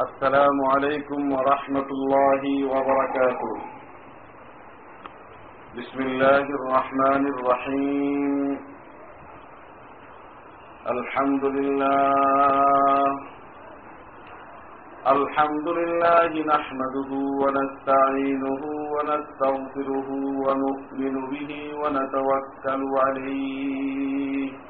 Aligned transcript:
السلام 0.00 0.58
عليكم 0.74 1.32
ورحمة 1.32 1.88
الله 1.96 2.42
وبركاته. 2.72 3.52
بسم 5.76 5.98
الله 6.00 6.44
الرحمن 6.58 7.22
الرحيم. 7.34 8.58
الحمد 10.94 11.44
لله. 11.44 13.04
الحمد 15.06 15.68
لله 15.68 16.30
نحمده 16.52 17.10
ونستعينه 17.42 18.62
ونستغفره 18.94 20.08
ونؤمن 20.44 21.14
به 21.30 21.50
ونتوكل 21.80 22.82
عليه. 23.04 24.69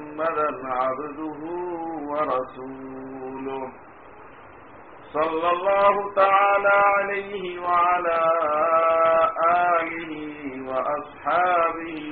محمدا 0.11 0.49
عبده 0.67 1.41
ورسوله. 2.11 3.71
صلى 5.13 5.49
الله 5.51 6.13
تعالى 6.15 6.81
عليه 6.97 7.59
وعلى 7.59 8.19
آله 9.79 10.11
وأصحابه 10.69 12.05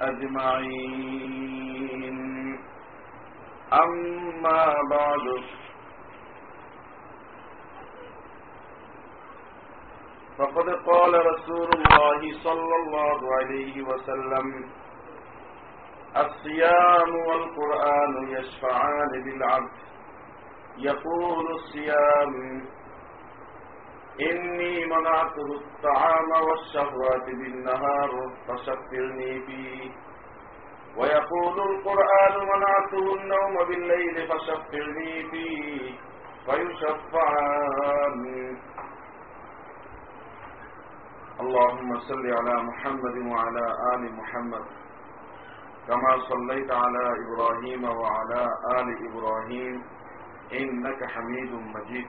أجمعين. 0.00 1.38
أما 3.72 4.74
بعد. 4.90 5.26
فقد 10.38 10.68
قال 10.70 11.26
رسول 11.26 11.68
الله 11.74 12.20
صلى 12.44 12.74
الله 12.82 13.18
عليه 13.38 13.82
وسلم 13.82 14.46
الصيام 16.16 17.14
والقرآن 17.26 18.28
يشفعان 18.28 19.10
بالعبد. 19.24 19.70
يقول 20.78 21.50
الصيام 21.50 22.62
إني 24.20 24.86
منعته 24.86 25.46
الطعام 25.60 26.30
والشهوات 26.48 27.24
بالنهار 27.24 28.10
فشفرني 28.48 29.46
فيه. 29.46 29.90
ويقول 30.96 31.60
القرآن 31.70 32.34
منعته 32.54 33.14
النوم 33.14 33.68
بالليل 33.68 34.28
فشفرني 34.28 35.30
فيه. 35.30 35.98
فيشفعان 36.46 38.22
اللهم 41.40 41.98
صل 41.98 42.26
على 42.38 42.62
محمد 42.62 43.16
وعلى 43.32 43.74
آل 43.94 44.16
محمد. 44.16 44.77
كما 45.87 46.11
صليت 46.29 46.71
على 46.71 47.03
إبراهيم 47.23 47.83
وعلى 47.83 48.41
آل 48.79 48.87
إبراهيم 49.07 49.83
إنك 50.53 50.99
حميد 51.05 51.51
مجيد 51.75 52.07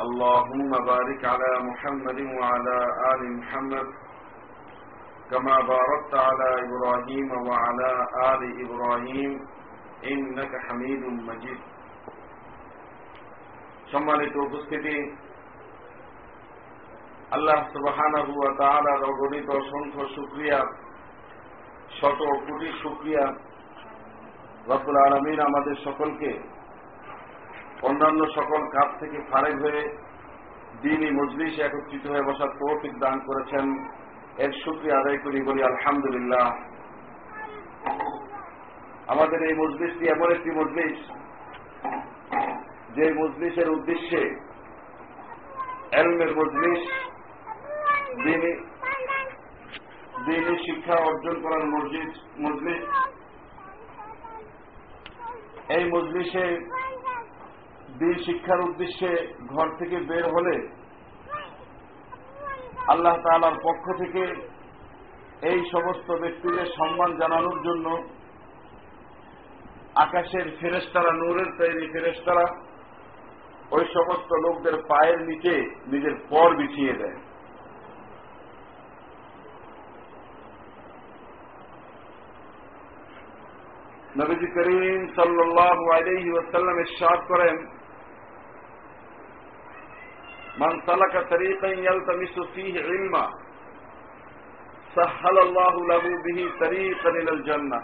اللهم 0.00 0.70
بارك 0.70 1.24
على 1.24 1.50
محمد 1.60 2.20
وعلى 2.20 2.78
آل 3.12 3.20
محمد 3.36 3.86
كما 5.30 5.56
باركت 5.60 6.14
على 6.14 6.48
إبراهيم 6.64 7.28
وعلى 7.48 7.90
آل 8.32 8.42
إبراهيم 8.64 9.32
إنك 10.04 10.52
حميد 10.66 11.02
مجيد 11.28 11.60
সম্মানিত 13.92 14.34
উপস্থিতি 14.46 14.96
আল্লাহ 17.36 17.58
সুবহানাহু 17.74 18.32
ওয়া 18.40 18.52
তাআলার 18.60 19.00
অগণিত 19.10 19.48
অসংখ্য 19.58 20.04
শুকরিয়া 20.14 20.60
শত 21.97 22.19
কোটি 22.47 22.69
শুকরিয়া। 22.81 23.25
রব্বুল 24.71 24.97
আলমিন 25.05 25.39
আমাদের 25.49 25.75
সকলকে 25.85 26.31
অন্যান্য 27.89 28.21
সকল 28.37 28.61
কাজ 28.75 28.89
থেকে 28.99 29.17
ফারেক 29.29 29.55
হয়ে 29.63 29.81
দিনই 30.81 31.11
মজলিস 31.19 31.53
একত্রিত 31.59 32.03
হয়ে 32.11 32.27
বসার 32.27 32.51
তৌফিক 32.59 32.93
দান 33.03 33.17
করেছেন। 33.27 33.65
এর 34.43 34.51
শুক্রিয়া 34.63 34.99
আদায় 34.99 35.19
করি, 35.23 35.39
বলি 35.49 35.61
আলহামদুলিল্লাহ। 35.63 36.47
আমাদের 39.13 39.39
এই 39.49 39.55
মজলিসটি 39.63 40.05
এমন 40.07 40.29
একটি 40.31 40.51
মজলিস, 40.59 40.97
যে 42.95 43.05
মজলিসের 43.21 43.69
উদ্দেশ্যে 43.69 44.21
এলমের 45.99 46.31
মজলিস 46.39 46.83
দিনই 50.29 50.57
শিক্ষা 50.65 50.95
অর্জন 51.09 51.35
করার 51.41 51.63
মসজিদ, 51.73 52.09
মজলিস। 52.39 52.83
এই 55.77 55.83
মজলিসে 55.93 56.45
দিন 57.99 58.15
শিক্ষার 58.25 58.59
উদ্দেশ্যে 58.59 59.11
ঘর 59.47 59.67
থেকে 59.79 59.97
বের 60.09 60.25
হলে 60.35 60.55
আল্লাহ 62.87 63.15
তালার 63.25 63.57
পক্ষ 63.63 63.85
থেকে 63.97 64.23
এই 65.49 65.59
সমস্ত 65.71 66.07
ব্যক্তিদের 66.21 66.67
সম্মান 66.77 67.11
জানানোর 67.17 67.57
জন্য 67.63 67.87
আকাশের 69.95 70.47
ফেরেস্তারা 70.59 71.11
নূরের 71.11 71.49
তৈরি 71.59 71.85
ফেরেস্তারা 71.93 72.45
ওই 73.71 73.85
সমস্ত 73.93 74.29
লোকদের 74.45 74.75
পায়ের 74.89 75.19
নিচে 75.21 75.53
নিজের 75.87 76.15
পর 76.29 76.49
বিছিয়ে 76.55 76.93
দেয়। 76.93 77.17
নবীজি 84.16 84.48
করিম 84.56 85.00
সাল্লাহ 85.16 85.78
আলহি 85.96 86.30
ওসাল্লাম 86.32 86.76
ইসাদ 86.84 87.20
করেন 87.30 87.56
من 90.56 90.74
سلك 90.80 91.14
طريقا 91.30 91.68
يلتمس 91.86 92.36
فيه 92.54 92.74
علما 92.82 93.24
سهل 94.96 95.36
الله 95.38 95.74
له 95.86 96.04
به 96.24 96.38
طريقا 96.60 97.10
الى 97.12 97.30
الجنه 97.30 97.80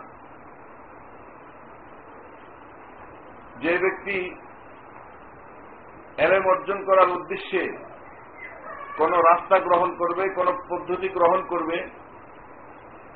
যে 3.62 3.72
ব্যক্তি 3.78 4.18
এলেম 6.18 6.44
অর্জন 6.46 6.78
করার 6.88 7.08
উদ্দেশ্যে 7.10 7.62
কোন 8.98 9.12
রাস্তা 9.30 9.56
গ্রহণ 9.66 9.90
করবে 10.00 10.24
কোন 10.38 10.48
পদ্ধতি 10.70 11.08
গ্রহণ 11.08 11.40
করবে 11.46 11.78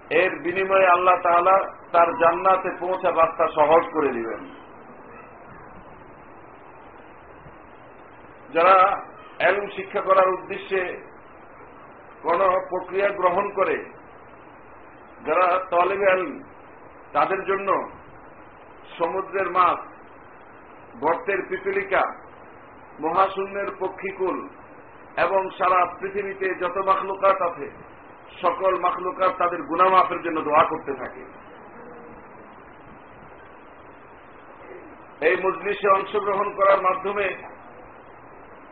এর 0.10 0.40
বিনিময়ে 0.40 0.88
আল্লাহ 0.88 1.16
তাআলা 1.24 1.74
তার 1.92 2.08
জান্নাতে 2.18 2.70
পৌঁছার 2.80 3.18
রাস্তা 3.18 3.48
সহজ 3.56 3.84
করে 3.94 4.08
দিবেন। 4.08 4.42
যারা 8.54 9.04
এলম 9.40 9.68
শিক্ষা 9.76 10.02
করার 10.02 10.30
উদ্দেশ্যে 10.30 11.04
কোন 12.22 12.40
প্রক্রিয়া 12.70 13.10
গ্রহণ 13.10 13.54
করে, 13.54 13.86
যারা 15.26 15.60
তলেবে 15.70 16.06
এলম, 16.12 16.44
তাদের 17.14 17.46
জন্য 17.46 17.90
সমুদ্রের 18.98 19.50
মাছ, 19.52 19.80
গর্তের 21.00 21.38
পিপিলিকা, 21.50 22.04
মহাশূন্যের 23.00 23.68
পক্ষীকুল 23.80 24.50
এবং 25.18 25.50
সারা 25.50 25.96
পৃথিবীতে 26.00 26.56
যত 26.56 26.78
মাখলুকাত 26.78 27.42
আছে 27.42 27.89
সকল 28.42 28.74
মাখলুকাত 28.80 29.32
তাদের 29.38 29.62
গুনামাফের 29.62 30.20
জন্য 30.22 30.38
দোয়া 30.42 30.64
করতে 30.64 30.94
থাকে। 30.94 31.24
এই 35.28 35.36
মজলিসে 35.46 35.88
অংশগ্রহণ 35.90 36.48
করার 36.54 36.80
মাধ্যমে 36.82 37.28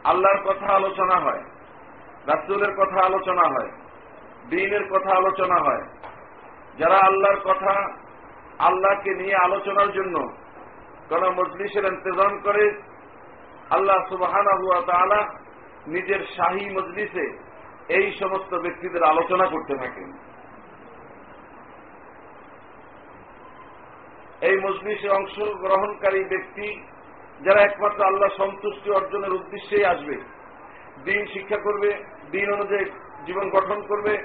আল্লাহর 0.04 0.42
কথা 0.44 0.68
আলোচনা 0.74 1.18
হয়, 1.20 1.44
রাসুলের 2.28 2.74
কথা 2.76 3.00
আলোচনা 3.06 3.46
হয়, 3.54 3.72
দিনের 4.50 4.86
কথা 4.94 5.12
আলোচনা 5.16 5.58
হয়। 5.64 5.84
যারা 6.78 6.98
আল্লাহর 7.00 7.40
কথা 7.40 7.74
আল্লাহকে 8.60 9.12
নিয়ে 9.14 9.36
আলোচনার 9.36 9.90
জন্য 9.92 10.16
কোন 11.10 11.24
মজলিসের 11.40 11.86
ইন্তজাম 11.86 12.34
করে, 12.40 12.64
আল্লাহ 13.70 13.98
সুবাহানা 14.10 14.54
হুয়া 14.60 15.22
নিজের 15.88 16.22
শাহী 16.38 16.66
মজলিসে 16.70 17.26
এই 17.90 18.12
সমস্ত 18.20 18.54
ব্যক্তিদের 18.56 19.04
আলোচনা 19.04 19.46
করতে 19.46 19.74
থাকেন 19.78 20.12
এই 24.42 24.58
মজলিসে 24.60 25.10
অংশগ্রহণকারী 25.10 26.24
ব্যক্তি 26.24 26.68
যারা 27.44 27.62
একমাত্র 27.62 28.04
আল্লাহ 28.04 28.30
সন্তুষ্টি 28.38 28.90
অর্জনের 28.92 29.34
উদ্দেশ্যেই 29.34 29.86
আসবে, 29.86 30.16
দিন 31.06 31.26
শিক্ষা 31.26 31.58
করবে, 31.58 32.04
দিন 32.32 32.54
অনুযায়ী 32.54 32.86
জীবন 33.26 33.50
গঠন 33.50 33.88
করবে, 33.88 34.18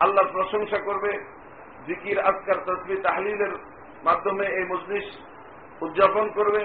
আল্লাহর 0.00 0.32
প্রশংসা 0.32 0.78
করবে, 0.78 1.18
জিকির, 1.86 2.20
আজকার 2.20 2.54
তসবি 2.66 2.96
তাহলিলের 2.96 3.50
মাধ্যমে 4.04 4.44
এই 4.46 4.64
মজলিস 4.64 5.04
উদযাপন 5.80 6.30
করবে। 6.30 6.64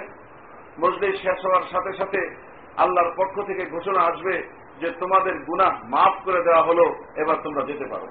মজলিস 0.79 1.21
শেষ 1.21 1.45
হওয়ার 1.45 1.65
সাথে 1.71 1.97
সাথে 1.97 2.35
আল্লাহর 2.77 3.11
পক্ষ 3.15 3.41
থেকে 3.47 3.65
ঘোষণা 3.65 4.01
আসবে 4.01 4.43
যে 4.79 4.91
তোমাদের 4.91 5.33
গুনাহ 5.33 5.83
মাফ 5.83 6.25
করে 6.25 6.43
দেওয়া 6.43 6.63
হলো, 6.63 6.95
এবার 7.15 7.35
তোমরা 7.43 7.65
যেতে 7.65 7.85
পারো। 7.85 8.07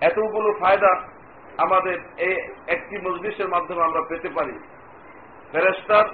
এতগুলো 0.00 0.52
ফায়দা 0.60 1.08
আমাদের 1.58 1.98
এই 2.16 2.54
একটি 2.66 3.10
মজলিসের 3.10 3.48
মাধ্যমে 3.48 3.82
আমরা 3.82 4.00
পেতে 4.08 4.28
পারি। 4.28 4.58
ফেরেস্তার 5.52 6.04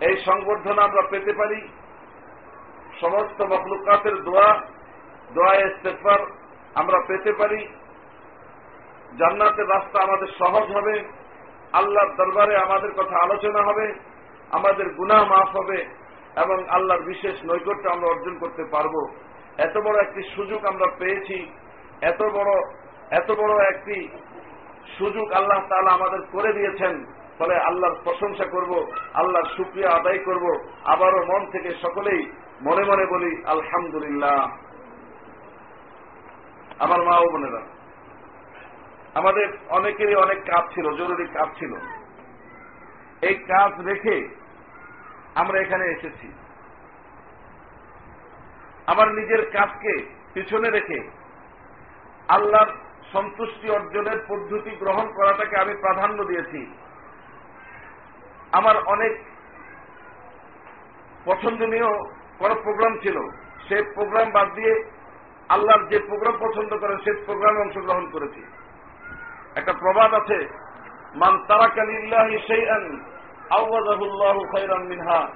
এই 0.00 0.16
সংবর্ধনা 0.16 0.82
আমরা 0.82 1.02
পেতে 1.10 1.32
পারি। 1.32 1.68
সমস্ত 3.00 3.42
মখলুকাতের 3.42 4.16
দোয়া 4.16 4.60
দোয়া 5.34 5.54
ইস্তেফার 5.54 6.18
আমরা 6.74 6.98
পেতে 7.06 7.32
পারি। 7.32 7.68
জান্নাতের 9.18 9.68
রাস্তা 9.68 10.02
আমাদের 10.02 10.26
সহজ 10.38 10.76
হবে। 10.76 11.08
আল্লাহর 11.72 12.16
দরবারে 12.16 12.56
আমাদের 12.56 12.92
কথা 12.92 13.22
আলোচনা 13.22 13.62
হবে। 13.62 13.92
আমাদের 14.50 14.94
গুনাহ 14.94 15.24
মাফ 15.24 15.56
হবে। 15.56 15.99
এবং 16.36 16.68
আল্লাহর 16.68 17.02
বিশেষ 17.02 17.44
নৈকট্য 17.44 17.90
আমরা 17.90 18.08
অর্জন 18.08 18.38
করতে 18.38 18.64
পারব। 18.64 18.94
এত 19.58 19.78
বড় 19.78 19.96
একটি 20.00 20.22
সুযোগ 20.36 20.64
আমরা 20.64 20.86
পেয়েছি। 20.98 21.50
এত 22.02 22.22
বড় 22.22 22.50
এত 23.10 23.30
বড় 23.32 23.64
একটি 23.64 24.08
সুযোগ 24.98 25.32
আল্লাহ 25.32 25.58
তালা 25.68 25.90
আমাদের 25.90 26.20
করে 26.32 26.52
দিয়েছেন। 26.52 27.04
ফলে 27.38 27.54
আল্লাহর 27.56 27.96
প্রশংসা 28.04 28.44
করব, 28.44 28.92
আল্লাহর 29.14 29.48
শুক্রিয়া 29.56 29.90
আদায় 29.90 30.18
করব। 30.18 30.44
আবারও 30.84 31.26
মন 31.26 31.50
থেকে 31.50 31.70
সকলেই 31.70 32.22
মনে 32.62 32.84
মনে 32.84 33.06
বলি, 33.06 33.44
আলহামদুলিল্লাহ। 33.46 34.48
আমার 36.78 37.00
মা 37.02 37.18
ও 37.18 37.26
বোনেরা, 37.32 37.60
আমাদের 39.14 39.48
অনেকেরই 39.68 40.14
অনেক 40.14 40.38
কাজ 40.44 40.74
ছিল, 40.74 40.96
জরুরি 40.96 41.26
কাজ 41.26 41.48
ছিল। 41.58 41.74
এই 43.22 43.34
কাজ 43.34 43.80
রেখে 43.80 44.39
আমরা 45.34 45.60
এখানে 45.60 45.84
এসেছি। 45.84 46.32
আমার 48.86 49.08
নিজের 49.12 49.50
কাজকে 49.50 50.14
পিছনে 50.34 50.70
রেখে 50.70 51.10
আল্লাহর 52.28 52.66
সন্তুষ্টি 53.12 53.70
অর্জনের 53.70 54.24
পদ্ধতি 54.28 54.70
গ্রহণ 54.70 55.12
করাটাকে 55.12 55.56
আমি 55.56 55.74
প্রাধান্য 55.74 56.24
দিয়েছি। 56.24 56.74
আমার 58.52 58.76
অনেক 58.86 59.18
পছন্দনীয় 61.24 61.88
কোন 62.38 62.54
প্রোগ্রাম 62.62 62.98
ছিল। 62.98 63.28
সে 63.68 63.82
প্রোগ্রাম 63.94 64.30
বাদ 64.30 64.54
দিয়ে 64.54 64.84
আল্লাহর 65.48 65.86
যে 65.86 65.98
প্রোগ্রাম 65.98 66.36
পছন্দ 66.40 66.76
করেন 66.76 66.96
সে 66.96 67.12
প্রোগ্রামে 67.12 67.60
অংশগ্রহণ 67.60 68.10
করেছি। 68.10 68.42
একটা 69.56 69.72
প্রবাদ 69.72 70.14
আছে, 70.14 70.48
মান 71.14 71.44
তারাকালিল্লাহি 71.46 72.38
সেইআন 72.46 73.09
মিনহা। 74.84 75.28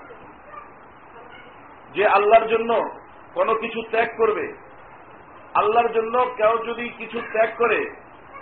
যে 1.95 2.07
আল্লাহর 2.07 2.49
জন্য 2.49 2.91
কোনো 3.35 3.55
কিছু 3.55 3.83
ত্যাগ 3.91 4.09
করবে, 4.17 4.57
আল্লাহর 5.55 5.93
জন্য 5.93 6.35
কেউ 6.37 6.65
যদি 6.65 6.89
কিছু 6.89 7.21
ত্যাগ 7.21 7.51
করে, 7.59 7.95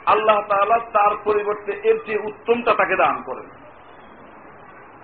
আল্লাহ 0.07 0.41
তাআলা 0.49 0.79
তার 0.79 1.17
পরিবর্তে 1.25 1.73
এর 1.73 1.99
চেয়ে 2.07 2.19
উত্তমটা 2.19 2.75
তাকে 2.75 2.97
দান 2.97 3.23
করেন। 3.23 3.51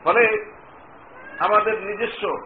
ফলে 0.05 0.53
আমাদের 1.38 1.81
নিজস্ব 1.81 2.38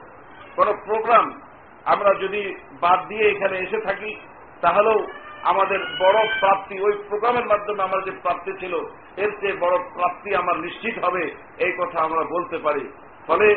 কোন 0.57 0.73
প্রোগ্রাম 0.85 1.41
আমরা 1.85 2.15
যদি 2.15 2.55
বাদ 2.81 3.09
দিয়ে 3.09 3.31
এখানে 3.31 3.59
এসে 3.59 3.81
থাকি, 3.81 4.17
তাহলেও 4.61 5.07
আমাদের 5.43 5.81
বড় 5.99 6.19
প্রাপ্তি, 6.41 6.81
ওই 6.81 6.93
প্রোগ্রামের 7.09 7.47
মাধ্যমে 7.47 7.83
আমার 7.83 8.05
যে 8.05 8.11
প্রাপ্তি 8.11 8.53
ছিল, 8.61 8.75
এর 9.17 9.31
চেয়ে 9.41 9.61
বড় 9.61 9.77
প্রাপ্তি 9.95 10.35
আমার 10.35 10.57
নিশ্চিত 10.61 11.05
হবে, 11.05 11.23
এই 11.59 11.73
কথা 11.79 11.99
আমরা 12.01 12.23
বলতে 12.25 12.59
পারি। 12.59 12.85
ফলে 13.27 13.57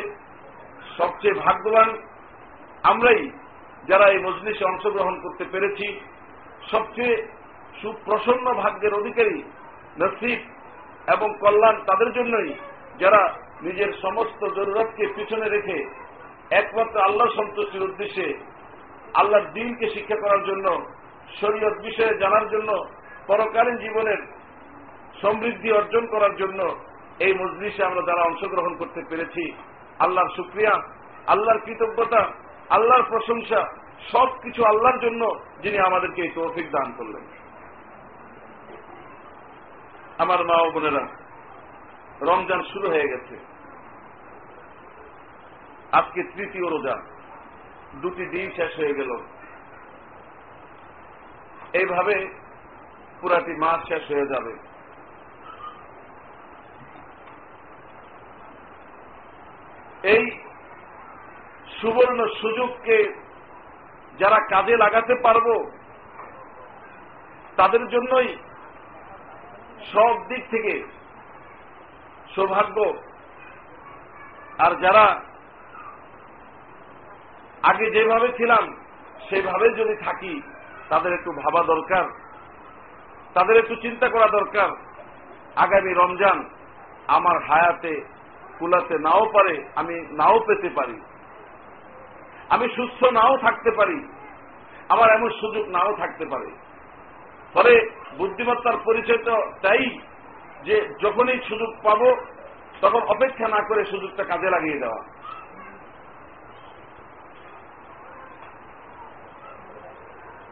সবচেয়ে 0.98 1.34
ভাগ্যবান 1.34 1.88
আমরাই 2.82 3.30
যারা 3.88 4.06
এই 4.08 4.18
মজলিসে 4.18 4.64
অংশগ্রহণ 4.64 5.20
করতে 5.20 5.44
পেরেছি, 5.44 6.00
সবচেয়ে 6.70 7.14
সুপ্রসন্ন 7.82 8.54
ভাগ্যের 8.54 8.94
অধিকারী, 8.94 9.42
নসিব 10.00 10.38
এবং 11.08 11.28
কল্যাণ 11.40 11.76
তাদের 11.86 12.12
জন্যই 12.12 12.50
যারা 12.98 13.34
নিজের 13.62 13.90
সমস্ত 14.02 14.40
জরুরতকে 14.44 15.06
পিছনে 15.06 15.48
রেখে 15.48 15.84
একমাত্র 16.50 17.00
আল্লাহ 17.00 17.28
সন্তুষ্টির 17.36 17.82
উদ্দেশ্যে 17.82 18.34
আল্লাহর 19.14 19.46
দিনকে 19.52 19.86
শিক্ষা 19.90 20.16
করার 20.16 20.44
জন্য 20.44 20.66
শরীয়ত 21.40 21.76
বিষয়ে 21.82 22.18
জানার 22.18 22.48
জন্য 22.48 22.86
পরকালীন 23.26 23.76
জীবনের 23.76 24.18
সমৃদ্ধি 25.22 25.72
অর্জন 25.72 26.06
করার 26.06 26.36
জন্য 26.36 26.76
এই 27.18 27.34
মজলিসে 27.34 27.84
আমরা 27.84 28.02
যারা 28.02 28.22
অংশগ্রহণ 28.22 28.76
করতে 28.76 29.00
পেরেছি, 29.08 29.52
আল্লাহর 29.98 30.30
শুক্রিয়া, 30.36 30.82
আল্লাহর 31.26 31.60
কৃতজ্ঞতা, 31.60 32.32
আল্লাহর 32.70 33.02
প্রশংসা 33.02 33.60
সব 34.12 34.28
কিছু 34.42 34.64
আল্লাহর 34.64 34.98
জন্য 34.98 35.40
যিনি 35.62 35.78
আমাদেরকে 35.78 36.22
এই 36.22 36.30
তৌফিক 36.34 36.70
দান 36.70 36.92
করলেন। 36.96 37.24
আমার 40.18 40.44
মা 40.44 40.56
ও 40.62 40.70
বোনেরা, 40.70 41.08
রমজান 42.20 42.62
শুরু 42.72 42.88
হয়ে 42.88 43.08
গেছে। 43.08 43.36
আজকে 45.92 46.22
তৃতীয় 46.22 46.70
রোজা, 46.70 46.96
দুটি 48.02 48.26
দিন 48.26 48.50
শেষ 48.56 48.76
হয়ে 48.76 48.94
গেল। 48.94 49.10
এইভাবে 51.72 52.30
পুরাটি 53.20 53.52
মাস 53.56 53.88
শেষ 53.88 54.10
হয়ে 54.10 54.26
যাবে। 54.26 54.52
এই 60.02 60.24
সুবর্ণ 61.80 62.26
সুযোগকে 62.40 63.12
যারা 64.18 64.38
কাজে 64.50 64.76
লাগাতে 64.76 65.14
পারব, 65.14 65.70
তাদের 67.56 67.88
জন্যই 67.88 68.36
সব 69.92 70.28
দিক 70.28 70.42
থেকে 70.50 70.84
সৌভাগ্য। 72.34 72.94
আর 74.58 74.74
যারা 74.74 75.20
আগে 77.62 77.90
যেভাবে 77.90 78.28
ছিলাম, 78.36 78.76
সেভাবে 79.30 79.70
যদি 79.70 79.96
থাকি 80.04 80.42
তাদের 80.88 81.12
একটু 81.12 81.32
ভাবা 81.32 81.62
দরকার, 81.62 82.04
তাদের 83.34 83.56
একটু 83.56 83.74
চিন্তা 83.74 84.08
করা 84.08 84.28
দরকার। 84.28 84.68
আগামী 85.56 85.92
রমজান 85.94 86.44
আমার 87.06 87.36
হায়াতে, 87.42 88.04
কুলাতে 88.58 88.98
নাও 88.98 89.24
পারে, 89.32 89.64
আমি 89.76 89.94
নাও 90.10 90.40
পেতে 90.46 90.68
পারি। 90.68 91.00
আমি 92.48 92.68
সুস্থ 92.76 93.04
নাও 93.04 93.38
থাকতে 93.38 93.70
পারি, 93.70 93.98
আমার 94.88 95.10
এমন 95.10 95.30
সুযোগ 95.30 95.68
নাও 95.68 95.96
থাকতে 95.96 96.24
পারে। 96.26 96.48
ফলে 97.54 97.72
বুদ্ধিমত্তার 98.18 98.76
পরিচয় 98.84 99.18
তো 99.18 99.34
তাই 99.62 99.98
যে 100.64 100.76
যখনই 101.02 101.40
সুযোগ 101.48 101.70
পাব, 101.82 102.00
তখন 102.80 103.02
অপেক্ষা 103.02 103.48
না 103.48 103.60
করে 103.68 103.84
সুযোগটা 103.84 104.24
কাজে 104.24 104.50
লাগিয়ে 104.50 104.78
দেওয়া। 104.78 105.00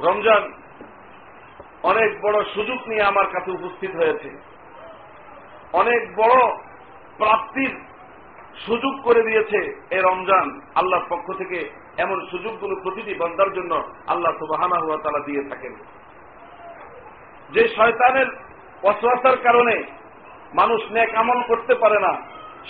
রমজান 0.05 0.43
অনেক 1.83 2.11
বড় 2.23 2.45
সুযোগ 2.55 2.79
নিয়ে 2.89 3.03
আমার 3.03 3.27
কাছে 3.27 3.51
উপস্থিত 3.51 3.93
হয়েছে। 3.97 4.31
অনেক 5.73 6.03
বড় 6.17 6.37
প্রাপ্তির 7.19 7.73
সুযোগ 8.67 8.95
করে 9.05 9.23
দিয়েছে 9.23 9.59
এই 9.91 10.03
রমজান 10.03 10.47
আল্লাহর 10.75 11.07
পক্ষ 11.09 11.27
থেকে। 11.39 11.59
এমন 11.99 12.19
সুযোগগুলো 12.31 12.75
প্রতিটি 12.83 13.15
বন্দার 13.15 13.51
জন্য 13.53 13.73
আল্লাহ 14.07 14.33
সুবাহানা 14.39 14.79
হুয়া 14.81 14.97
তারা 14.97 15.21
দিয়ে 15.27 15.43
থাকেন। 15.49 15.75
যে 17.53 17.63
শয়তানের 17.69 18.29
অসুয়াশার 18.83 19.37
কারণে 19.37 19.75
মানুষ 20.55 20.81
নেক 20.91 21.11
আমল 21.15 21.43
করতে 21.43 21.75
পারে 21.75 21.99
না, 22.01 22.13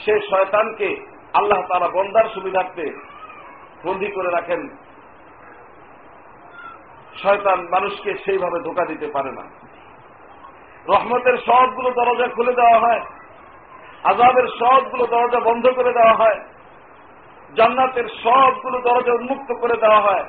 সে 0.04 0.14
শয়তানকে 0.30 0.88
আল্লাহ 1.32 1.60
তারা 1.72 1.88
বন্দার 1.88 2.26
সুবিধার্থে 2.34 2.86
বন্দী 3.84 4.06
করে 4.06 4.30
রাখেন। 4.30 4.60
শয়তান 7.22 7.60
মানুষকে 7.60 8.14
সেইভাবে 8.24 8.60
ধোকা 8.60 8.84
দিতে 8.84 9.06
পারে 9.06 9.32
না। 9.32 9.42
রহমতের 10.88 11.38
সবগুলো 11.38 11.90
দরজা 11.90 12.28
খুলে 12.28 12.52
দেওয়া 12.52 12.78
হয়। 12.78 13.00
আজাবের 14.04 14.48
সবগুলো 14.58 15.06
দরজা 15.06 15.40
বন্ধ 15.40 15.68
করে 15.68 15.92
দেওয়া 15.92 16.14
হয়। 16.14 16.40
জান্নাতের 17.56 18.04
সবগুলো 18.24 18.80
দরজা 18.80 19.12
উন্মুক্ত 19.12 19.54
করে 19.60 19.76
দেওয়া 19.76 20.00
হয়। 20.00 20.24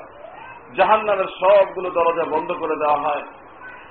জাহান্নামের 0.75 1.25
সবগুলো 1.25 1.89
দরজা 1.89 2.23
বন্ধ 2.23 2.51
করে 2.51 2.75
দেওয়া 2.75 2.97
হয়। 2.97 3.23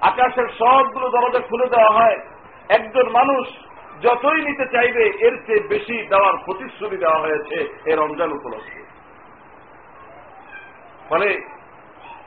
আকাশের 0.01 0.49
সবগুলো 0.59 1.09
দরজা 1.09 1.39
খুলে 1.39 1.67
দেওয়া 1.67 1.91
হয়। 1.91 2.19
একজন 2.69 3.09
মানুষ 3.09 3.49
যতই 4.03 4.43
নিতে 4.43 4.65
চাইবে, 4.73 5.05
এর 5.21 5.47
চেয়ে 5.47 5.69
বেশি 5.69 6.07
দেওয়ার 6.07 6.35
প্রতিশ্রুতি 6.45 6.97
দেওয়া 6.97 7.19
হয়েছে 7.19 7.81
এই 7.87 7.97
রমজান 7.97 8.33
উপলক্ষে। 8.33 8.85
ফলে 11.09 11.54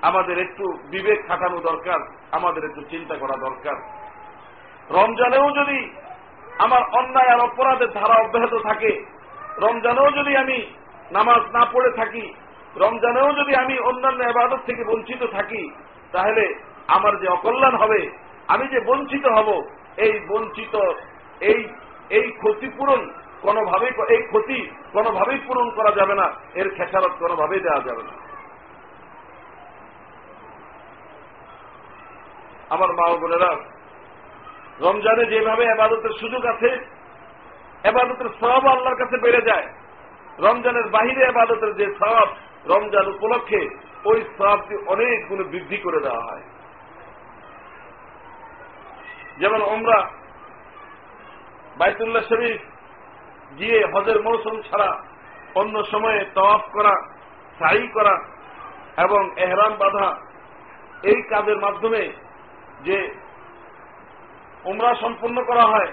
আমাদের 0.01 0.39
একটু 0.39 0.63
বিবেক 0.89 1.27
খাটানো 1.27 1.58
দরকার, 1.58 2.00
আমাদের 2.32 2.66
একটু 2.66 2.82
চিন্তা 2.89 3.16
করা 3.16 3.36
দরকার। 3.38 3.75
রমজানেও 4.89 5.51
যদি 5.51 5.92
আমার 6.60 6.82
অন্যায় 6.94 7.27
আর 7.27 7.39
অপরাধের 7.39 7.94
ধারা 7.94 8.16
অব্যাহত 8.16 8.56
থাকে, 8.63 9.06
রমজানেও 9.58 10.12
যদি 10.12 10.38
আমি 10.38 10.68
নামাজ 11.12 11.42
না 11.54 11.66
পড়ে 11.74 11.92
থাকি, 11.92 12.34
রমজানেও 12.75 13.34
যদি 13.34 13.56
আমি 13.56 13.80
অন্যান্য 13.80 14.24
আবাদত 14.24 14.60
থেকে 14.66 14.84
বঞ্চিত 14.84 15.24
থাকি, 15.24 15.72
তাহলে 16.12 16.56
আমার 16.88 17.20
যে 17.20 17.27
অকল্যাণ 17.27 17.75
হবে, 17.75 18.10
আমি 18.48 18.68
যে 18.68 18.80
বঞ্চিত 18.80 19.25
হব, 19.27 19.63
এই 19.98 20.20
বঞ্চিত, 20.27 20.75
এই 21.42 21.68
এই 22.10 22.32
ক্ষতিপূরণ 22.32 23.12
কোনোভাবেই, 23.42 23.92
এই 24.10 24.22
ক্ষতি 24.22 24.70
কোনোভাবেই 24.94 25.38
পূরণ 25.48 25.70
করা 25.70 25.92
যাবে 25.92 26.16
না, 26.16 26.34
এর 26.54 26.70
খেসারত 26.75 27.12
কোনোভাবেই 27.20 27.60
দেওয়া 27.60 27.80
যাবে 27.80 28.04
না। 28.04 28.37
আমার 32.74 32.89
মা 32.97 33.05
বোনেরা, 33.21 33.51
রমজানে 34.86 35.24
যেভাবে 35.31 35.63
আবাদতের 35.71 36.13
সুযোগ 36.21 36.43
আছে 36.53 36.69
আবাদতের 37.89 38.29
সব 38.41 38.62
আল্লাহর 38.74 39.00
কাছে 39.01 39.17
বেড়ে 39.25 39.41
যায়, 39.50 39.67
রমজানের 40.45 40.88
বাহিরে 40.95 41.24
আবাদতের 41.31 41.71
যে 41.79 41.88
সব 42.01 42.27
রমজান 42.71 43.05
উপলক্ষে, 43.13 43.62
ওই 44.05 44.19
সবটি 44.38 44.75
অনেক 44.93 45.17
গুণ 45.29 45.39
বৃদ্ধি 45.51 45.77
করে 45.86 46.00
দেওয়া 46.05 46.24
হয়। 46.27 46.43
যেমন 49.39 49.62
আমরা 49.75 49.97
বাইতুল্লাহ 51.79 52.24
শরীফ 52.29 52.62
গিয়ে 53.57 53.79
হজের 53.93 54.19
মৌসুম 54.27 54.55
ছাড়া 54.62 54.91
অন্য 55.55 55.75
সময়ে 55.91 56.21
তওয়াফ 56.36 56.63
করা 56.75 56.93
সাই 57.59 57.88
করা 57.95 58.15
এবং 59.05 59.21
এহরাম 59.45 59.74
বাঁধা, 59.81 60.07
এই 61.03 61.19
কাজের 61.31 61.59
মাধ্যমে 61.65 62.01
যে 62.86 62.98
উমরা 64.65 64.96
সম্পূর্ণ 64.96 65.38
করা 65.43 65.65
হয়, 65.65 65.91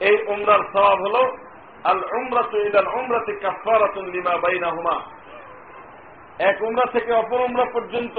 এই 0.00 0.16
উমরার 0.26 0.62
স্বভাব 0.72 0.98
হল 1.00 1.16
আল 1.84 2.00
উমরা 2.18 2.18
উমরাত 2.18 2.54
ইলাল 2.54 2.88
উমরাতে 2.98 3.32
কাফারাতুন 3.32 4.04
লিমা 4.06 4.34
বাইনাহুমা। 4.36 4.96
এক 6.38 6.56
উমরা 6.62 6.86
থেকে 6.92 7.12
অপর 7.12 7.40
উমরা 7.40 7.64
পর্যন্ত 7.64 8.16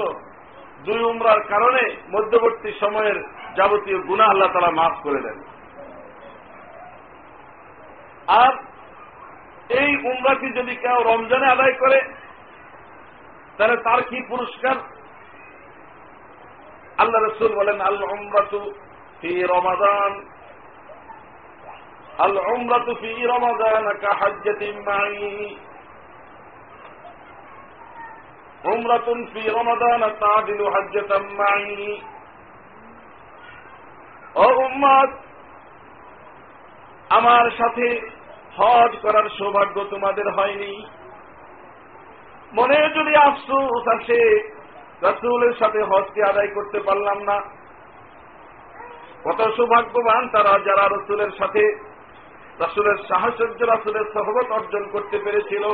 দুই 0.84 1.02
উমরার 1.02 1.40
কারণে 1.42 1.82
মধ্যবর্তী 2.10 2.70
সময়ের 2.80 3.18
যাবতীয় 3.56 3.98
গুণা 3.98 4.24
আল্লাহ 4.24 4.48
তারা 4.52 4.70
মাফ 4.70 4.94
করে 5.02 5.20
দেন। 5.20 5.38
আর 8.28 8.52
এই 9.82 9.90
উমরাটি 9.96 10.48
যদি 10.52 10.76
কেউ 10.76 10.98
রমজানে 11.02 11.46
আদায় 11.46 11.72
করে 11.72 11.98
তাহলে 13.58 13.76
তার 13.76 14.02
কি 14.02 14.22
পুরস্কার? 14.28 14.76
আল্লাহ 16.98 17.22
রসুল 17.22 17.54
বলেন, 17.54 17.80
আল 17.80 18.02
উমরাতু 18.02 18.72
ফি 19.20 19.42
রমাদান। 19.42 20.12
আল 22.18 22.38
উমরাতু 22.38 22.94
ফি 22.94 23.26
রমাদান 23.26 23.98
কাহাজ্জাতিন 24.00 24.78
মাই। 24.78 25.56
উমরাতুন 28.64 29.26
ফি 29.26 29.50
রমাদান 29.50 30.10
তাদিলু 30.10 30.70
হাজ্জাতাম 30.70 31.22
মাই। 31.22 32.00
ও 34.34 34.64
উম্মত 34.64 35.10
আমার 37.10 37.50
সাথে 37.50 38.10
হজ 38.56 38.96
করার 39.02 39.28
সৌভাগ্য 39.38 39.84
তোমাদের 39.84 40.30
হয়নি। 40.32 40.86
মনে 42.54 42.74
যদি 42.74 43.16
আফসোস 43.16 43.88
আসে, 43.88 44.50
রসুলের 45.02 45.52
সাথে 45.58 45.82
হজকে 45.82 46.22
আদায় 46.22 46.48
করতে 46.48 46.80
পারলাম 46.80 47.22
না। 47.22 47.40
কত 49.24 49.40
সৌভাগ্যবান 49.56 50.28
তারা 50.28 50.58
যারা 50.58 50.88
রসুলের 50.88 51.30
সাথে, 51.38 51.78
রসুলের 52.60 52.96
সাহসর্য 53.08 53.64
রসুলের 53.64 54.04
সহবত 54.14 54.50
অর্জন 54.50 54.88
করতে 54.92 55.18
পেরেছিল। 55.18 55.64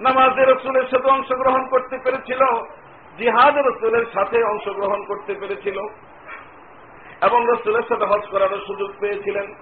নামাজের 0.00 0.48
রসুলের 0.48 0.84
সাথে 0.90 1.10
অংশগ্রহণ 1.10 1.68
করতে 1.68 1.98
পেরেছিল। 2.04 2.40
জিহাদ 3.18 3.56
রসুলের 3.56 4.06
সাথে 4.14 4.42
অংশগ্রহণ 4.42 5.04
করতে 5.04 5.34
পেরেছিল। 5.34 5.78
এবং 7.22 7.46
রসুলের 7.48 7.82
সাথে 7.88 8.04
হজ 8.04 8.26
করারও 8.30 8.58
সুযোগ 8.66 8.90
পেয়েছিলেন। 9.00 9.54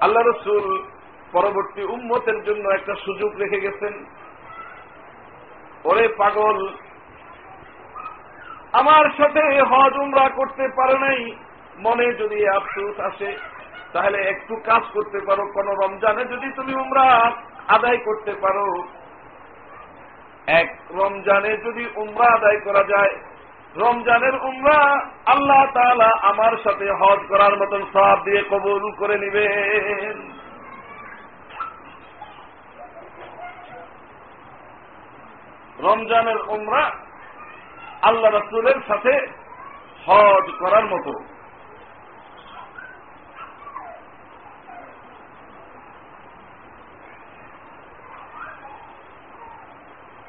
আল্লাহ 0.00 0.26
রসুল 0.26 0.86
পরবর্তী 1.34 1.82
উম্মতের 1.94 2.38
জন্য 2.44 2.64
একটা 2.68 2.94
সুযোগ 3.04 3.30
রেখে 3.38 3.60
গেছেন। 3.60 3.94
ওরে 5.84 6.04
পাগল, 6.20 6.58
আমার 8.72 9.06
সাথে 9.18 9.42
হজ 9.70 9.92
উমরা 9.96 10.26
করতে 10.28 10.64
পারো 10.76 10.96
নাই, 10.98 11.20
মনে 11.78 12.06
যদি 12.12 12.38
আফসুস 12.48 12.96
আসে, 13.00 13.30
তাহলে 13.92 14.18
একটু 14.28 14.54
কাজ 14.64 14.82
করতে 14.94 15.18
পারো, 15.26 15.42
কোন 15.54 15.66
রমজানে 15.82 16.22
যদি 16.24 16.48
তুমি 16.52 16.72
উমরা 16.74 17.06
আদায় 17.68 18.00
করতে 18.04 18.32
পারো। 18.42 18.68
এক, 20.60 20.68
রমজানে 20.90 21.52
যদি 21.66 21.84
উমরা 21.96 22.26
আদায় 22.34 22.60
করা 22.60 22.82
যায়, 22.92 23.14
রমজানের 23.76 24.36
উমরা 24.48 24.80
আল্লাহ 25.26 25.62
তালা 25.74 26.10
আমার 26.22 26.54
সাথে 26.64 26.86
হজ 27.00 27.20
করার 27.28 27.54
মতন 27.60 27.82
সব 27.92 28.16
দিয়ে 28.24 28.42
কবুল 28.50 28.84
করে 28.92 29.16
নিবেন। 29.18 30.16
রমজানের 35.78 36.38
উমরা 36.48 36.82
আল্লাহ 38.02 38.30
রসুলের 38.30 38.78
সাথে 38.88 39.12
হজ 40.06 40.46
করার 40.58 40.86
মতো। 40.86 41.12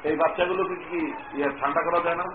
এই 0.04 0.16
বাচ্চাগুলোকে 0.16 0.74
কি 0.74 1.00
ইয়ে 1.34 1.48
ঠান্ডা 1.60 1.80
করা 1.82 2.00
যায় 2.00 2.16
না? 2.16 2.26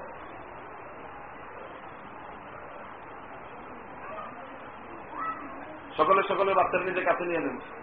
সকলে 5.98 6.22
সকলে 6.30 6.53
বাচ্চার 6.53 6.82
নিজে 6.82 7.01
কাছে 7.01 7.25
নিয়ে 7.25 7.39
নেন। 7.39 7.80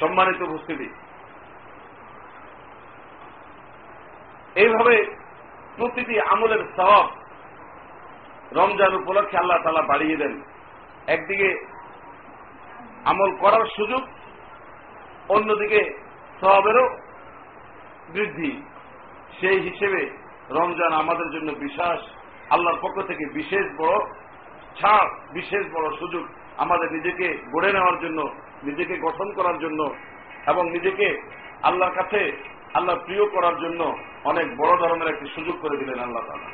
সম্মানিত 0.00 0.42
উপস্থিতি। 0.42 0.88
এইভাবে 4.54 4.94
প্রতিটি 5.76 6.20
আমলের 6.20 6.62
সব 6.76 7.06
রমজান 8.52 8.94
উপলক্ষে 8.94 9.36
আল্লাহ 9.38 9.58
তালা 9.64 9.82
বাড়িয়ে 9.82 10.16
দেন। 10.16 10.34
একদিকে 11.06 11.48
আমল 13.04 13.30
করার 13.36 13.64
সুযোগ, 13.76 14.02
অন্যদিকে 15.28 15.80
সবেরও 16.40 16.84
বৃদ্ধি। 18.12 18.62
সেই 19.40 19.58
হিসেবে 19.60 20.00
রমজান 20.50 20.92
আমাদের 20.92 21.28
জন্য 21.30 21.52
বিশ্বাস 21.52 22.00
আল্লাহর 22.50 22.80
পক্ষ 22.82 22.96
থেকে 23.06 23.24
বিশেষ 23.34 23.64
বড় 23.78 23.96
ছাড়, 24.80 25.08
বিশেষ 25.32 25.64
বড় 25.72 25.96
সুযোগ 25.96 26.24
আমাদের 26.58 26.92
নিজেকে 26.92 27.26
গড়ে 27.54 27.72
নেওয়ার 27.72 28.00
জন্য 28.00 28.20
নিজেকে 28.62 28.94
গঠন 28.98 29.28
করার 29.34 29.56
জন্য 29.58 29.80
এবং 30.46 30.64
নিজেকে 30.70 31.06
আল্লাহর 31.62 31.96
কাছে 31.96 32.20
আল্লাহ 32.74 32.96
প্রিয় 33.06 33.24
করার 33.26 33.56
জন্য 33.60 33.80
অনেক 34.24 34.46
বড় 34.56 34.72
ধরনের 34.78 35.08
একটি 35.08 35.26
সুযোগ 35.34 35.56
করে 35.62 35.76
দিলেন 35.76 35.98
আল্লাহ 35.98 36.22
তালা 36.26 36.48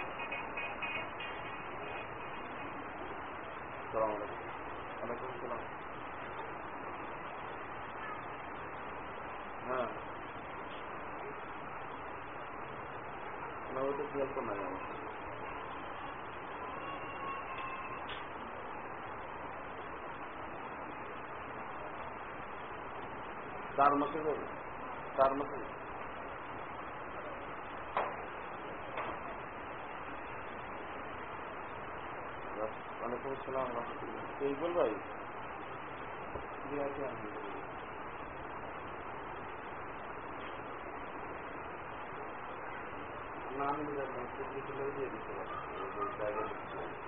হ্যাঁ 9.66 9.88
খেয়াল 14.12 14.28
করো 14.34 14.44
না 14.46 14.95
চার 23.76 23.92
মাসে 23.94 24.18
চার 25.16 25.30
মাসে 25.34 25.56
ওয়ালাইকুম 32.98 33.30
আসসালাম 33.32 33.68
রহমতুল্লাহ। 33.76 34.24
ইকবল 34.44 34.72
ভাই? 34.72 34.92
নাম 43.58 43.76
দিয়ে 44.96 45.08
দিতে 45.08 45.32
পারছি 45.36 47.05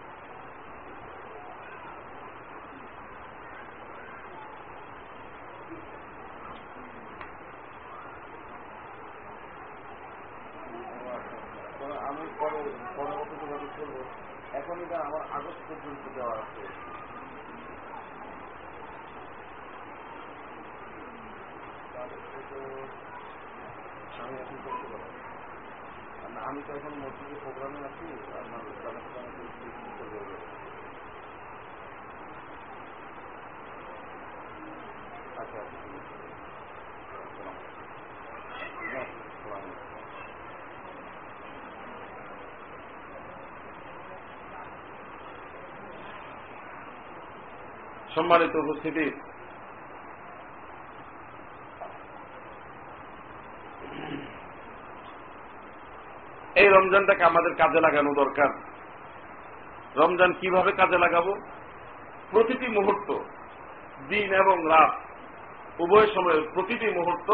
সম্মানিত 48.18 48.56
উপস্থিতি। 48.56 49.10
এই 56.54 56.68
রমজানটাকে 56.68 57.24
আমাদের 57.24 57.54
কাজে 57.54 57.80
লাগানো 57.80 58.14
দরকার। 58.14 58.48
রমজান 59.96 60.32
কীভাবে 60.32 60.72
কাজে 60.72 60.98
লাগাবো? 60.98 61.34
প্রতিটি 62.30 62.68
মুহূর্ত, 62.68 63.18
দিন 64.08 64.34
এবং 64.34 64.64
রাত, 64.68 65.00
উভয় 65.80 66.06
সময়ের 66.06 66.42
প্রতিটি 66.54 66.88
মুহূর্ত 66.90 67.30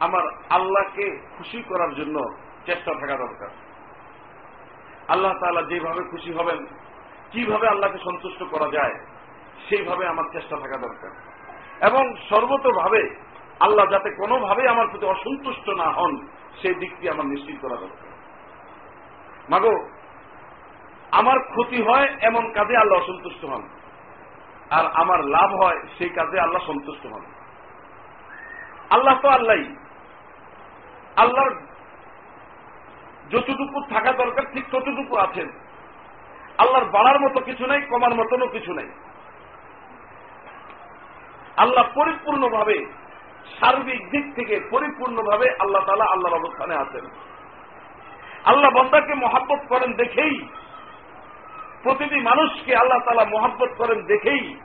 আমার 0.00 0.22
আল্লাহকে 0.50 1.18
খুশি 1.38 1.62
করার 1.68 1.94
জন্য 1.94 2.34
চেষ্টা 2.66 2.94
থাকা 2.94 3.16
দরকার। 3.16 3.48
আল্লাহ 5.08 5.32
তাআলা 5.32 5.62
যেভাবে 5.62 6.02
খুশি 6.10 6.32
হবেন, 6.32 6.66
কীভাবে 7.30 7.68
আল্লাহকে 7.68 7.98
সন্তুষ্ট 7.98 8.42
করা 8.50 8.68
যায় 8.70 8.94
সেইভাবে 9.68 10.06
আমার 10.06 10.24
চেষ্টা 10.32 10.56
থাকা 10.56 10.76
দরকার। 10.76 11.10
এবং 11.80 12.16
সর্বতভাবে 12.28 13.14
আল্লাহ 13.60 13.86
যাতে 13.90 14.10
কোনোভাবে 14.10 14.68
আমার 14.68 14.88
প্রতি 14.88 15.06
অসন্তুষ্ট 15.06 15.68
না 15.68 15.84
হন, 15.84 16.28
সেই 16.62 16.74
দিকটি 16.74 17.08
আমার 17.08 17.26
নিশ্চিত 17.26 17.56
করা 17.60 17.76
দরকার। 17.76 18.08
মাগো, 19.50 19.88
আমার 21.10 21.38
ক্ষতি 21.38 21.82
হয় 21.82 22.16
এমন 22.22 22.52
কাজে 22.52 22.76
আল্লাহ 22.76 22.98
অসন্তুষ্ট 22.98 23.44
হন। 23.44 23.68
আর 24.70 24.84
আমার 24.94 25.24
লাভ 25.24 25.54
হয় 25.62 25.86
সেই 25.98 26.08
কাজে 26.08 26.40
আল্লাহ 26.40 26.62
সন্তুষ্ট 26.66 27.06
হন। 27.06 27.20
আল্লাহ 28.90 29.18
তো 29.22 29.28
আল্লাহ 29.28 29.56
আল্লাহর 31.16 31.50
যতটুকু 33.30 33.94
থাকা 33.94 34.12
দরকার, 34.12 34.52
ঠিক 34.52 34.64
ততটুকু 34.70 35.16
আছেন। 35.16 35.48
আল্লাহর 36.58 36.84
বাড়ার 36.84 37.20
মতো 37.20 37.40
কিছু 37.40 37.66
নাই, 37.66 37.80
কমার 37.80 38.14
মতনও 38.14 38.46
কিছু 38.46 38.74
নাই। 38.74 38.86
আল্লাহ 41.58 41.84
পরিপূর্ণভাবে 41.94 42.76
সার্বিক 43.60 44.10
দিক 44.10 44.34
থেকে 44.34 44.54
পরিপূর্ণভাবে 44.70 45.46
আল্লাহ 45.60 45.82
তালা 45.86 46.04
আল্লাহর 46.04 46.38
অবস্থানে 46.38 46.74
আছেন। 46.74 47.04
আল্লাহ 48.44 48.70
বন্দাকে 48.70 49.14
মহাব্বত 49.14 49.60
করেন 49.68 49.92
দেখেই, 49.92 50.48
প্রতিটি 51.82 52.18
মানুষকে 52.20 52.76
আল্লাহ 52.76 52.98
তালা 52.98 53.24
মহাব্বত 53.24 53.68
করেন 53.78 54.02
দেখেই 54.02 54.56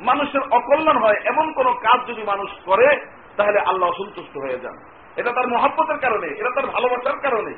মানুষের 0.00 0.40
অকল্যাণ 0.50 0.96
হয়। 0.96 1.18
এমন 1.24 1.52
কোন 1.52 1.72
কাজ 1.72 1.98
যদি 2.06 2.22
মানুষ 2.22 2.50
করে, 2.64 2.88
তাহলে 3.36 3.58
আল্লাহ 3.60 3.90
অসন্তুষ্ট 3.90 4.36
হয়ে 4.36 4.58
যান। 4.58 4.76
এটা 5.16 5.32
তার 5.32 5.48
মহাব্বতের 5.48 5.98
কারণে, 5.98 6.26
এটা 6.26 6.50
তার 6.54 6.66
ভালোবাসার 6.66 7.18
কারণে। 7.18 7.54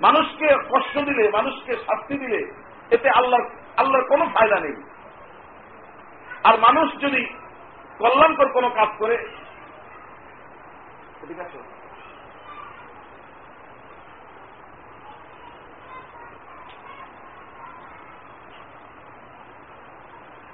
মানুষকে 0.00 0.48
কষ্ট 0.70 0.94
দিলে, 0.98 1.30
মানুষকে 1.30 1.72
শাস্তি 1.76 2.14
দিলে, 2.18 2.40
এতে 2.90 3.08
আল্লাহ 3.10 3.40
আল্লাহর 3.76 4.08
কোনো 4.08 4.24
ফায়দা 4.34 4.60
নেই। 4.60 4.76
আর 6.44 6.58
মানুষ 6.58 6.94
যদি 7.00 7.26
কল্যাণকর 7.98 8.52
কোনো 8.52 8.68
কাজ 8.68 8.88
করে, 8.98 9.16
ঠিক 11.28 11.40
আছে? 11.40 11.58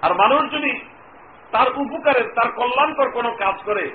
আর 0.03 0.14
মানুষ 0.14 0.53
যদি 0.53 0.81
তার 1.53 1.68
উপকারের 1.77 2.27
তার 2.35 2.53
কল্যাণকর 2.53 3.11
কোনো 3.11 3.31
কাজ 3.31 3.55
করে, 3.64 3.90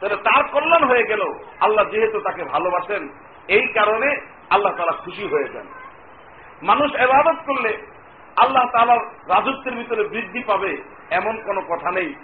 তাহলে 0.00 0.16
তার 0.16 0.44
কল্যাণ 0.52 0.84
হয়ে 0.84 1.04
গেল। 1.04 1.22
আল্লাহ 1.60 1.84
যেহেতু 1.84 2.20
তাকে 2.20 2.44
ভালোবাসেন, 2.44 3.08
এই 3.48 3.66
কারণে 3.66 4.16
আল্লাহ 4.50 4.72
তারা 4.76 4.92
খুশি 4.92 5.22
হয়ে 5.22 5.48
যান। 5.48 5.66
মানুষ 6.62 6.94
এবাদত 6.94 7.42
করলে 7.46 7.86
আল্লাহ 8.36 8.64
তালার 8.72 9.00
রাজত্বের 9.28 9.74
ভিতরে 9.74 10.08
বৃদ্ধি 10.08 10.42
পাবে 10.46 10.82
এমন 11.10 11.42
কোনো 11.42 11.60
কথা 11.60 11.90
নেই। 11.90 12.14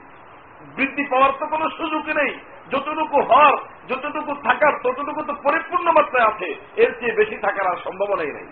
বৃদ্ধি 0.77 1.05
পাওয়ার 1.11 1.31
তো 1.39 1.47
কোনো 1.47 1.71
সুযোগই 1.71 2.13
নেই। 2.13 2.39
যতটুকু 2.71 3.23
হওয়ার, 3.23 3.57
যতটুকু 3.89 4.35
থাকার, 4.35 4.73
ততটুকু 4.83 5.23
তো 5.23 5.33
পরিপূর্ণ 5.33 5.93
মাত্রায় 5.93 6.29
আছে। 6.29 6.55
এর 6.77 7.01
চেয়ে 7.01 7.17
বেশি 7.17 7.37
থাকার 7.37 7.67
আর 7.67 7.77
সম্ভাবনাই 7.77 8.33
নেই। 8.33 8.49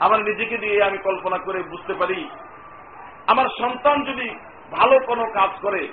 আমার 0.00 0.20
নিজেকে 0.20 0.58
দিয়ে 0.58 0.82
আমি 0.82 0.98
কল্পনা 0.98 1.38
করে 1.38 1.62
বুঝতে 1.62 1.94
পারি, 1.94 2.28
আমার 3.26 3.46
সন্তান 3.60 4.04
যদি 4.04 4.30
ভালো 4.70 4.98
কোনো 5.06 5.24
কাজ 5.32 5.50
করে, 5.62 5.88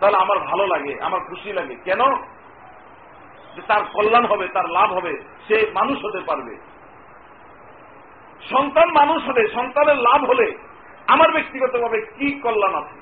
তাহলে 0.00 0.16
আমার 0.16 0.38
ভালো 0.38 0.66
লাগে, 0.66 1.02
আমার 1.02 1.20
খুশি 1.20 1.52
লাগে। 1.52 1.76
কেন? 1.84 2.00
যে 3.58 3.66
তার 3.66 3.84
কল্যাণ 3.92 4.24
হবে, 4.24 4.48
তার 4.48 4.68
লাভ 4.70 4.92
হবে, 4.92 5.12
সে 5.48 5.70
মানুষ 5.74 6.04
হতে 6.04 6.20
পারবে। 6.20 6.56
সন্তান 8.50 8.88
মানুষ 8.88 9.28
হলে, 9.28 9.48
সন্তানের 9.48 9.96
লাভ 9.96 10.24
হলে 10.24 10.58
আমার 11.06 11.32
ব্যক্তিগতভাবে 11.32 12.00
কি 12.00 12.40
কল্যাণ 12.40 12.74
আছে? 12.74 12.98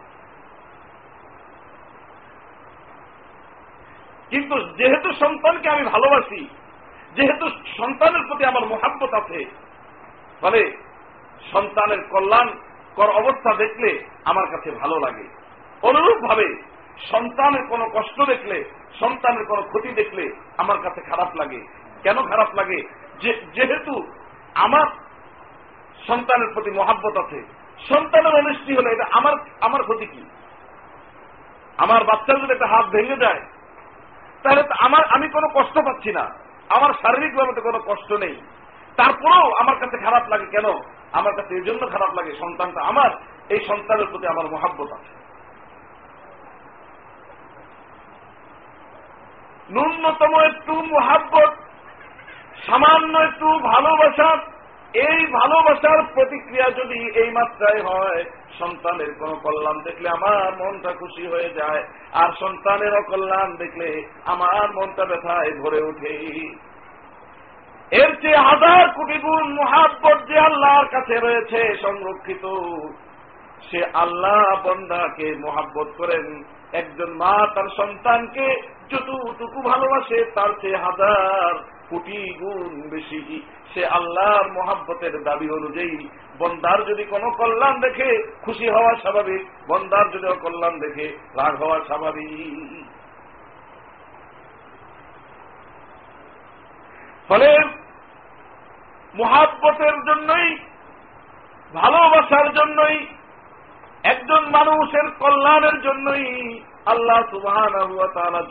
কিন্তু 4.31 4.61
যেহেতু 4.61 5.13
সন্তানকে 5.13 5.69
আমি 5.69 5.85
ভালোবাসি, 5.85 6.49
যেহেতু 7.15 7.49
সন্তানের 7.79 8.27
প্রতি 8.27 8.45
আমার 8.45 8.67
মহাব্বত 8.67 9.15
আছে 9.15 9.45
ফলে 10.41 10.77
সন্তানের 11.53 11.99
কল্যাণ 12.11 12.49
কর 12.95 13.11
অবস্থা 13.11 13.55
দেখলে 13.55 13.91
আমার 14.25 14.47
কাছে 14.47 14.71
ভালো 14.71 14.99
লাগে। 14.99 15.25
অনুরূপ 15.83 16.19
ভাবে 16.29 16.76
সন্তানের 17.11 17.65
কোনো 17.67 17.85
কষ্ট 17.95 18.23
দেখলে, 18.23 18.65
সন্তানের 19.01 19.45
কোনো 19.47 19.63
ক্ষতি 19.63 19.89
দেখলে 19.89 20.25
আমার 20.57 20.79
কাছে 20.83 21.01
খারাপ 21.01 21.37
লাগে। 21.37 21.61
কেন 22.03 22.23
খারাপ 22.23 22.55
লাগে? 22.55 22.83
যেহেতু 23.55 23.95
আমার 24.55 24.87
সন্তানের 26.07 26.49
প্রতি 26.55 26.71
মহাব্বত 26.71 27.17
আছে, 27.17 27.39
সন্তানের 27.95 28.35
অনিষ্টি 28.35 28.77
হলে 28.77 28.91
এটা 28.93 29.07
আমার 29.13 29.35
আমার 29.61 29.83
ক্ষতি 29.83 30.07
কি? 30.07 30.23
আমার 31.77 32.05
বাচ্চার 32.05 32.41
যদি 32.41 32.53
একটা 32.53 32.67
হাত 32.67 32.87
ভেঙে 32.87 33.17
যায়, 33.17 33.41
তাহলে 34.43 34.63
আমার, 34.79 35.05
আমি 35.05 35.29
কোনো 35.29 35.49
কষ্ট 35.49 35.79
পাচ্ছি 35.79 36.13
না। 36.13 36.25
আমার 36.69 36.91
শারীরিকভাবে 37.03 37.53
তো 37.55 37.61
কোনো 37.61 37.79
কষ্ট 37.87 38.13
নেই। 38.13 38.35
তারপরেও 38.97 39.53
আমার 39.53 39.77
কাছে 39.77 39.97
খারাপ 39.97 40.29
লাগে 40.29 40.47
কেন? 40.47 40.67
আমার 41.13 41.35
কাছে 41.35 41.55
এই 41.55 41.63
জন্য 41.63 41.91
খারাপ 41.91 42.15
লাগে, 42.15 42.33
সন্তানটা 42.37 42.81
আমার, 42.81 43.11
এই 43.49 43.61
সন্তানের 43.65 44.07
প্রতি 44.07 44.27
আমার 44.27 44.47
মহাব্বত 44.47 44.93
আছে। 44.93 45.26
ন্যূনতম 49.71 50.33
একটু 50.41 50.73
মহাব্বত, 50.73 51.53
সামান্য 52.67 53.19
একটু 53.19 53.59
ভালোবাসা, 53.59 54.37
এই 54.95 55.27
ভালোবাসার 55.27 56.03
প্রতিক্রিয়া 56.15 56.71
যদি 56.71 57.11
এই 57.21 57.31
মাত্রায় 57.31 57.83
হয়, 57.83 58.25
সন্তানের 58.59 59.15
কোন 59.15 59.35
কল্যাণ 59.35 59.83
দেখলে 59.83 60.09
আমার 60.09 60.57
মনটা 60.59 60.93
খুশি 60.93 61.27
হয়ে 61.27 61.51
যায়, 61.51 61.83
আর 62.13 62.29
সন্তানের 62.41 62.95
অকল্যাণ 62.95 63.57
দেখলে 63.57 64.03
আমার 64.25 64.73
মনটা 64.75 65.05
ব্যথায় 65.05 65.51
ভরে 65.61 65.81
ওঠে। 65.83 66.15
এর 67.93 68.11
চেয়ে 68.23 68.37
হাজার 68.37 68.89
কোটি 68.89 69.19
গুণ 69.19 69.55
মহাব্বত 69.55 70.19
যে 70.29 70.39
আল্লাহর 70.39 70.87
কাছে 70.87 71.15
রয়েছে, 71.15 71.77
সংরক্ষিত। 71.83 72.45
সে 73.63 73.85
আল্লাহ 73.95 74.67
বন্দাকে 74.67 75.35
মোহাব্বত 75.35 75.89
করেন। 75.97 76.45
একজন 76.73 77.11
মা 77.11 77.47
তার 77.55 77.69
সন্তানকে 77.77 78.63
যতটুকু 78.91 79.63
ভালোবাসে, 79.63 80.25
তার 80.35 80.49
চেয়ে 80.61 80.77
হাজার 80.77 81.55
কোটি 81.91 82.39
গুণ 82.39 82.89
বেশি। 82.91 83.43
সে 83.75 83.87
আল্লাহর 83.87 84.53
মোহাব্বতের 84.53 85.23
দাবি 85.23 85.51
অনুযায়ী 85.51 86.09
বন্দার 86.39 86.85
যদি 86.85 87.05
কোনো 87.05 87.31
কল্যাণ 87.31 87.81
দেখে, 87.81 88.33
খুশি 88.43 88.69
হওয়া 88.69 88.95
স্বাভাবিক। 88.95 89.47
বন্দার 89.69 90.11
যদি 90.11 90.27
অকল্যাণ 90.27 90.79
দেখে, 90.79 91.19
রাগ 91.35 91.63
হওয়া 91.63 91.81
স্বাভাবিক। 91.87 92.87
ফলে 97.29 97.59
মোহাব্বতের 99.15 100.05
জন্যই, 100.05 100.57
ভালোবাসার 101.75 102.53
জন্যই 102.53 103.07
একজন 104.11 104.43
মানুষের 104.51 105.07
কল্যাণের 105.19 105.77
জন্যই 105.83 106.27
আল্লাহ 106.87 107.21
সুবাহ 107.31 107.57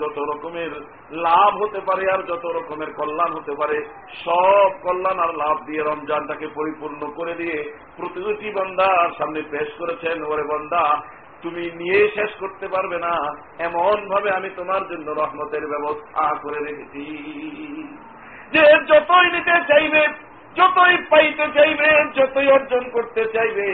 যত 0.02 0.18
রকমের 0.32 0.72
লাভ 1.12 1.52
হতে 1.62 1.80
পারে 1.80 2.12
আর 2.12 2.22
যত 2.24 2.46
রকমের 2.46 2.94
কল্যাণ 2.94 3.32
হতে 3.34 3.54
পারে, 3.56 3.78
সব 4.26 4.70
কল্যাণ 4.84 5.20
আর 5.20 5.32
লাভ 5.36 5.66
দিয়ে 5.66 5.82
রমজানটাকে 5.82 6.48
পরিপূর্ণ 6.48 7.02
করে 7.16 7.34
দিয়ে 7.34 7.58
প্রতিটি 7.98 8.50
বন্দার 8.52 9.10
সামনে 9.18 9.42
পেশ 9.52 9.70
করেছেন, 9.78 10.24
ওরে 10.24 10.44
বন্দা, 10.44 10.84
তুমি 11.42 11.64
নিয়ে 11.76 12.10
শেষ 12.16 12.32
করতে 12.40 12.68
পারবে 12.68 12.98
না। 12.98 13.14
এমন 13.60 14.10
ভাবে 14.10 14.30
আমি 14.32 14.50
তোমার 14.50 14.88
জন্য 14.88 15.08
রহমতের 15.12 15.68
ব্যবস্থা 15.68 16.24
করে 16.44 16.60
রেখেছি। 16.60 17.04
যে 18.54 18.64
যতই 18.88 19.28
নিতে 19.32 19.56
চাইবে, 19.68 20.08
যতই 20.56 20.96
পাইতে 21.10 21.46
চাইবে, 21.54 21.90
যতই 22.16 22.48
অর্জন 22.52 22.84
করতে 22.90 23.22
চাইবে 23.34 23.70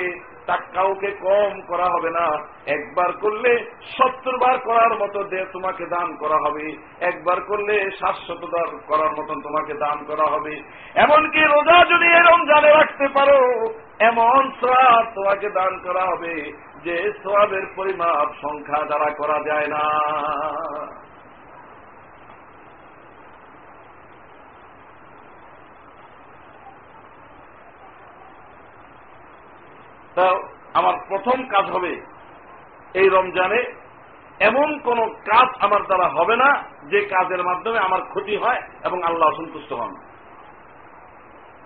তা 0.45 0.57
কাউকে 0.57 1.11
কম 1.11 1.61
করা 1.67 1.85
হবে 1.85 2.09
না। 2.09 2.27
একবার 2.65 3.11
করলে 3.11 3.51
সত্তর 3.97 4.37
বার 4.37 4.57
করার 4.57 4.93
মতো 4.93 5.23
তোমাকে 5.53 5.85
দান 5.85 6.15
করা 6.15 6.37
হবে। 6.37 6.65
একবার 7.01 7.41
করলে 7.41 7.91
সাতশত 7.99 8.41
বার 8.45 8.69
করার 8.87 9.11
মতন 9.11 9.41
তোমাকে 9.41 9.73
দান 9.73 9.97
করা 10.07 10.25
হবে। 10.31 10.53
এমনকি 10.95 11.39
রোজা 11.39 11.85
যদি 11.85 12.05
এরম 12.05 12.45
জানে 12.45 12.69
রাখতে 12.69 13.07
পারো, 13.07 13.39
এমন 13.99 14.51
সোয়াব 14.59 15.05
তোমাকে 15.15 15.49
দান 15.49 15.79
করা 15.83 16.03
হবে 16.05 16.51
যে 16.83 17.13
সোয়াবের 17.23 17.65
পরিমাপ 17.75 18.27
সংখ্যা 18.41 18.85
দ্বারা 18.85 19.09
করা 19.17 19.37
যায় 19.45 19.67
না। 19.67 19.85
তা 30.15 30.31
আমার 30.73 30.93
প্রথম 31.07 31.47
কাজ 31.47 31.65
হবে 31.65 32.05
এই 32.93 33.09
রমজানে 33.09 33.81
এমন 34.39 34.79
কোন 34.79 35.09
কাজ 35.09 35.49
আমার 35.59 35.83
দ্বারা 35.83 36.07
হবে 36.07 36.35
না 36.35 36.63
যে 36.89 37.01
কাজের 37.01 37.43
মাধ্যমে 37.43 37.79
আমার 37.79 38.01
ক্ষতি 38.01 38.37
হয় 38.37 38.61
এবং 38.85 39.03
আল্লাহ 39.03 39.29
অসন্তুষ্ট 39.29 39.73
হন। 39.73 39.95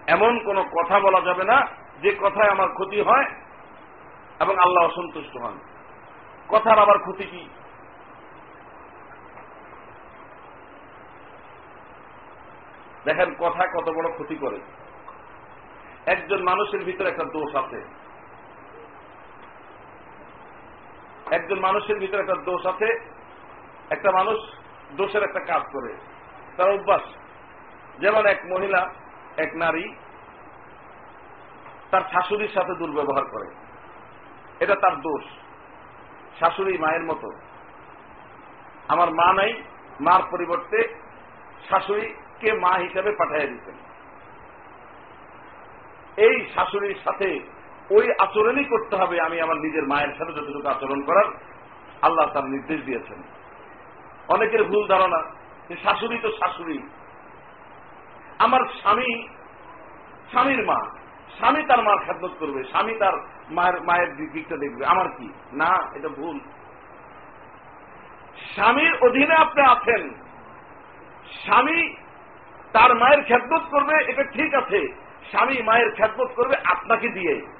এমন 0.07 0.43
কোন 0.45 0.63
কথা 0.63 0.99
বলা 0.99 1.21
যাবে 1.21 1.43
না 1.43 1.67
যে 2.01 2.15
কথায় 2.21 2.49
আমার 2.49 2.69
ক্ষতি 2.69 3.01
হয় 3.01 3.25
এবং 4.39 4.59
আল্লাহ 4.59 4.85
অসন্তুষ্ট 4.85 5.37
হন। 5.37 5.59
কথার 6.49 6.79
আবার 6.79 6.99
ক্ষতি 6.99 7.23
কি? 7.23 7.49
দেখেন, 13.05 13.35
কথা 13.39 13.67
কত 13.67 13.89
বড় 13.89 14.11
ক্ষতি 14.11 14.35
করে। 14.35 14.59
একজন 16.05 16.43
মানুষের 16.43 16.83
ভিতরে 16.83 17.09
একটা 17.09 17.23
দোষ 17.23 17.55
আছে। 17.55 18.04
একজন 21.31 21.59
মানুষের 21.59 21.99
ভিতরে 21.99 22.21
একটা 22.21 22.35
দোষ 22.35 22.65
আছে, 22.65 23.09
একটা 23.89 24.11
মানুষ 24.11 24.39
দোষের 24.91 25.23
একটা 25.23 25.39
কাজ 25.39 25.61
করে। 25.73 25.97
তার 26.57 26.69
অভ্যাস, 26.69 27.01
যেমন 27.99 28.25
এক 28.25 28.41
মহিলা, 28.45 28.93
এক 29.37 29.55
নারী, 29.55 29.95
তার 31.91 32.01
শাশুড়ির 32.01 32.49
সাথে 32.53 32.75
দুর্ব্যবহার 32.75 33.25
করে। 33.25 33.55
এটা 34.59 34.75
তার 34.75 34.95
দোষ। 34.95 35.23
শাশুড়ি 36.39 36.77
মায়ের 36.77 37.03
মতো। 37.03 37.29
আমার 38.87 39.11
মা 39.11 39.33
নাই, 39.33 39.63
মার 40.01 40.21
পরিবর্তে 40.31 40.99
শাশুড়িকে 41.69 42.53
মা 42.53 42.77
হিসাবে 42.77 43.11
পাঠাইয়া 43.11 43.47
দিতেন। 43.47 43.75
এই 46.17 46.49
শাশুড়ির 46.55 46.95
সাথে 47.03 47.54
ওই 47.91 48.11
আচরণই 48.19 48.63
করতে 48.63 48.95
হবে, 48.95 49.21
আমি 49.21 49.41
আমার 49.41 49.57
নিজের 49.57 49.87
মায়ের 49.87 50.13
সাথে 50.17 50.33
যতটুকু 50.33 50.67
আচরণ 50.67 51.01
করার 51.01 51.25
আল্লাহ 52.01 52.29
তার 52.33 52.45
নির্দেশ 52.45 52.81
দিয়েছেন। 52.83 53.23
অনেকের 54.27 54.63
ভুল 54.63 54.87
ধারণা, 54.87 55.21
যে 55.69 55.75
শাশুড়ি 55.75 56.17
তো 56.17 56.31
শাশুড়ি। 56.31 56.89
আমার 58.39 58.59
স্বামী, 58.81 59.27
স্বামীর 60.29 60.65
মা, 60.65 60.85
স্বামী 61.37 61.63
তার 61.63 61.83
মার 61.83 61.97
খেদমত 61.97 62.31
করবে, 62.39 62.63
স্বামী 62.63 62.93
তার 62.99 63.13
মায়ের 63.49 63.81
মায়ের 63.81 64.15
দিকটা 64.15 64.57
দেখবে। 64.57 64.85
আমার 64.85 65.09
কি? 65.17 65.29
না, 65.53 65.91
এটা 65.95 66.09
ভুল। 66.09 66.39
স্বামীর 68.55 68.95
অধীনে 68.95 69.35
আপনি 69.35 69.61
আছেন। 69.61 70.09
স্বামী 71.43 71.95
তার 72.73 72.95
মায়ের 72.95 73.23
খেদমত 73.23 73.61
করবে, 73.71 74.11
এটা 74.11 74.23
ঠিক 74.23 74.53
আছে। 74.53 74.87
স্বামী 75.29 75.61
মায়ের 75.61 75.95
খেদমত 75.95 76.27
করবে 76.35 76.55
আপনাকে 76.65 77.09
দিয়ে। 77.09 77.54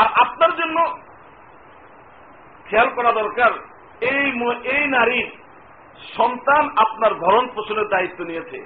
আর 0.00 0.08
আপনার 0.24 0.52
জন্য 0.60 0.78
খেয়াল 2.68 2.88
করা 2.96 3.10
দরকার, 3.20 3.52
এই 4.12 4.24
এই 4.74 4.84
নারীর 4.96 5.28
সন্তান 6.16 6.64
আপনার 6.84 7.12
ভরণ 7.22 7.46
পোষণের 7.54 7.88
দায়িত্ব 7.94 8.20
নিয়েছে। 8.30 8.58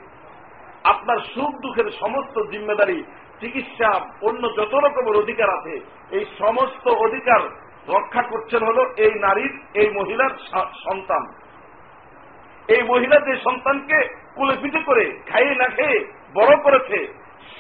আপনার 0.93 1.19
সুখ 1.33 1.53
দুঃখের 1.63 1.89
সমস্ত 2.03 2.37
জিম্মেদারি, 2.51 2.99
চিকিৎসা, 3.41 3.91
অন্য 4.29 4.43
যত 4.59 4.73
রকমের 4.85 5.17
অধিকার 5.23 5.49
আছে, 5.57 5.75
এই 6.17 6.25
সমস্ত 6.41 6.87
অধিকার 7.07 7.41
রক্ষা 7.95 8.23
করছেন 8.31 8.63
হল 8.69 8.79
এই 9.05 9.15
নারীর 9.25 9.53
এই 9.81 9.89
মহিলার 9.99 10.33
সন্তান। 10.87 11.23
এই 12.75 12.83
মহিলা 12.93 13.17
যে 13.27 13.35
সন্তানকে 13.47 13.99
কুলে 14.37 14.55
পিঠে 14.63 14.81
করে 14.89 15.05
খাইয়ে 15.31 15.55
না 15.61 15.69
খেয়ে 15.77 15.99
বড় 16.39 16.53
করেছে, 16.65 16.99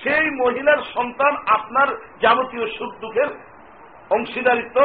সেই 0.01 0.27
মহিলার 0.43 0.81
সন্তান 0.95 1.33
আপনার 1.57 1.89
যাবতীয় 2.23 2.67
সুখ 2.77 2.93
দুঃখের 3.03 3.31
অংশীদারিত্ব 4.11 4.79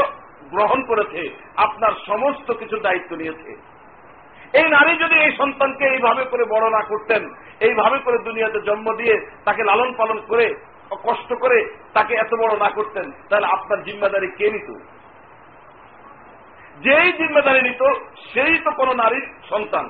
গ্রহণ 0.53 0.79
করেছে, 0.85 1.21
আপনার 1.55 1.93
সমস্ত 2.07 2.47
কিছু 2.51 2.75
দায়িত্ব 2.79 3.11
নিয়েছে। 3.15 3.51
এই 4.59 4.67
নারী 4.69 4.93
যদি 4.97 5.15
এই 5.15 5.31
সন্তানকে 5.37 5.85
এইভাবে 5.85 6.23
করে 6.31 6.43
বড় 6.45 6.65
না 6.69 6.81
করতেন, 6.87 7.21
এইভাবে 7.59 7.97
করে 7.99 8.17
দুনিয়াতে 8.17 8.59
জন্ম 8.61 8.87
দিয়ে 8.95 9.15
তাকে 9.45 9.61
লালন 9.63 9.91
পালন 9.97 10.19
করে, 10.27 10.47
কষ্ট 11.03 11.29
করে 11.33 11.59
তাকে 11.93 12.13
এত 12.15 12.31
বড় 12.35 12.53
না 12.57 12.69
করতেন, 12.69 13.05
তাহলে 13.29 13.47
আপনার 13.47 13.83
জিম্মাদারি 13.83 14.29
কে 14.37 14.47
নিত? 14.51 14.69
যেই 16.83 17.09
জিম্মাদারি 17.11 17.61
নিত, 17.61 17.81
সেই 18.33 18.53
তো 18.65 18.71
কোন 18.71 18.89
নারীর 18.95 19.25
সন্তান। 19.49 19.85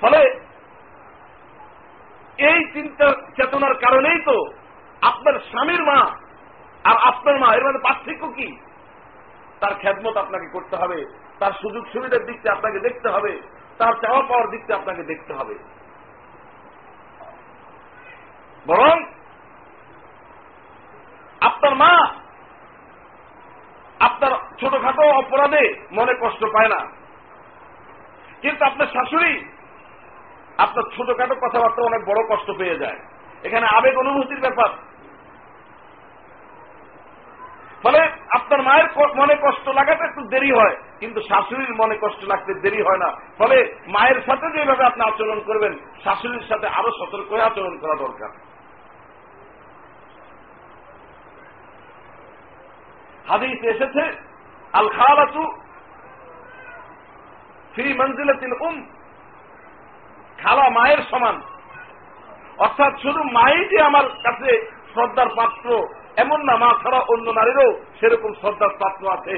ফলে 0.00 0.20
এই 2.38 2.64
চিন্তা 2.72 3.06
চেতনার 3.36 3.74
কারণেই 3.74 4.18
তো 4.24 4.52
আপনার 5.02 5.34
স্বামীর 5.34 5.84
মা 5.84 6.00
আর 6.84 6.96
আপনার 7.02 7.38
মা, 7.38 7.54
এর 7.54 7.64
মধ্যে 7.64 7.82
পার্থক্য 7.82 8.26
কি? 8.26 8.56
তার 9.60 9.74
খেদমত 9.74 10.16
আপনাকে 10.16 10.48
করতে 10.52 10.76
হবে, 10.76 11.04
তার 11.38 11.52
সুযোগ 11.52 11.84
সুবিধার 11.92 12.24
দিকটা 12.24 12.52
আপনাকে 12.52 12.78
দেখতে 12.80 13.08
হবে, 13.08 13.40
তার 13.78 13.92
চাওয়া 13.92 14.22
পাওয়ার 14.22 14.50
দিকটা 14.50 14.74
আপনাকে 14.74 15.02
দেখতে 15.02 15.34
হবে। 15.34 15.54
বরং 18.66 19.04
আপনার 21.40 21.74
মা 21.74 22.14
আপনার 24.00 24.30
ছোটখাটো 24.60 25.02
অপরাধে 25.02 25.86
মনে 25.92 26.14
কষ্ট 26.20 26.44
পায় 26.44 26.68
না। 26.68 26.90
কিন্তু 28.42 28.64
আপনার 28.64 28.86
শাশুড়ি 28.86 29.53
আপনার 30.58 30.84
ছোটখাটো 30.96 31.34
কথাবার্তা 31.34 31.80
অনেক 31.82 32.02
বড় 32.10 32.20
কষ্ট 32.30 32.48
পেয়ে 32.58 32.80
যায়। 32.82 32.98
এখানে 33.42 33.66
আবেগ 33.66 33.94
অনুভূতির 33.98 34.40
ব্যাপার। 34.40 34.70
ফলে 37.82 38.00
আপনার 38.30 38.60
মায়ের 38.62 38.88
মনে 39.16 39.34
কষ্ট 39.44 39.68
লাগাতে 39.68 40.02
একটু 40.04 40.22
দেরি 40.28 40.50
হয়, 40.52 40.76
কিন্তু 41.00 41.20
শাশুড়ির 41.20 41.74
মনে 41.74 41.96
কষ্ট 42.02 42.20
লাগতে 42.24 42.52
দেরি 42.54 42.80
হয় 42.82 42.98
না। 42.98 43.10
ফলে 43.38 43.56
মায়ের 43.88 44.20
সাথে 44.26 44.46
যেভাবে 44.54 44.84
আপনি 44.84 45.02
আচরণ 45.04 45.40
করবেন, 45.40 45.72
শাশুড়ির 46.04 46.46
সাথে 46.48 46.66
আরও 46.78 46.90
সতর্ক 46.98 47.28
হয়ে 47.32 47.48
আচরণ 47.50 47.74
করা 47.78 47.94
দরকার। 47.94 48.30
হাদিস 53.28 53.58
এসেছে 53.74 54.02
আল 54.72 54.88
খালাতু 54.88 55.42
ফ্রি 57.74 57.98
মঞ্জিলাতিল 57.98 58.52
উম 58.60 58.76
খালা 60.44 60.70
মায়ের 60.70 61.02
সমান। 61.10 61.36
অর্থাৎ 62.58 62.92
শুধু 63.02 63.20
মাই 63.32 63.54
যে 63.68 63.78
আমার 63.82 64.06
কাছে 64.22 64.50
শ্রদ্ধার 64.92 65.28
পাত্র, 65.36 65.66
এমন 66.16 66.40
না, 66.44 66.56
মা 66.56 66.70
ছাড়া 66.82 67.00
অন্য 67.12 67.30
নারীরও 67.30 67.68
সেরকম 68.00 68.34
শ্রদ্ধার 68.40 68.72
পাত্র 68.80 69.02
আছে। 69.10 69.36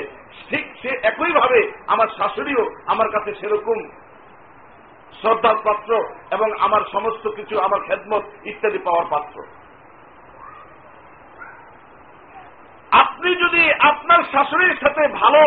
ঠিক 0.50 0.64
সে 0.82 0.90
একইভাবে 1.02 1.60
আমার 1.86 2.08
শাশুড়িও 2.18 2.64
আমার 2.86 3.08
কাছে 3.10 3.30
সেরকম 3.34 3.78
শ্রদ্ধার 5.20 5.56
পাত্র 5.64 5.90
এবং 6.32 6.48
আমার 6.60 6.82
সমস্ত 6.92 7.28
কিছু, 7.28 7.60
আমার 7.60 7.80
খেদমত 7.80 8.24
ইত্যাদি 8.44 8.78
পাওয়ার 8.78 9.06
পাত্র। 9.10 9.36
আপনি 12.92 13.30
যদি 13.34 13.62
আপনার 13.80 14.20
শাশুড়ির 14.32 14.74
সাথে 14.80 15.02
ভালো 15.08 15.42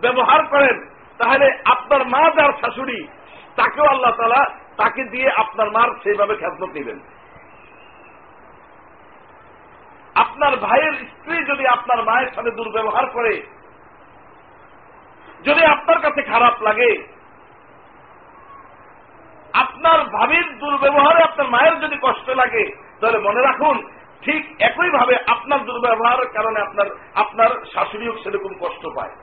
ব্যবহার 0.00 0.40
করেন, 0.46 0.76
তাহলে 1.18 1.46
আপনার 1.64 2.02
মা 2.06 2.22
যার 2.30 2.52
শাশুড়ি, 2.62 2.98
তাকেও 3.56 3.84
আল্লাহ 3.84 4.12
তালা 4.16 4.42
তাকে 4.76 5.02
দিয়ে 5.04 5.28
আপনার 5.42 5.68
মার 5.70 5.90
সেইভাবে 6.02 6.34
খেদমত 6.36 6.70
নেবেন। 6.76 6.98
আপনার 10.16 10.52
ভাইয়ের 10.56 10.94
স্ত্রী 11.12 11.36
যদি 11.50 11.64
আপনার 11.66 12.00
মায়ের 12.08 12.30
সাথে 12.36 12.50
দুর্ব্যবহার 12.50 13.06
করে, 13.06 13.34
যদি 15.46 15.62
আপনার 15.74 15.98
কাছে 16.00 16.20
খারাপ 16.32 16.56
লাগে, 16.62 16.92
আপনার 19.54 19.98
ভাবির 20.16 20.48
দুর্ব্যবহারে 20.58 21.20
আপনার 21.22 21.48
মায়ের 21.54 21.76
যদি 21.80 21.96
কষ্ট 22.02 22.26
লাগে, 22.40 22.64
তাহলে 23.00 23.18
মনে 23.18 23.40
রাখুন, 23.48 23.76
ঠিক 24.22 24.42
একইভাবে 24.68 25.14
আপনার 25.34 25.60
দুর্ব্যবহারের 25.68 26.28
কারণে 26.36 26.58
আপনার 26.66 26.88
আপনার 27.22 27.50
শাশুড়িও 27.72 28.14
সেরকম 28.22 28.52
কষ্ট 28.60 28.84
পায়। 28.96 29.14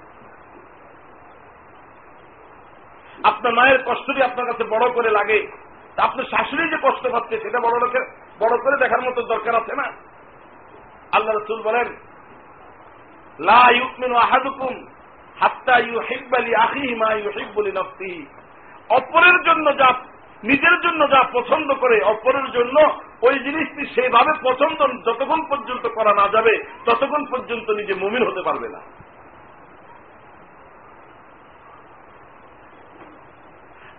আপনার 3.23 3.53
মায়ের 3.53 3.83
কষ্টটি 3.85 4.23
আপনার 4.23 4.45
কাছে 4.45 4.63
বড় 4.63 4.91
করে 4.91 5.09
লাগে। 5.09 5.47
তা 5.95 6.03
আপনার 6.03 6.25
শাশুড়ি 6.25 6.69
যে 6.69 6.77
কষ্ট 6.81 7.07
পাচ্ছে, 7.07 7.39
সেটা 7.39 7.59
বড় 7.59 7.79
লোকের, 7.79 8.01
বড় 8.39 8.57
করে 8.57 8.77
দেখার 8.77 9.01
মতো 9.01 9.21
দরকার 9.21 9.55
আছে 9.55 9.75
না? 9.75 9.91
আল্লাহ 11.11 11.35
রসুল 11.35 11.61
বলেন, 11.61 11.87
লা 13.39 13.71
ইউকমিনু 13.71 14.15
আহাদুকুম 14.15 14.87
হাত্তা 15.39 15.79
ইউহিব্বালি 15.79 16.55
আখিহি 16.55 16.95
মা 16.95 17.13
ইউহিব্বুলি 17.13 17.71
নফসিহি। 17.71 18.25
অপরের 18.89 19.43
জন্য 19.43 19.77
যা, 19.77 19.93
নিজের 20.43 20.81
জন্য 20.81 21.09
যা 21.09 21.23
পছন্দ 21.33 21.73
করে, 21.73 22.01
অপরের 22.03 22.51
জন্য 22.51 22.99
ওই 23.21 23.39
জিনিসটি 23.39 23.85
সেইভাবে 23.85 24.31
পছন্দ 24.43 24.79
যতক্ষণ 25.05 25.45
পর্যন্ত 25.49 25.87
করা 25.87 26.13
না 26.13 26.27
যাবে, 26.27 26.63
ততক্ষণ 26.85 27.25
পর্যন্ত 27.25 27.69
নিজে 27.69 27.93
মুমিন 27.93 28.23
হতে 28.27 28.41
পারবে 28.41 28.69
না। 28.69 28.81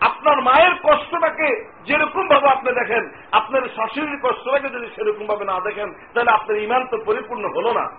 আপনার 0.00 0.42
মায়ের 0.42 0.74
কষ্টটাকে 0.82 1.70
যেরকম 1.84 2.28
ভাবে 2.28 2.48
আপনি 2.48 2.72
দেখেন, 2.72 3.10
আপনার 3.32 3.62
শাশুড়ির 3.62 4.18
কষ্টটাকে 4.22 4.68
যদি 4.68 4.86
সেরকম 4.86 5.26
ভাবে 5.26 5.44
না 5.44 5.60
দেখেন, 5.60 5.92
তাহলে 6.14 6.30
আপনার 6.30 6.58
ইমান 6.58 6.86
তো 6.86 6.98
পরিপূর্ণ 7.04 7.44
হল 7.56 7.72
না। 7.72 7.90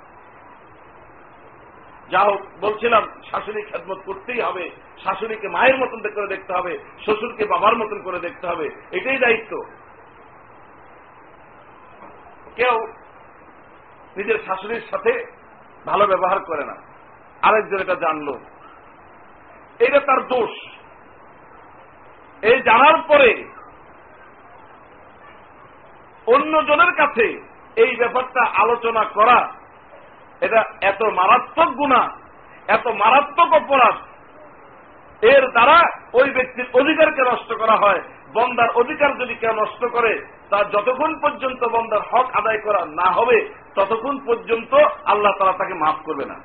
যা 2.09 2.19
হোক, 2.19 2.41
বলছিলাম 2.61 3.07
শাশুড়ি 3.31 3.61
খেদমত 3.61 3.97
করতেই 4.05 4.41
হবে, 4.41 4.69
শাশুড়িকে 5.03 5.47
মায়ের 5.47 5.77
মতন 5.77 6.13
করে 6.15 6.27
দেখতে 6.27 6.53
হবে, 6.53 6.77
শ্বশুরকে 7.05 7.45
বাবার 7.45 7.75
মতন 7.75 8.01
করে 8.01 8.19
দেখতে 8.19 8.47
হবে, 8.47 8.69
এটাই 8.91 9.17
দায়িত্ব। 9.17 9.63
কেউ 12.55 12.87
নিজের 14.17 14.39
শাশুড়ির 14.45 14.81
সাথে 14.91 15.25
ভালো 15.85 16.07
ব্যবহার 16.07 16.39
করে 16.39 16.65
না। 16.65 16.75
আরেকজন 17.41 17.77
এটা 17.77 17.95
জানলো। 17.95 18.39
এটা 19.79 19.99
তার 19.99 20.27
দোষ। 20.27 20.80
এই 22.41 22.61
জানার 22.61 22.97
পরে 23.07 23.31
অন্যজনের 26.27 26.91
কাছে 26.95 27.25
এই 27.75 27.95
ব্যাপারটা 27.95 28.41
আলোচনা 28.57 29.03
করা, 29.03 29.53
এটা 30.41 30.63
এত 30.81 31.01
মারাত্মক 31.03 31.69
গুণা, 31.73 32.01
এত 32.67 32.87
মারাত্মক 32.87 33.53
অপরাধ। 33.53 33.95
এর 35.21 35.43
দ্বারা 35.51 35.77
ওই 36.13 36.29
ব্যক্তির 36.29 36.65
অধিকারকে 36.73 37.21
নষ্ট 37.21 37.53
করা 37.53 37.75
হয়। 37.75 38.01
বন্দার 38.33 38.69
অধিকার 38.69 39.17
যদি 39.17 39.35
কেউ 39.35 39.53
নষ্ট 39.53 39.85
করে 39.85 40.25
তার 40.49 40.65
যতক্ষণ 40.69 41.19
পর্যন্ত 41.19 41.65
বন্দার 41.65 41.99
হক 41.99 42.27
আদায় 42.35 42.57
করা 42.57 42.85
না 42.85 43.11
হবে, 43.11 43.37
ততক্ষণ 43.75 44.19
পর্যন্ত 44.25 44.73
আল্লাহ 45.05 45.31
তারা 45.39 45.51
তাকে 45.51 45.73
মাফ 45.73 45.95
করবে 46.05 46.25
না। 46.25 46.35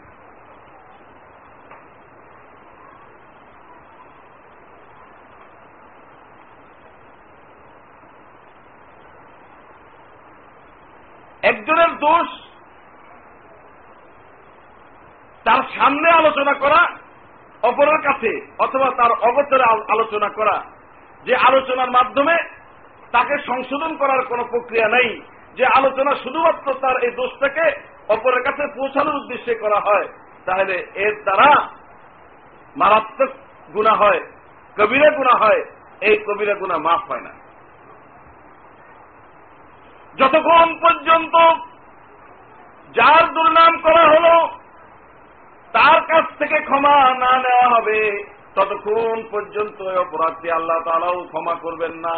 একজনের 11.49 11.93
দোষ 11.97 12.29
তার 15.45 15.63
সামনে 15.79 16.09
আলোচনা 16.11 16.53
করা, 16.55 16.81
অপরের 17.63 18.01
কাছে, 18.03 18.31
অথবা 18.59 18.89
তার 18.97 19.13
অগচরে 19.13 19.65
আলোচনা 19.93 20.29
করা। 20.29 20.57
যে 21.25 21.37
আলোচনার 21.37 21.91
মাধ্যমে 21.91 22.37
তাকে 23.13 23.35
সংশোধন 23.47 23.97
করার 23.97 24.23
কোন 24.23 24.41
প্রক্রিয়া 24.45 24.89
নেই। 24.89 25.23
যে 25.57 25.65
আলোচনা 25.67 26.13
শুধুমাত্র 26.15 26.75
তার 26.75 26.97
এই 27.05 27.11
দোষটাকে 27.11 27.67
অপরের 28.09 28.43
কাছে 28.43 28.63
পৌঁছানোর 28.77 29.15
উদ্দেশ্যে 29.15 29.55
করা 29.55 29.79
হয়, 29.81 30.07
তাহলে 30.47 30.75
এর 30.95 31.15
দ্বারা 31.23 31.69
মারাত্মক 32.77 33.31
গুণা 33.75 33.93
হয় 33.93 34.21
কবিরা 34.77 35.11
গুণা 35.11 35.35
হয়, 35.39 35.63
এই 36.01 36.17
কবিরা 36.17 36.55
গুণা 36.55 36.77
মাফ 36.79 37.03
হয় 37.11 37.21
না। 37.21 37.46
যতক্ষণ 40.19 40.69
পর্যন্ত 40.81 41.35
যার 42.95 43.25
দুর্নাম 43.35 43.73
করা 43.83 44.05
হল, 44.09 44.27
তার 45.73 45.99
কাছ 46.01 46.25
থেকে 46.39 46.59
ক্ষমা 46.61 46.97
না 47.15 47.33
নেওয়া 47.39 47.69
হবে, 47.75 48.01
ততক্ষণ 48.55 49.19
পর্যন্ত 49.31 49.83
অপরাধী 49.83 50.49
আল্লাহ 50.51 50.79
তালাও 50.85 51.25
ক্ষমা 51.25 51.55
করবেন 51.55 51.95
না। 51.97 52.17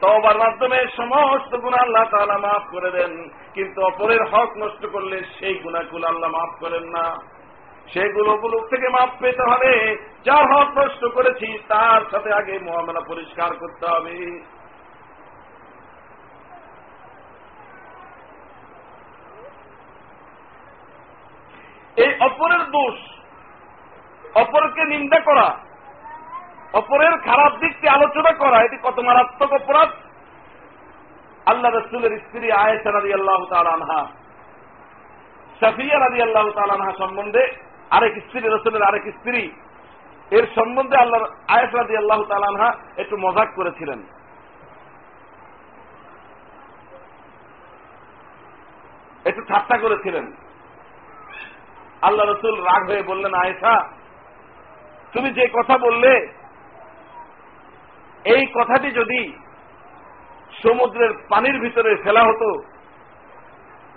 তবার 0.00 0.36
মাধ্যমে 0.38 0.78
সমস্ত 0.96 1.56
গুণা 1.56 1.78
আল্লাহ 1.80 2.04
তালা 2.10 2.38
মাফ 2.38 2.64
করে 2.70 2.90
দেন, 2.90 3.12
কিন্তু 3.54 3.78
অপরের 3.82 4.22
হক 4.24 4.50
নষ্ট 4.56 4.86
করলে 4.86 5.16
সেই 5.38 5.54
গুণাগুলো 5.54 6.06
আল্লাহ 6.08 6.30
মাফ 6.30 6.52
করেন 6.60 6.84
না। 6.84 7.04
সেগুলো 7.92 8.32
গুলো 8.36 8.58
থেকে 8.70 8.88
মাপ 8.88 9.10
পেতে 9.20 9.44
হবে। 9.50 9.72
যার 10.24 10.44
হক 10.52 10.68
নষ্ট 10.78 11.02
করেছি, 11.14 11.48
তার 11.68 12.00
সাথে 12.10 12.30
আগে 12.32 12.54
মহামেলা 12.58 13.02
পরিষ্কার 13.08 13.50
করতে 13.56 13.86
হবে। 13.86 14.16
এই 22.02 22.10
অপরের 22.20 22.64
দোষ, 22.70 22.96
অপরকে 24.42 24.82
নিন্দা 24.84 25.20
করা, 25.20 25.48
অপরের 26.72 27.14
খারাপ 27.18 27.52
দিকটি 27.58 27.86
আলোচনা 27.88 28.32
করা, 28.32 28.58
এটি 28.62 28.76
কত 28.82 28.98
মারাত্মক 28.98 29.52
অপরাধ? 29.52 29.90
আল্লাহ 31.46 31.70
রসুলের 31.72 32.12
স্ত্রী 32.18 32.50
আয়েসা 32.50 32.90
রাজি 32.90 33.12
আল্লাহ 33.12 33.40
তালানহা 33.50 34.00
সাফিয়া 35.60 35.98
রাজি 35.98 36.20
আল্লাহ 36.22 36.46
তালানহা 36.50 36.92
সম্বন্ধে 36.98 37.44
আরেক 37.90 38.14
স্ত্রী, 38.26 38.40
রসুলের 38.40 38.82
আরেক 38.82 39.02
স্ত্রী, 39.02 39.50
এর 40.30 40.46
সম্বন্ধে 40.54 40.96
আল্লাহ 40.96 41.20
আয়েস 41.48 41.74
রাজি 41.74 41.96
আল্লাহ 41.96 42.22
তালানহা 42.22 42.72
একটু 42.96 43.16
মজাক 43.16 43.48
করেছিলেন। 43.54 44.02
একটু 49.24 49.42
ঠাট্টা 49.48 49.78
করেছিলেন। 49.78 50.32
আল্লাহ 52.02 52.26
রসুল 52.26 52.60
রাগ 52.60 52.88
হয়ে 52.88 53.02
বললেন, 53.02 53.34
আয়েশা, 53.34 53.88
তুমি 55.12 55.30
যে 55.30 55.48
কথা 55.48 55.78
বললে, 55.78 56.32
এই 58.24 58.46
কথাটি 58.46 58.90
যদি 58.90 59.32
সমুদ্রের 60.62 61.12
পানির 61.28 61.60
ভিতরে 61.60 61.96
ফেলা 61.96 62.22
হতো, 62.22 62.62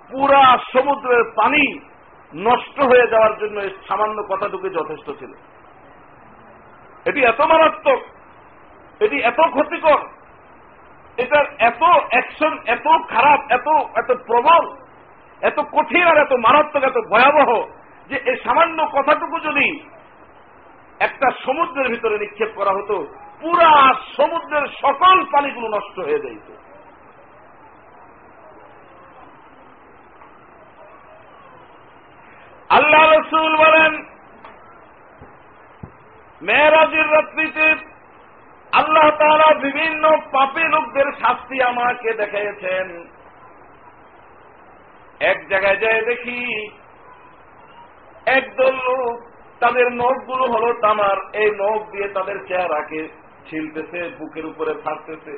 পুরা 0.10 0.58
সমুদ্রের 0.58 1.23
পানি 1.36 1.90
নষ্ট 2.34 2.80
হয়ে 2.80 3.08
যাওয়ার 3.08 3.38
জন্য 3.38 3.62
সামান্য 3.88 4.24
কথাটুকু 4.24 4.70
যথেষ্ট 4.70 5.10
ছিল। 5.20 5.32
এটি 7.06 7.24
এত 7.24 7.41
মারাত্মক, 7.41 8.00
এটি 9.02 9.22
এত 9.22 9.39
ক্ষতিকর, 9.39 10.00
এটার 11.17 11.46
এত 11.60 11.84
অ্যাকশন 11.84 12.60
এত 12.65 12.88
খারাপ, 13.10 13.39
এত 13.52 13.67
এত 13.96 14.12
প্রবল, 14.28 14.76
এত 15.41 15.60
কঠিন 15.60 16.04
আর 16.04 16.17
এত 16.17 16.34
মারাত্মক, 16.34 16.84
এত 16.84 16.98
ভয়াবহ 17.10 17.67
যে 18.10 18.17
এই 18.17 18.38
সামান্য 18.44 18.88
কথাটুকু 18.91 19.39
যদি 19.39 19.86
একটা 21.00 21.32
সমুদ্রের 21.46 21.89
ভিতরে 21.89 22.17
নিক্ষেপ 22.17 22.52
করা 22.56 22.72
হতো, 22.72 23.08
পুরা 23.41 23.96
সমুদ্রের 24.17 24.67
সকল 24.67 25.26
পানিগুলো 25.26 25.67
নষ্ট 25.67 26.00
হয়ে 26.00 26.20
যাইত। 26.20 26.61
আল্লাহ 32.78 33.04
রসুল 33.06 33.52
বলেন, 33.64 33.92
মেয়েরাজের 36.42 37.08
রাত্রিতে 37.16 37.66
আল্লাহ 38.74 39.08
তারা 39.22 39.50
বিভিন্ন 39.66 40.04
পাপী 40.34 40.64
লোকদের 40.74 41.08
শাস্তি 41.22 41.58
আমাকে 41.62 42.10
দেখাইছেন 42.22 42.88
এক 45.32 45.38
জায়গায় 45.50 45.80
যায় 45.84 46.02
দেখি, 46.10 46.42
একদল 48.38 48.76
লোক 48.88 49.16
তাদের 49.60 49.88
নখগুলো 50.02 50.46
হলো 50.54 50.70
তামার, 50.84 51.18
এই 51.42 51.50
নখ 51.62 51.82
দিয়ে 51.92 52.08
তাদের 52.18 52.38
চেহারাকে 52.50 53.02
ছিলতেছে, 53.48 54.00
বুকের 54.18 54.46
উপরে 54.46 54.74
ফাটতেছে 54.84 55.34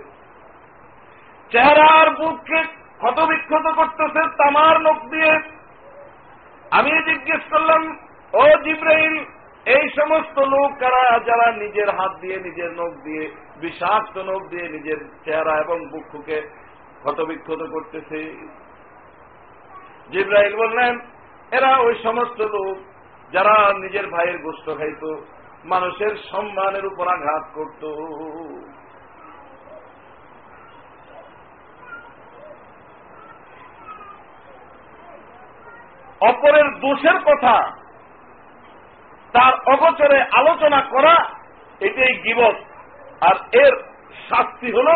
চেহারার 1.52 2.10
বুককে 2.19 2.60
ক্ষত 3.00 3.17
বিক্ষত 3.32 3.65
করতেছে 3.80 4.22
তামার 4.39 4.76
নখ 4.82 5.00
দিয়ে। 5.13 5.34
আমি 6.79 6.91
জিজ্ঞেস 6.91 7.43
করলাম, 7.51 7.81
ও 8.33 8.43
জিব্রাইল, 8.63 9.15
এই 9.65 9.86
সমস্ত 9.89 10.38
লোক 10.39 10.69
কারা 10.79 11.19
যারা 11.19 11.47
নিজের 11.57 11.89
হাত 11.89 12.13
দিয়ে, 12.21 12.38
নিজের 12.39 12.71
নখ 12.71 12.93
দিয়ে, 13.03 13.23
বিষাক্ত 13.62 14.15
নখ 14.17 14.41
দিয়ে 14.49 14.65
নিজের 14.69 14.99
চেহারা 15.25 15.53
এবং 15.59 15.77
বুক্ষুকে 15.89 16.38
ক্ষতবিক্ষত 17.01 17.62
করতেছে? 17.71 18.19
জিব্রাইল 20.12 20.53
বললেন, 20.55 20.93
এরা 21.51 21.71
ওই 21.77 21.95
সমস্ত 22.03 22.39
লোক 22.41 22.77
যারা 23.31 23.55
নিজের 23.79 24.07
ভাইয়ের 24.07 24.38
গোষ্ঠ 24.38 24.65
খাইত, 24.69 25.03
মানুষের 25.65 26.13
সম্মানের 26.31 26.86
উপর 26.86 27.05
আঘাত 27.07 27.45
করত। 27.53 27.83
অপরের 36.29 36.67
দোষের 36.79 37.17
কথা 37.21 37.55
তার 39.33 39.53
অগোচরে 39.73 40.19
আলোচনা 40.33 40.81
করা, 40.81 41.15
এটাই 41.79 42.13
গিবত। 42.15 42.55
আর 43.21 43.36
এর 43.51 43.73
শাস্তি 44.29 44.71
হল 44.71 44.88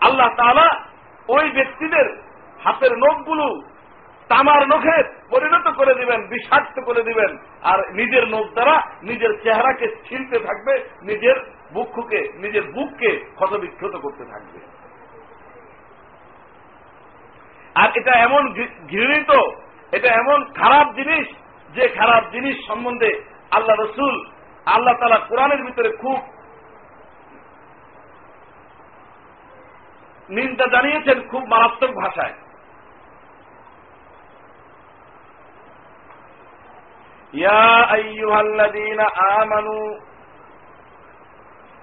আল্লাহ 0.00 0.28
তালা 0.36 0.68
ওই 1.28 1.50
ব্যক্তিদের 1.50 2.06
হাতের 2.64 2.92
নখগুলো 2.92 3.46
তামার 4.28 4.62
নখে 4.68 4.96
পরিণত 5.30 5.66
করে 5.76 5.94
দিবেন, 5.94 6.20
বিষাক্ত 6.28 6.76
করে 6.84 7.02
দিবেন, 7.02 7.30
আর 7.62 7.78
নিজের 7.92 8.28
নখ 8.28 8.46
দ্বারা 8.52 8.76
নিজের 9.02 9.32
চেহারাকে 9.42 9.86
ছিলতে 10.08 10.38
থাকবে, 10.38 10.74
নিজের 11.02 11.36
বুক্ষকে 11.74 12.20
নিজের 12.34 12.62
বুককে 12.72 13.10
ক্ষতবিক্ষত 13.34 13.94
করতে 13.96 14.24
থাকবে। 14.24 14.58
আর 17.74 17.88
এটা 17.94 18.12
এমন 18.18 18.42
ঘৃণিত 18.86 19.30
এটা 19.91 20.09
এমন 20.13 20.39
খারাপ 20.53 20.87
জিনিস 20.95 21.27
যে 21.69 21.83
খারাপ 21.89 22.23
জিনিস 22.31 22.55
সম্বন্ধে 22.67 23.11
আল্লাহ 23.51 23.75
রসুল 23.77 24.15
আল্লাহ 24.65 24.95
তালা 24.99 25.19
কোরআনের 25.29 25.61
ভিতরে 25.63 25.89
খুব 25.97 26.19
নিন্দা 30.29 30.65
জানিয়েছেন 30.67 31.17
খুব 31.31 31.43
মারাত্মক 31.47 31.91
ভাষায় 31.95 32.35
يا 37.33 37.93
أيها 37.93 38.41
الذين 38.41 39.01
آمنوا 39.39 39.87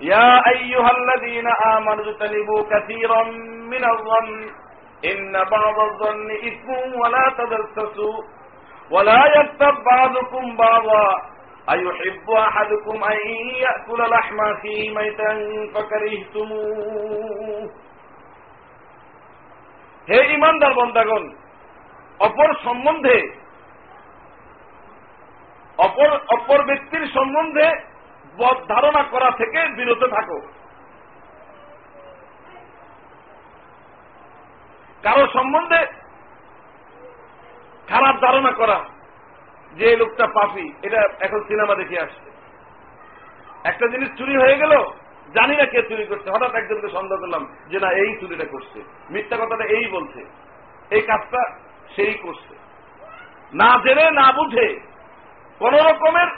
يا 0.01 0.49
أيها 0.49 0.90
الذين 0.90 1.46
آمنوا 1.46 2.05
اجتنبوا 2.05 2.62
كثيرا 2.62 3.23
من 3.64 3.85
الظن 3.85 4.51
إن 5.05 5.44
بعض 5.44 5.79
الظن 5.81 6.31
إثم 6.31 7.01
ولا 7.01 7.35
تجسسوا 7.38 8.23
ولا 8.90 9.23
يكتب 9.37 9.75
بعضكم 9.85 10.57
بعضا 10.57 11.09
أيحب 11.70 12.31
أحدكم 12.31 13.05
أن 13.05 13.18
يأكل 13.57 14.11
لحم 14.11 14.40
أخيه 14.42 14.90
ميتا 14.90 15.31
فكرهتموه 15.75 17.70
হে 20.09 20.18
ইমানদার 20.35 20.73
বন্দাগণ 20.75 21.25
অপর 22.20 22.51
সম্বন্ধে 22.64 23.18
অপর 25.79 26.11
অপর 26.29 26.61
ব্যক্তির 26.62 27.05
সম্বন্ধে 27.14 27.66
বদ 28.37 28.57
ধারণা 28.68 29.03
করা 29.03 29.31
থেকে 29.31 29.61
বিরত 29.77 30.03
থাকো 30.14 30.38
কারও 35.06 35.26
সম্বন্ধে 35.34 35.82
খারাপ 37.89 38.15
ধারণা 38.22 38.52
করা 38.52 38.78
যে 39.74 39.96
লোকটা 39.96 40.26
পাপি, 40.28 40.65
এটা 40.84 41.02
এখন 41.22 41.39
সিনেমা 41.48 41.76
দেখে 41.76 42.02
আসছে। 42.02 42.30
একটা 43.63 43.86
জিনিস 43.88 44.10
চুরি 44.18 44.36
হয়ে 44.38 44.58
গেল, 44.58 44.74
জানি 45.34 45.56
না 45.56 45.65
কে 45.65 45.82
চুরি 45.82 46.06
করছে। 46.06 46.28
হঠাৎ 46.30 46.56
একজনকে 46.56 46.89
সন্দেহ 46.89 47.18
করলাম 47.20 47.44
যে 47.70 47.78
না, 47.80 47.89
এই 47.91 48.12
চুরিটা 48.20 48.46
করছে। 48.46 48.80
মিথ্যা 49.10 49.38
কথাটা 49.38 49.63
এই 49.63 49.86
বলছে। 49.88 50.22
এই 50.91 51.02
কাজটা 51.02 51.41
সেই 51.96 52.13
করছে। 52.13 52.54
না 53.54 53.70
জেনে, 53.84 54.12
না 54.12 54.32
বুঝে, 54.32 54.68
কোন 55.60 55.74
রকমের 55.89 56.30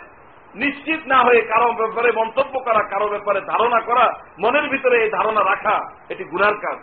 নিশ্চিত 0.56 1.01
না 1.08 1.19
হয়ে 1.23 1.41
কারও 1.41 1.73
ব্যাপারে 1.73 2.10
মন্তব্য 2.12 2.60
করা, 2.60 2.82
কারও 2.84 3.08
ব্যাপারে 3.08 3.41
ধারণা 3.41 3.80
করা, 3.80 4.06
মনের 4.39 4.69
ভিতরে 4.69 5.03
এই 5.03 5.10
ধারণা 5.10 5.41
রাখা, 5.41 5.75
এটি 6.10 6.23
গুনার 6.23 6.56
কাজ। 6.56 6.77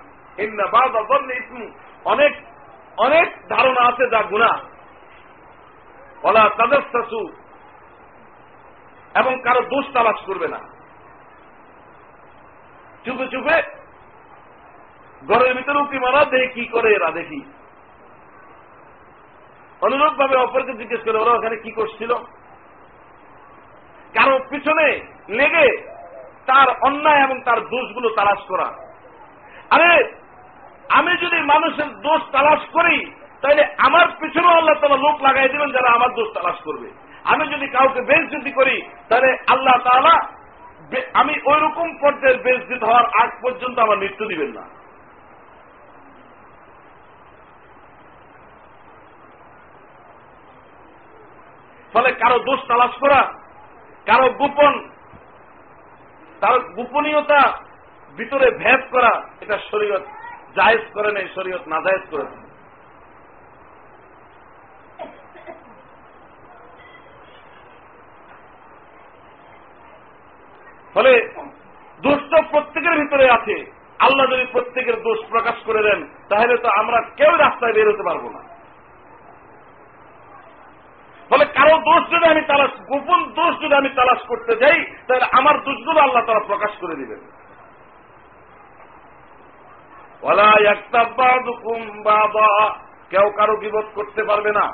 অনেক 2.04 2.32
অনেক 2.96 3.48
ধারণা 3.48 3.82
আছে 3.88 4.10
যা 4.10 4.22
গুণা 4.22 4.58
ওলা 6.22 6.48
তাদের 6.48 6.82
শাশু 6.92 7.22
এবং 9.14 9.40
কারও 9.44 9.62
দোষ 9.62 9.84
তালাশ 9.92 10.26
করবে 10.26 10.48
না। 10.48 10.60
চুপে 13.04 13.26
চুপে 13.28 13.62
ঘরের 15.28 15.54
ভিতরে 15.54 15.78
উঁকি 15.78 15.98
মারা 15.98 16.24
কি 16.24 16.64
করে 16.66 16.94
এরা, 16.94 17.10
দেখি। 17.10 17.44
অনুরূপ 19.80 20.12
ভাবে 20.12 20.36
অপরকে 20.36 20.72
জিজ্ঞেস 20.72 21.00
করে, 21.04 21.18
ওরা 21.18 21.32
ওখানে 21.32 21.56
কি 21.56 21.70
করছিল? 21.70 22.14
কারও 24.14 24.38
পিছনে 24.38 25.00
লেগে 25.28 25.94
তার 26.46 26.68
অন্যায় 26.82 27.24
এবং 27.24 27.40
তার 27.40 27.60
দোষগুলো 27.60 28.08
তালাশ 28.08 28.38
করা। 28.48 28.72
আরে 29.70 30.23
আমি 30.88 31.12
যদি 31.16 31.38
মানুষের 31.52 31.88
দোষ 32.06 32.22
তালাশ 32.32 32.62
করি, 32.72 32.98
তাহলে 33.40 33.62
আমার 33.78 34.06
পিছনেও 34.20 34.58
আল্লাহ 34.58 34.76
তালা 34.80 35.04
লোক 35.06 35.16
লাগাই 35.22 35.48
দেবেন 35.48 35.70
যারা 35.72 35.90
আমার 35.92 36.10
দোষ 36.14 36.28
তালাশ 36.34 36.58
করবে। 36.64 36.88
আমি 37.24 37.44
যদি 37.48 37.66
কাউকে 37.66 38.00
বেশ 38.00 38.24
যদি 38.30 38.50
করি, 38.50 38.76
তাহলে 39.08 39.30
আল্লাহ 39.46 39.76
তালা 39.84 40.16
আমি 41.14 41.34
ওই 41.44 41.58
রকম 41.60 41.86
পর্যায়ের 42.00 42.38
বেশ 42.42 42.60
দিতে 42.68 42.84
হওয়ার 42.86 43.06
আগ 43.22 43.30
পর্যন্ত 43.42 43.78
আমার 43.78 43.98
মৃত্যু 43.98 44.24
দিবেন 44.24 44.50
না। 44.52 44.64
ফলে 51.94 52.12
কারও 52.12 52.38
দোষ 52.38 52.60
তালাশ 52.68 52.94
করা, 53.00 53.20
কারও 54.06 54.28
গোপন, 54.30 54.88
তার 56.40 56.58
গোপনীয়তা 56.76 57.42
ভিতরে 58.16 58.50
ভেদ 58.50 58.80
করা, 58.90 59.12
এটা 59.40 59.58
শরীয়ত 59.70 60.04
জায়েজ 60.56 60.84
করে 60.94 61.10
নেই, 61.12 61.26
শরীয়ত 61.34 61.64
না 61.68 61.78
জায়েজ 61.80 62.04
করেছে। 62.10 62.38
ফলে 70.94 71.12
দোষ 72.02 72.20
প্রত্যেকের 72.50 72.94
ভিতরে 73.00 73.26
আছে। 73.30 73.56
আল্লাহ 73.98 74.26
যদি 74.32 74.44
প্রত্যেকের 74.52 74.96
দোষ 75.02 75.20
প্রকাশ 75.30 75.56
করে 75.64 75.82
দেন, 75.82 76.00
তাহলে 76.28 76.54
তো 76.56 76.68
আমরা 76.80 76.98
কেউ 77.16 77.32
রাস্তায় 77.36 77.72
বের 77.72 77.90
হতে 77.90 78.04
পারব 78.08 78.24
না। 78.36 78.40
ফলে 81.30 81.44
কারও 81.44 81.76
দোষ 81.88 82.02
যদি 82.12 82.26
আমি 82.30 82.42
তালাশ, 82.48 82.72
গোপন 82.90 83.20
দোষ 83.38 83.52
যদি 83.62 83.74
আমি 83.74 83.88
তালাশ 83.88 84.20
করতে 84.28 84.52
যাই, 84.56 84.78
তাহলে 85.06 85.26
আমার 85.38 85.56
দোষগুলো 85.64 85.98
আল্লাহ 86.00 86.22
তারা 86.26 86.42
প্রকাশ 86.46 86.72
করে 86.80 86.94
দিবেন। 86.94 87.20
কেউ 93.10 93.26
কারও 93.36 93.56
বিবোধ 93.56 93.86
করতে 93.94 94.24
পারবে 94.24 94.52
না। 94.52 94.66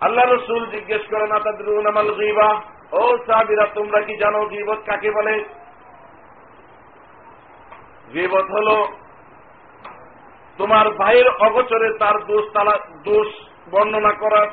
আল্লাহ 0.00 0.24
রসুল 0.24 0.66
জিজ্ঞেস 0.66 1.02
করে 1.10 1.26
না 1.26 1.38
তাদের 1.38 1.88
আমাল 1.88 2.10
গিবা? 2.14 2.50
ও 2.92 3.18
সাবিরা 3.26 3.66
তোমরা 3.74 4.00
কি 4.00 4.16
জানো 4.16 4.40
গিবত 4.48 4.80
কাকে 4.86 5.10
বলে? 5.10 5.44
গিবত 8.12 8.46
হল, 8.50 8.68
তোমার 10.58 10.90
ভাইয়ের 10.90 11.28
অগোচরে 11.28 11.98
তার 11.98 12.16
দোষ 12.24 12.44
তালা 12.52 12.76
দোষ 13.04 13.28
বর্ণনা 13.70 14.12
করার। 14.12 14.48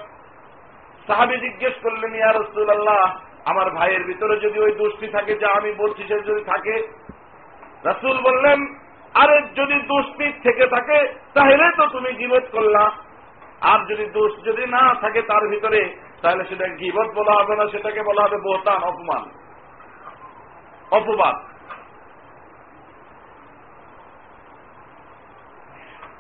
সাহাবি 1.08 1.38
জিজ্ঞেস 1.38 1.74
করলেন, 1.84 2.16
ইয়া 2.16 2.32
রসুল 2.32 2.70
আল্লাহ 2.70 3.20
আমার 3.50 3.68
ভাইয়ের 3.70 4.04
ভিতরে 4.04 4.36
যদি 4.40 4.60
ওই 4.60 4.72
দোষটি 4.72 5.08
থাকে, 5.08 5.34
যা 5.36 5.50
আমি 5.60 5.72
বলছি 5.74 6.04
সে 6.08 6.18
যদি 6.20 6.44
থাকে, 6.44 6.76
রাসুল 7.84 8.18
বললেন, 8.22 8.60
আরে 9.14 9.38
যদি 9.56 9.78
দোষটি 9.88 10.26
থেকে 10.44 10.66
থাকে, 10.68 10.98
তাহলে 11.34 11.66
তো 11.78 11.88
তুমি 11.88 12.12
গিবত 12.14 12.46
করলা। 12.52 12.84
আর 13.62 13.80
যদি 13.86 14.06
দোষ 14.06 14.32
যদি 14.46 14.66
না 14.66 14.84
থাকে 15.02 15.22
তার 15.22 15.48
ভিতরে, 15.48 15.82
তাহলে 16.22 16.44
সেটা 16.50 16.68
গিবত 16.68 17.10
বলা 17.16 17.34
হবে 17.40 17.56
না, 17.56 17.66
সেটাকে 17.72 18.02
বলা 18.04 18.22
হবে 18.24 18.38
বোহতান 18.38 18.80
অপমান। 18.84 19.24
অপবাদ। 20.92 21.36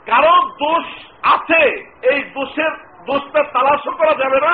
কারও 0.05 0.36
দোষ 0.63 0.88
আছে, 1.23 1.61
এই 2.11 2.19
দোষের 2.36 2.73
দোষটা 3.05 3.41
তালাশও 3.53 3.91
করা 3.91 4.13
যাবে 4.13 4.39
না। 4.47 4.53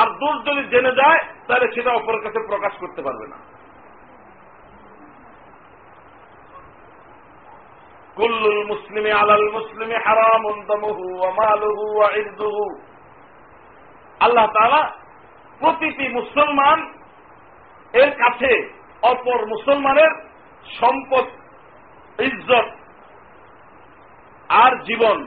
আর 0.00 0.08
দোষ 0.20 0.36
যদি 0.46 0.62
জেনে 0.68 0.92
যায়, 1.00 1.20
তাহলে 1.46 1.66
সেটা 1.74 1.90
অপরের 1.92 2.22
কাছে 2.22 2.38
প্রকাশ 2.46 2.72
করতে 2.80 3.00
পারবে 3.02 3.26
না। 3.26 3.38
কুল্লুল 8.16 8.60
মুসলিমে 8.66 9.12
আলাল 9.12 9.46
মুসলিমে 9.52 9.96
হারাম 10.06 10.42
আল্লাহ 14.20 14.46
তাআলা 14.46 14.82
প্রতিটি 15.58 16.06
মুসলমান 16.08 16.78
এর 17.92 18.10
কাছে 18.10 18.50
অপর 19.02 19.40
মুসলমানের 19.46 20.12
সম্পদ, 20.80 21.26
ইজ্জত 22.20 22.68
আর 24.48 24.72
জীবন 24.82 25.18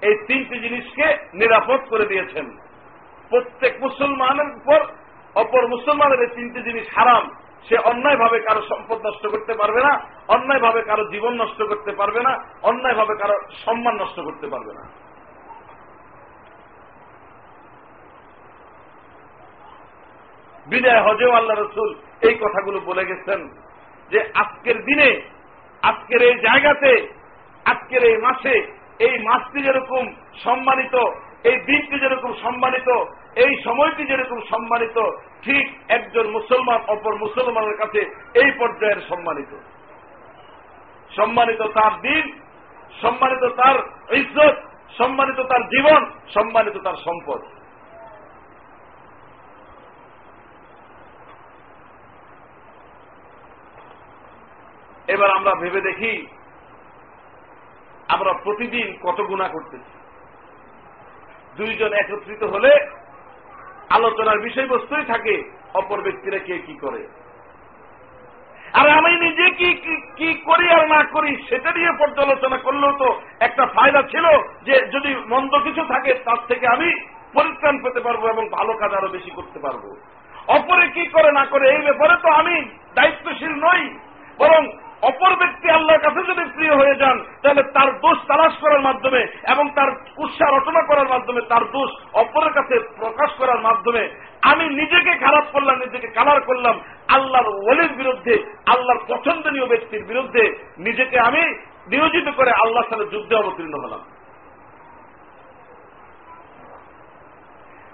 এই 0.00 0.14
তিনটি 0.26 0.56
জিনিসকে 0.60 1.06
নিরাপদ 1.34 1.80
করে 1.88 2.04
দিয়েছেন। 2.06 2.46
প্রত্যেক 3.30 3.72
মুসলমানের 3.82 4.48
উপর, 4.56 4.80
অপর 5.34 5.66
মুসলমানের 5.66 6.20
এই 6.20 6.30
তিনটি 6.36 6.60
জিনিস 6.62 6.86
হারাম। 6.96 7.24
সে 7.68 7.76
অন্যায়ভাবে 7.78 8.38
কারও 8.40 8.62
সম্পদ 8.68 8.98
নষ্ট 9.06 9.26
করতে 9.26 9.54
পারবে 9.54 9.80
না, 9.80 9.92
অন্যায়ভাবে 10.28 10.82
কারও 10.82 11.04
জীবন 11.10 11.32
নষ্ট 11.42 11.62
করতে 11.62 11.92
পারবে 11.92 12.20
না, 12.22 12.32
অন্যায়ভাবে 12.62 13.14
কারও 13.14 13.36
সম্মান 13.64 13.94
নষ্ট 14.02 14.20
করতে 14.20 14.46
পারবে 14.46 14.72
না। 14.74 14.84
বিদায় 20.66 21.02
হজেও 21.02 21.32
আল্লাহ 21.32 21.56
রসুল 21.56 21.90
এই 22.28 22.34
কথাগুলো 22.34 22.78
বলে 22.80 23.04
গেছেন 23.04 23.40
যে 24.10 24.20
আজকের 24.34 24.84
দিনে, 24.84 25.10
আজকের 25.82 26.22
এই 26.22 26.34
জায়গাতে, 26.34 26.92
আজকের 27.64 28.02
এই 28.04 28.16
মাসে, 28.16 28.54
এই 28.98 29.14
মাসটি 29.18 29.62
যেরকম 29.62 30.04
সম্মানিত 30.44 30.94
এই 31.50 31.56
দিনটি 31.68 31.96
যেরকম 31.98 32.32
সম্মানিত, 32.42 32.88
এই 33.44 33.52
সময়টি 33.64 34.02
যেরকম 34.04 34.38
সম্মানিত, 34.50 34.96
ঠিক 35.42 35.64
একজন 35.88 36.26
মুসলমান 36.30 36.80
অপর 36.88 37.14
মুসলমানের 37.16 37.76
কাছে 37.76 38.00
এই 38.42 38.50
পর্যায়ের 38.58 39.00
সম্মানিত। 39.08 39.52
সম্মানিত 41.16 41.60
তার 41.76 41.94
দিন, 42.00 42.24
সম্মানিত 43.02 43.44
তার 43.60 43.76
ইজ্জত, 44.14 44.56
সম্মানিত 44.98 45.38
তার 45.50 45.62
জীবন, 45.68 46.00
সম্মানিত 46.34 46.76
তার 46.84 46.96
সম্পদ। 47.04 47.40
এবার 55.08 55.30
আমরা 55.30 55.52
ভেবে 55.54 55.80
দেখি, 55.80 56.12
আমরা 58.08 58.32
প্রতিদিন 58.44 58.88
কত 59.02 59.18
গুণা 59.20 59.48
করতেছি। 59.48 59.93
দুইজন 61.56 61.92
একত্রিত 61.92 62.42
হলে 62.44 62.72
আলোচনার 63.90 64.38
বিষয়বস্তুই 64.38 65.04
থাকে, 65.12 65.34
অপর 65.74 65.98
ব্যক্তিরা 66.00 66.38
কে 66.38 66.54
কি 66.58 66.74
করে। 66.74 67.02
আর 68.80 68.88
আমি 68.98 69.12
নিজে 69.16 69.46
কি 69.50 69.70
কি 70.16 70.28
করি 70.34 70.66
আর 70.76 70.84
না 70.88 71.00
করি, 71.04 71.32
সেটা 71.48 71.70
নিয়ে 71.72 71.92
পর্যালোচনা 71.98 72.58
করলেও 72.58 72.92
তো 73.02 73.08
একটা 73.40 73.64
ফায়দা 73.66 74.02
ছিল 74.12 74.26
যে 74.66 74.74
যদি 74.94 75.10
মন্দ 75.26 75.52
কিছু 75.64 75.82
থাকে, 75.92 76.12
তার 76.26 76.40
থেকে 76.48 76.66
আমি 76.66 76.88
পরিত্রাণ 77.34 77.76
পেতে 77.84 78.00
পারব 78.00 78.22
এবং 78.28 78.44
ভালো 78.48 78.72
কাজ 78.72 78.90
আরও 78.94 79.08
বেশি 79.08 79.30
করতে 79.30 79.58
পারব। 79.58 79.84
অপরে 80.48 80.86
কি 80.88 81.04
করে 81.06 81.30
না 81.32 81.44
করে, 81.46 81.66
এই 81.76 81.82
ব্যাপারে 81.82 82.14
তো 82.22 82.28
আমি 82.40 82.54
দায়িত্বশীল 82.94 83.54
নই, 83.66 83.82
বরং 84.38 84.62
অপর 85.08 85.32
ব্যক্তি 85.36 85.70
আল্লাহর 85.70 86.00
কাছে 86.00 86.20
যদি 86.32 86.44
প্রিয় 86.54 86.74
হয়ে 86.76 86.94
যান, 86.94 87.16
তাহলে 87.42 87.62
তার 87.62 87.88
দোষ 88.00 88.18
তালাশ 88.28 88.54
করার 88.60 88.80
মাধ্যমে 88.80 89.20
এবং 89.52 89.70
তার 89.74 89.90
কুৎসা 90.16 90.46
রচনা 90.48 90.82
করার 90.86 91.08
মাধ্যমে 91.08 91.40
তার 91.40 91.64
দোষ 91.72 91.90
অপরের 92.12 92.52
কাছে 92.52 92.74
প্রকাশ 92.96 93.30
করার 93.38 93.60
মাধ্যমে 93.60 94.02
আমি 94.42 94.64
নিজেকে 94.68 95.12
খারাপ 95.18 95.44
করলাম, 95.52 95.76
নিজেকে 95.78 96.08
কালার 96.08 96.40
করলাম, 96.40 96.80
আল্লাহর 97.08 97.48
ওলির 97.48 97.92
বিরুদ্ধে, 97.92 98.34
আল্লাহর 98.66 99.00
পছন্দনীয় 99.08 99.66
ব্যক্তির 99.66 100.04
বিরুদ্ধে 100.04 100.42
নিজেকে 100.78 101.20
আমি 101.20 101.42
নিয়োজিত 101.90 102.28
করে 102.36 102.50
আল্লাহর 102.50 102.90
সাথে 102.90 103.04
যুদ্ধে 103.04 103.34
অবতীর্ণ 103.36 103.74
হলাম। 103.84 104.02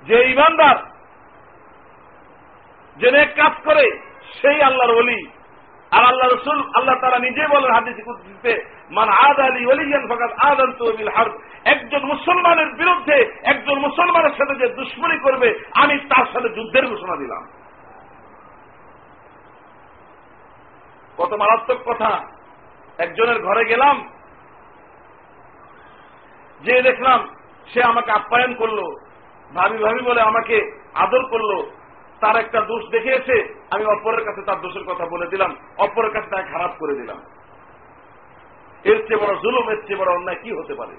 যে 0.06 0.16
ইমানদার, 0.30 0.76
যে 2.96 3.26
কাজ 3.36 3.52
করে, 3.64 3.86
সেই 4.42 4.58
আল্লাহর 4.62 4.96
ওলি 4.96 5.20
আর 5.90 6.04
আল্লাহ 6.04 6.28
রসুল 6.28 6.58
আল্লাহ 6.76 6.94
তারা 7.00 7.18
নিজেই 7.18 7.46
বলেন 7.46 7.72
হাদিস 7.72 8.04
কুদ্দিতে 8.04 8.52
মান 8.90 9.08
আদ 9.08 9.40
আলী 9.40 9.66
ওলিয়ান 9.66 10.08
ফাকাত 10.08 10.32
আদান 10.38 10.72
তহবিল 10.72 11.08
হার 11.08 11.26
একজন 11.64 12.06
মুসলমানের 12.06 12.74
বিরুদ্ধে 12.74 13.32
একজন 13.44 13.78
মুসলমানের 13.78 14.30
সাথে 14.30 14.54
যে 14.54 14.74
দুশ্মনী 14.74 15.18
করবে, 15.18 15.64
আমি 15.74 15.98
তার 15.98 16.26
সাথে 16.32 16.48
যুদ্ধের 16.48 16.86
ঘোষণা 16.86 17.16
দিলাম। 17.16 17.42
কত 21.18 21.32
মারাত্মক 21.32 21.78
কথা। 21.86 22.10
একজনের 22.98 23.42
ঘরে 23.42 23.64
গেলাম 23.64 23.96
যে 26.60 26.82
দেখলাম 26.82 27.28
সে 27.66 27.82
আমাকে 27.82 28.10
আপ্যায়ন 28.10 28.54
করল, 28.54 28.78
ভাবি 29.54 29.78
ভাবি 29.78 30.00
বলে 30.00 30.20
আমাকে 30.20 30.56
আদর 30.94 31.22
করল। 31.30 31.79
তার 32.20 32.36
একটা 32.36 32.60
দোষ 32.60 32.82
দেখিয়েছে, 32.90 33.54
আমি 33.70 33.84
অপরের 33.84 34.24
কাছে 34.24 34.42
তার 34.46 34.60
দোষের 34.60 34.84
কথা 34.84 35.04
বলে 35.06 35.26
দিলাম, 35.26 35.56
অপরের 35.78 36.12
কাছে 36.12 36.28
তাকে 36.30 36.50
খারাপ 36.50 36.72
করে 36.78 36.94
দিলাম। 36.94 37.18
এর 38.84 38.98
চেয়ে 39.06 39.22
বড় 39.22 39.34
জুলুম, 39.36 39.70
এর 39.70 39.80
চেয়ে 39.86 40.00
বড় 40.00 40.10
অন্যায় 40.14 40.38
কি 40.42 40.50
হতে 40.50 40.74
পারে? 40.74 40.92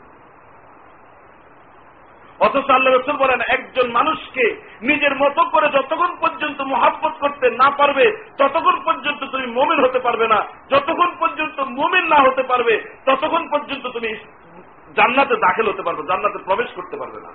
অথচ 2.40 2.70
আল্লাহ 2.70 2.94
রসুল 2.94 3.18
বলেন, 3.18 3.42
একজন 3.42 3.92
মানুষকে 3.92 4.46
নিজের 4.82 5.16
মতো 5.16 5.42
করে 5.50 5.68
যতক্ষণ 5.68 6.16
পর্যন্ত 6.20 6.62
মোহাব্বত 6.62 7.14
করতে 7.20 7.50
না 7.50 7.72
পারবে, 7.72 8.06
ততক্ষণ 8.38 8.78
পর্যন্ত 8.86 9.24
তুমি 9.24 9.46
মমিন 9.48 9.80
হতে 9.84 10.00
পারবে 10.00 10.28
না। 10.28 10.40
যতক্ষণ 10.70 11.12
পর্যন্ত 11.20 11.60
মুমিন 11.60 12.06
না 12.08 12.20
হতে 12.30 12.44
পারবে, 12.44 12.74
ততক্ষণ 13.06 13.50
পর্যন্ত 13.50 13.88
তুমি 13.88 14.12
জান্নাতে 14.96 15.36
দাখিল 15.36 15.70
হতে 15.70 15.82
পারবে, 15.82 16.04
জান্নাতে 16.04 16.38
প্রবেশ 16.46 16.70
করতে 16.76 16.98
পারবে 16.98 17.22
না। 17.22 17.32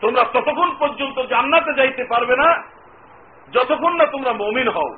তোমরা 0.00 0.24
ততক্ষণ 0.24 0.74
পর্যন্ত 0.78 1.20
জান্নাতে 1.20 1.74
যাইতে 1.74 2.04
পারবে 2.04 2.36
না 2.36 2.62
যতক্ষণ 3.52 3.96
না 3.96 4.06
তোমরা 4.06 4.32
মমিন 4.32 4.68
হও। 4.68 4.96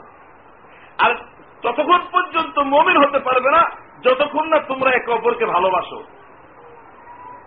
আর 0.99 1.15
ততক্ষণ 1.65 2.03
পর্যন্ত 2.12 2.59
মমিন 2.59 2.97
হতে 2.97 3.19
পারবে 3.19 3.51
না, 3.51 3.62
যতক্ষণ 4.03 4.49
না 4.49 4.59
তোমরা 4.59 4.91
একে 4.91 5.12
অপরকে 5.12 5.47
ভালোবাসো। 5.47 6.03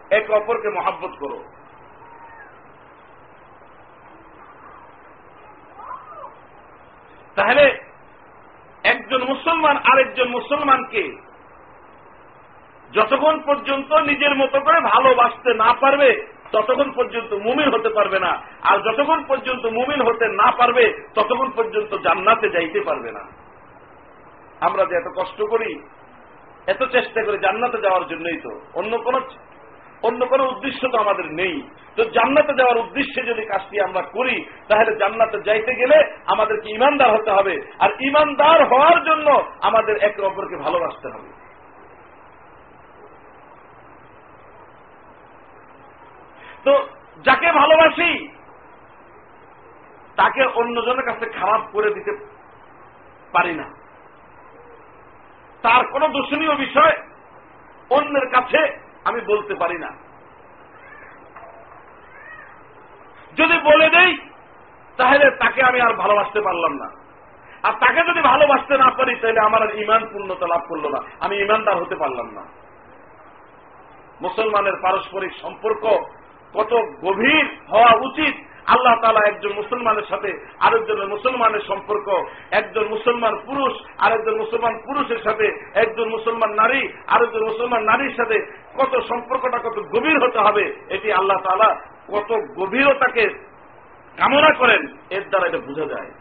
একে 0.09 0.34
অপরকে 0.34 0.70
মহাব্বত 0.70 1.11
করো। 1.20 1.39
তাহলে 7.36 7.65
একজন 8.84 9.24
মুসলমান 9.24 9.78
আরেকজন 9.78 10.28
মুসলমানকে 10.30 11.03
যতক্ষণ 12.93 13.39
পর্যন্ত 13.39 13.93
নিজের 13.93 14.36
মতো 14.36 14.59
করে 14.59 14.80
ভালোবাসতে 14.80 15.53
না 15.53 15.74
পারবে, 15.74 16.09
ততক্ষণ 16.51 16.91
পর্যন্ত 16.91 17.34
মুমিন 17.34 17.70
হতে 17.74 17.89
পারবে 17.89 18.20
না। 18.20 18.32
আর 18.63 18.78
যতক্ষণ 18.80 19.24
পর্যন্ত 19.28 19.65
মুমিন 19.65 20.01
হতে 20.01 20.26
না 20.28 20.51
পারবে, 20.51 21.07
ততক্ষণ 21.15 21.49
পর্যন্ত 21.55 21.95
জান্নাতে 21.95 22.49
যাইতে 22.49 22.82
পারবে 22.82 23.11
না। 23.11 23.46
আমরা 24.62 24.86
যে 24.86 24.95
এত 24.95 25.08
কষ্ট 25.20 25.41
করি, 25.41 25.84
এত 26.68 26.84
চেষ্টা 26.84 27.24
করি 27.24 27.38
জান্নাতে 27.38 27.82
যাওয়ার 27.82 28.08
জন্যই 28.08 28.39
তো। 28.41 28.62
অন্য 28.74 28.97
কোন 28.97 29.20
অন্য 30.03 30.26
কোন 30.26 30.41
উদ্দেশ্য 30.41 30.88
তো 30.91 30.97
আমাদের 30.97 31.26
নেই। 31.26 31.62
তো 31.95 32.03
জান্নাতে 32.03 32.53
যাওয়ার 32.53 32.78
উদ্দেশ্যে 32.78 33.24
যদি 33.24 33.45
কাজটি 33.45 33.82
আমরা 33.82 34.01
করি, 34.01 34.45
তাহলে 34.68 34.95
জান্নাতে 34.95 35.38
যাইতে 35.41 35.76
গেলে 35.76 36.14
আমাদেরকে 36.26 36.70
ইমানদার 36.70 37.12
হতে 37.12 37.32
হবে। 37.32 37.72
আর 37.80 37.89
ইমানদার 37.99 38.68
হওয়ার 38.68 39.03
জন্য 39.03 39.43
আমাদের 39.62 39.97
একে 39.97 40.22
অপরকে 40.22 40.58
ভালোবাসতে 40.58 41.08
হবে। 41.08 41.30
তো 46.64 46.88
যাকে 47.24 47.51
ভালোবাসি, 47.51 48.28
তাকে 50.16 50.45
অন্যজনের 50.45 51.05
কাছে 51.05 51.26
খারাপ 51.39 51.62
করে 51.72 51.89
দিতে 51.93 52.12
পারি 53.32 53.55
না। 53.55 53.76
তার 55.68 55.88
কোন 55.88 56.07
দূষণীয় 56.07 56.55
বিষয় 56.55 56.95
অন্যের 57.89 58.30
কাছে 58.30 58.80
আমি 59.05 59.22
বলতে 59.22 59.55
পারি 59.55 59.78
না। 59.78 59.88
যদি 63.38 63.59
বলে 63.59 63.89
দেই, 63.89 64.18
তাহলে 64.97 65.32
তাকে 65.32 65.63
আমি 65.63 65.82
আর 65.82 65.93
ভালোবাসতে 65.93 66.41
পারলাম 66.41 66.74
না। 66.74 66.91
আর 67.63 67.74
তাকে 67.74 68.01
যদি 68.09 68.22
ভালোবাসতে 68.22 68.78
না 68.78 68.91
পারি, 68.97 69.15
তাহলে 69.15 69.39
আমার 69.39 69.61
আর 69.61 69.76
ইমান 69.76 70.07
পূর্ণতা 70.11 70.47
লাভ 70.47 70.61
করল 70.68 70.88
না। 70.88 71.01
আমি 71.20 71.36
ইমানদার 71.38 71.78
হতে 71.78 71.95
পারলাম 71.95 72.30
না। 72.30 72.41
মুসলমানের 74.22 74.74
পারস্পরিক 74.82 75.32
সম্পর্ক 75.41 75.84
কত 76.53 76.74
গভীর 77.05 77.59
হওয়া 77.72 77.95
উচিত 77.95 78.46
আল্লাহ 78.68 78.95
তালা 79.01 79.22
একজন 79.28 79.53
মুসলমানের 79.53 80.05
সাথে 80.09 80.30
আরেকজনের 80.59 81.07
মুসলমানের 81.07 81.63
সম্পর্ক, 81.68 82.07
একজন 82.51 82.88
মুসলমান 82.88 83.34
পুরুষ, 83.45 83.74
আরেকজন 83.97 84.38
মুসলমান 84.38 84.74
পুরুষের 84.86 85.24
সাথে 85.24 85.45
একজন 85.74 86.09
মুসলমান 86.09 86.51
নারী, 86.53 86.82
আরেকজন 87.07 87.43
মুসলমান 87.43 87.84
নারীর 87.84 88.13
সাথে 88.18 88.38
কত 88.76 88.93
সম্পর্কটা 89.09 89.57
কত 89.57 89.78
গভীর 89.80 90.18
হতে 90.24 90.39
হবে, 90.39 90.63
এটি 90.89 91.11
আল্লাহ 91.13 91.38
তালা 91.43 91.70
কত 92.11 92.30
গভীরতাকে 92.55 93.26
কামনা 94.18 94.51
করেন, 94.53 94.82
এর 95.09 95.24
দ্বারা 95.30 95.47
এটা 95.47 95.57
বোঝা 95.57 95.86
যায়। 95.86 96.11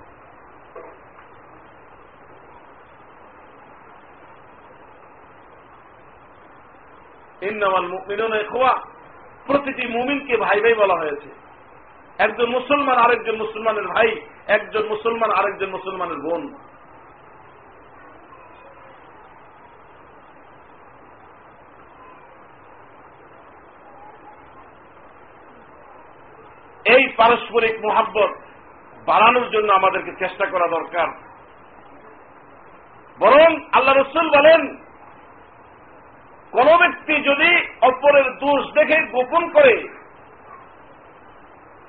ইন্নামাল 7.42 7.86
মুমিনুন 7.88 8.34
খোয়া 8.52 8.72
প্রতিটি 9.46 9.84
মুমিনকে 9.88 10.36
ভাই 10.36 10.60
ভাই 10.60 10.74
বলা 10.74 10.94
হয়েছে। 10.94 11.45
একজন 12.18 12.48
মুসলমান 12.50 12.96
আরেকজন 12.98 13.36
মুসলমানের 13.36 13.86
ভাই, 13.88 14.10
একজন 14.46 14.84
মুসলমান 14.88 15.30
আরেকজন 15.30 15.70
মুসলমানের 15.70 16.20
বোন। 16.20 16.42
এই 26.94 27.08
পারস্পরিক 27.16 27.74
মোহাব্বত 27.84 28.32
বাড়ানোর 29.06 29.50
জন্য 29.50 29.72
আমাদেরকে 29.72 30.12
চেষ্টা 30.18 30.46
করা 30.46 30.66
দরকার। 30.68 31.08
বরং 33.18 33.50
আল্লাহ 33.72 33.94
রসুল 33.94 34.26
বলেন, 34.30 34.62
কোন 36.52 36.68
ব্যক্তি 36.76 37.14
যদি 37.22 37.50
অপরের 37.80 38.28
দোষ 38.38 38.62
দেখে 38.74 38.98
গোপন 39.06 39.42
করে 39.50 39.74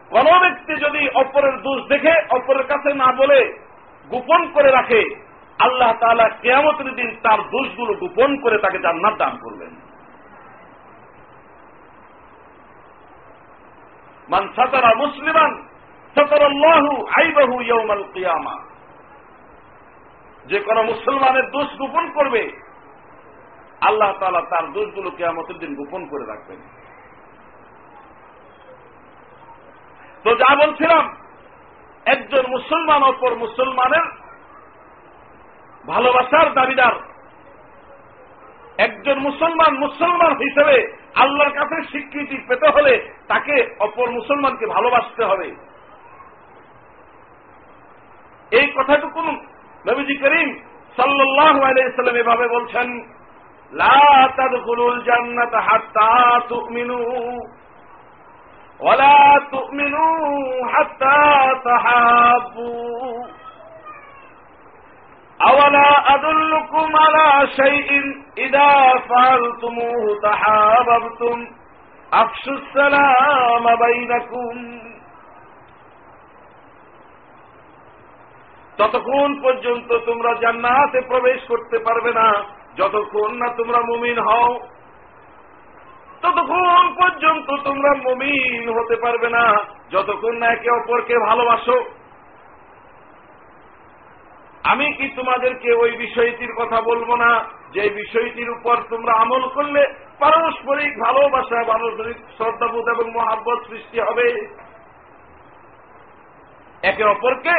কোন 0.09 0.39
ব্যক্তি 0.39 0.73
যদি 0.75 1.09
অপরের 1.15 1.61
দোষ 1.61 1.87
দেখে, 1.87 2.13
অপরের 2.29 2.63
কাছে 2.63 2.93
না 2.93 3.11
বলে 3.17 3.59
গোপন 4.09 4.51
করে 4.51 4.71
রাখে, 4.71 5.15
আল্লাহ 5.59 5.93
তালা 5.99 6.29
কেয়ামতের 6.29 6.95
দিন 6.95 7.15
তার 7.23 7.39
দোষগুলো 7.41 7.93
গোপন 7.93 8.41
করে 8.41 8.57
তাকে 8.57 8.79
জান্নাত 8.79 9.17
দান 9.17 9.37
করবেন। 9.37 9.69
মান 14.29 14.47
সাতারা 14.55 14.95
মুসলিমান, 14.95 15.51
সাতারাল্লাহু 16.15 17.07
আইবাহু 17.17 17.61
ইয়ৌমাল 17.61 18.03
কিয়ামা। 18.13 18.55
যে 20.45 20.59
কোন 20.59 20.81
মুসলমানের 20.81 21.51
দোষ 21.51 21.67
গোপন 21.77 22.11
করবে, 22.11 22.61
আল্লাহ 23.81 24.13
তালা 24.19 24.41
তার 24.41 24.71
দোষগুলো 24.71 25.11
কেয়ামতের 25.11 25.57
দিন 25.57 25.75
গোপন 25.75 26.05
করে 26.05 26.25
রাখবেন। 26.25 26.76
তো 30.27 30.35
যা 30.35 30.55
বলছিলাম, 30.55 31.03
একজন 32.05 32.43
মুসলমান 32.49 33.03
অপর 33.03 33.35
মুসলমানের 33.35 34.05
ভালোবাসার 35.87 36.53
দাবিদার। 36.53 36.95
একজন 38.77 39.19
মুসলমান 39.19 39.73
মুসলমান 39.77 40.33
হিসেবে 40.35 40.77
আল্লাহর 41.15 41.53
কাছে 41.53 41.75
স্বীকৃতি 41.83 42.37
পেতে 42.47 42.67
হলে 42.67 42.93
তাকে 43.27 43.75
অপর 43.79 44.11
মুসলমানকে 44.11 44.65
ভালোবাসতে 44.65 45.23
হবে। 45.25 45.47
এই 48.51 48.67
কথাটুকু 48.67 49.21
নবীজি 49.87 50.15
করিম 50.15 50.49
সাল্লাহ 50.95 51.55
আলাইসাল্লাম 51.61 52.15
এভাবে 52.15 52.47
বলছেন, 52.47 52.87
লা 53.71 54.27
তাদখুলুল 54.37 54.99
জান্নাত 55.03 55.53
হাত্তা 55.53 56.39
তুমিনু। 56.49 56.99
ولا 58.80 59.40
تؤمنوا 59.52 60.68
حتى 60.68 61.20
تحابوا 61.64 63.26
أولا 65.40 66.14
أدلكم 66.14 66.96
على 66.96 67.48
شيء 67.48 67.90
إذا 68.38 68.98
فعلتموه 69.00 70.20
تحاببتم 70.22 71.38
أفشوا 72.12 72.52
السلام 72.54 73.64
بينكم 73.76 74.56
ততক্ষণ 78.78 79.30
পর্যন্ত 79.42 79.90
তোমরা 80.08 80.32
জান্নাতে 80.42 80.98
প্রবেশ 81.08 81.40
করতে 81.48 81.76
পারবে 81.78 82.10
না 82.12 82.28
যতক্ষণ 82.76 83.30
না 83.40 83.48
তোমরা 83.58 83.80
মুমিন 83.90 84.18
হও 84.18 84.48
ততক্ষণ 86.21 86.95
পর্যন্ত 87.01 87.63
তোমরা 87.63 87.93
মুমিন 87.93 88.69
হতে 88.69 88.95
পারবে 88.95 89.29
না। 89.29 89.57
যতক্ষণ 89.91 90.37
না 90.37 90.47
একে 90.47 90.69
অপরকে 90.69 91.17
ভালোবাসো। 91.17 91.85
আমি 94.63 94.93
কি 94.93 95.09
তোমাদেরকে 95.15 95.73
ওই 95.73 95.91
বিষয়টির 95.91 96.53
কথা 96.53 96.81
বলব 96.81 97.15
না? 97.15 97.45
যে 97.73 97.89
বিষয়টির 97.89 98.49
উপর 98.49 98.77
তোমরা 98.89 99.13
আমল 99.13 99.49
করলে 99.49 99.93
পারস্পরিক 100.19 100.99
ভালোবাসা, 100.99 101.63
পারস্পরিক 101.63 102.17
শ্রদ্ধাবোধ 102.17 102.87
এবং 102.87 103.11
মহাব্বত 103.11 103.59
সৃষ্টি 103.69 103.99
হবে। 103.99 104.55
একে 106.83 107.03
অপরকে 107.03 107.51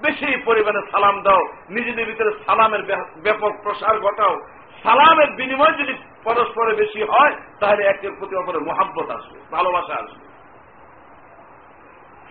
বেশি 0.00 0.36
পরিমাণে 0.44 0.80
সালাম 0.90 1.22
দাও। 1.22 1.40
নিজেদের 1.70 2.06
ভিতরে 2.06 2.30
সালামের 2.46 2.82
ব্যাপক 3.22 3.52
প্রসার 3.62 4.00
ঘটাও। 4.00 4.40
সালামের 4.82 5.30
বিনিময় 5.30 5.72
যদি 5.72 5.94
পরস্পরে 6.26 6.72
বেশি 6.74 7.00
হয়, 7.02 7.34
তাহলে 7.60 7.82
একের 7.86 8.12
প্রতি 8.18 8.34
অপরের 8.36 8.66
মহাব্বত 8.68 9.08
আসবে, 9.10 9.38
ভালোবাসা 9.50 9.94
আসবে। 10.02 10.24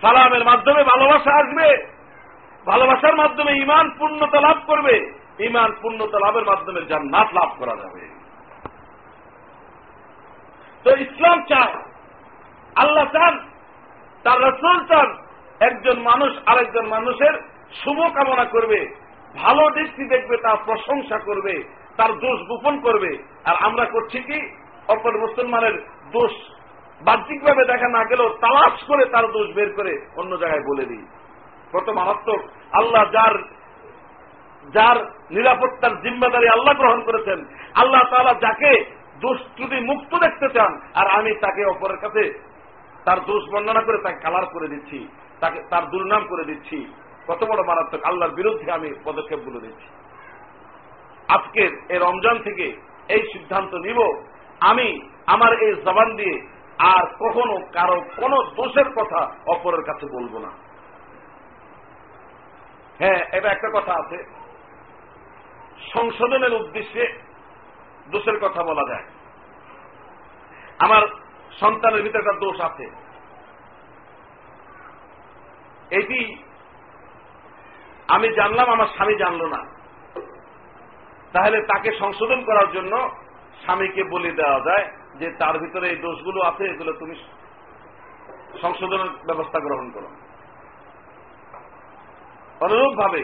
সালামের 0.02 0.44
মাধ্যমে 0.44 0.82
ভালোবাসা 0.84 1.32
আসবে, 1.42 1.68
ভালোবাসার 2.66 3.16
মাধ্যমে 3.16 3.52
ইমান 3.52 3.86
পূর্ণতা 3.98 4.38
লাভ 4.40 4.58
করবে 4.66 4.94
ইমান 5.38 5.70
পূর্ণতা 5.82 6.18
লাভের 6.18 6.44
মাধ্যমে 6.44 6.80
জান্নাত 6.80 7.28
লাভ 7.32 7.50
করা 7.58 7.74
যাবে। 7.76 8.02
তো 10.84 10.90
ইসলাম 10.96 11.38
চায়, 11.48 11.74
আল্লাহ 12.76 13.06
চান, 13.12 13.34
তার 14.24 14.38
রসুল 14.42 14.78
চান, 14.86 15.08
একজন 15.60 15.96
মানুষ 16.00 16.30
আরেকজন 16.46 16.86
মানুষের 16.86 17.34
শুভ 17.84 17.98
কামনা 18.14 18.44
করবে, 18.44 18.80
ভালো 19.34 19.64
দৃষ্টি 19.70 20.04
দেখবে, 20.08 20.36
তার 20.36 20.56
প্রশংসা 20.64 21.18
করবে 21.18 21.54
তার 21.96 22.12
দোষ 22.18 22.38
গোপন 22.48 22.80
করবে। 22.80 23.10
আর 23.44 23.56
আমরা 23.66 23.84
করছি 23.84 24.18
কি? 24.18 24.38
অপর 24.88 25.14
মুসলমানের 25.18 25.76
দোষ 26.12 26.34
বাহ্যিকভাবে 27.00 27.64
দেখা 27.64 27.88
না 27.88 28.04
গেলেও 28.04 28.28
তালাশ 28.28 28.76
করে 28.84 29.04
তার 29.04 29.26
দোষ 29.32 29.48
বের 29.54 29.70
করে 29.76 29.92
অন্য 30.16 30.32
জায়গায় 30.36 30.64
বলে 30.66 30.84
দিই। 30.84 31.04
কত 31.72 31.88
মারাত্মক, 31.88 32.40
আল্লাহ 32.72 33.02
যার 33.12 33.34
যার 34.74 34.98
নিরাপত্তার 35.30 35.94
জিম্মাদারি 36.02 36.48
আল্লাহ 36.48 36.74
গ্রহণ 36.74 37.00
করেছেন, 37.02 37.38
আল্লাহ 37.74 38.02
তালা 38.10 38.34
যাকে 38.40 38.72
দোষ 39.20 39.38
ত্রুটি 39.56 39.78
মুক্ত 39.80 40.12
দেখতে 40.18 40.48
চান, 40.48 40.72
আর 40.94 41.06
আমি 41.18 41.30
তাকে 41.34 41.62
অপরের 41.64 41.96
কাছে 41.96 42.24
তার 43.04 43.18
দোষ 43.20 43.42
বর্ণনা 43.52 43.80
করে 43.80 43.98
তাকে 43.98 44.18
কালার 44.20 44.46
করে 44.46 44.68
দিচ্ছি, 44.68 44.98
তাকে, 45.40 45.58
তার 45.70 45.90
দুর্নাম 45.90 46.22
করে 46.28 46.44
দিচ্ছি। 46.44 46.78
কত 47.26 47.44
বড় 47.44 47.60
মারাত্মক, 47.66 48.02
আল্লাহর 48.04 48.34
বিরুদ্ধে 48.34 48.72
আমি 48.72 48.88
পদক্ষেপগুলো 49.04 49.58
দিচ্ছি 49.60 49.86
আজকের 51.28 51.70
এই 51.88 51.98
রমজান 51.98 52.42
থেকে 52.42 52.80
এই 53.08 53.22
সিদ্ধান্ত 53.32 53.74
নিব। 53.74 54.22
আমি 54.60 55.08
আমার 55.26 55.52
এই 55.52 55.74
জবান 55.74 56.16
দিয়ে 56.16 56.46
আর 56.78 57.06
কখনো 57.06 57.60
কারও 57.72 58.00
কোন 58.16 58.42
দোষের 58.54 58.88
কথা 58.90 59.34
অপরের 59.46 59.82
কাছে 59.84 60.06
বলব 60.06 60.38
না। 60.38 60.48
হ্যাঁ 62.98 63.20
এটা 63.32 63.48
একটা 63.48 63.68
কথা 63.74 63.92
আছে। 63.94 64.24
সংশোধনের 65.92 66.52
উদ্দেশ্যে 66.52 67.20
দোষের 68.10 68.38
কথা 68.40 68.62
বলা 68.62 68.82
যায়। 68.88 69.04
আমার 70.78 71.02
সন্তানের 71.60 72.02
ভিতরে 72.02 72.18
একটা 72.18 72.32
দোষ 72.32 72.60
আছে। 72.60 72.90
এটি 75.90 76.36
আমি 78.08 78.28
জানলাম, 78.28 78.70
আমার 78.70 78.86
স্বামী 78.86 79.14
জানলো 79.14 79.46
না। 79.46 79.75
তাহলে 81.36 81.58
তাকে 81.70 81.90
সংশোধন 82.02 82.40
করার 82.48 82.68
জন্য 82.76 82.92
স্বামীকে 83.62 84.02
বলে 84.14 84.30
দেওয়া 84.40 84.60
যায় 84.68 84.84
যে 85.20 85.26
তার 85.40 85.56
ভিতরে 85.62 85.86
এই 85.92 85.98
দোষগুলো 86.04 86.40
আছে, 86.50 86.64
এগুলো 86.72 86.92
তুমি 87.00 87.14
সংশোধনের 88.62 89.10
ব্যবস্থা 89.28 89.58
গ্রহণ 89.66 89.86
করো। 89.96 90.08
অনুরূপ 92.64 92.92
ভাবে 93.02 93.22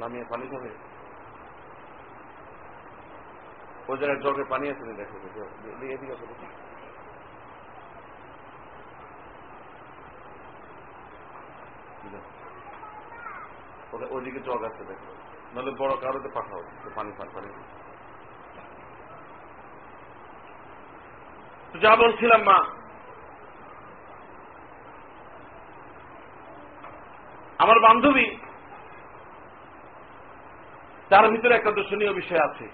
নামিয়ে 0.00 0.24
পানি 0.32 0.46
খাবে। 0.52 0.70
ওই 3.88 3.96
জায়গায় 4.00 4.20
জগে 4.24 4.44
পানি 4.52 4.66
আছে 4.72 4.82
দেখো 5.00 5.16
দেখো? 12.12 12.37
ওদিকে 13.92 14.40
জগ 14.40 14.64
আছে 14.64 14.84
দেখো। 14.84 15.14
নাহলে 15.54 15.70
বড় 15.70 15.96
কারোতে 16.00 16.28
পাঠাও 16.34 16.62
পানি, 16.94 17.12
পান, 17.18 17.28
পানি। 17.34 17.48
যা 21.80 21.96
বলছিলাম, 21.96 22.42
মা। 22.42 22.64
আমার 27.58 27.80
বান্ধবী, 27.80 28.26
তার 31.08 31.28
ভিতরে 31.28 31.54
একটা 31.54 31.70
দর্শনীয় 31.70 32.12
বিষয় 32.12 32.38
আছে। 32.38 32.68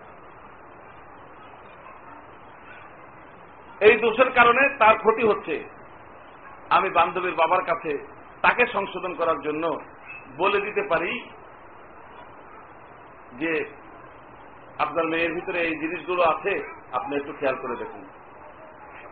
এই 3.81 3.97
দোষের 3.97 4.33
কারণে 4.33 4.79
তার 4.79 4.99
ক্ষতি 4.99 5.23
হচ্ছে। 5.23 5.65
আমি 6.71 6.91
বান্ধবীর 6.91 7.35
বাবার 7.35 7.65
কাছে 7.65 8.07
তাকে 8.43 8.67
সংশোধন 8.67 9.15
করার 9.15 9.41
জন্য 9.41 9.81
বলে 10.37 10.59
দিতে 10.61 10.83
পারি 10.83 11.13
যে 13.41 13.53
আপনার 14.79 15.07
মেয়ের 15.07 15.35
ভিতরে 15.35 15.59
এই 15.61 15.75
জিনিসগুলো 15.79 16.23
আছে, 16.23 16.53
আপনি 16.93 17.13
একটু 17.17 17.33
খেয়াল 17.33 17.57
করে 17.63 17.77
দেখুন। 17.77 18.03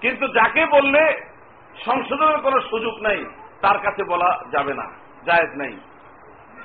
কিন্তু 0.00 0.24
যাকে 0.28 0.62
বললে 0.66 1.02
সংশোধনের 1.84 2.40
কোনো 2.42 2.58
সুযোগ 2.60 2.94
নাই, 3.02 3.20
তার 3.60 3.78
কাছে 3.78 4.02
বলা 4.04 4.30
যাবে 4.50 4.74
না, 4.74 4.86
জায়েজ 5.26 5.50
নাই। 5.56 5.74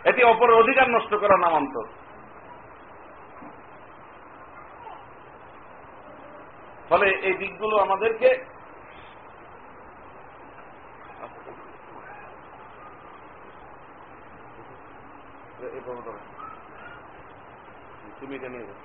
এটি 0.09 0.21
অপরের 0.23 0.59
অধিকার 0.61 0.87
নষ্ট 0.89 1.11
করা 1.15 1.37
নামান্তর। 1.37 1.85
ফলে 6.89 7.07
এই 7.27 7.33
দিকগুলো 7.33 7.75
আমাদেরকে 7.77 8.29
তুমি 18.19 18.35
নিয়ে 18.39 18.67
যাও। 18.67 18.79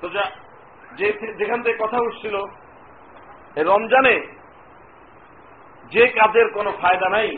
তো 0.00 0.06
যে 0.98 1.06
যেখান 1.38 1.62
থেকে 1.62 1.76
কথা 1.84 1.98
উঠছিল 2.02 2.36
রমজানে 3.68 4.16
যে 5.92 6.04
কাজের 6.06 6.48
কোনো 6.54 6.70
ফায়দা 6.72 7.08
নাই 7.08 7.28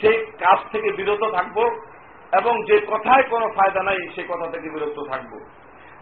সেই 0.00 0.18
কাজ 0.26 0.58
থেকে 0.72 0.88
বিরত 0.92 1.22
থাকব 1.32 1.58
এবং 2.32 2.54
যে 2.64 2.76
কথায় 2.86 3.24
কোনো 3.30 3.46
ফায়দা 3.48 3.82
নাই, 3.82 3.98
সে 4.14 4.22
কথা 4.28 4.46
থেকে 4.50 4.68
বিরত 4.70 4.98
থাকব 5.10 5.32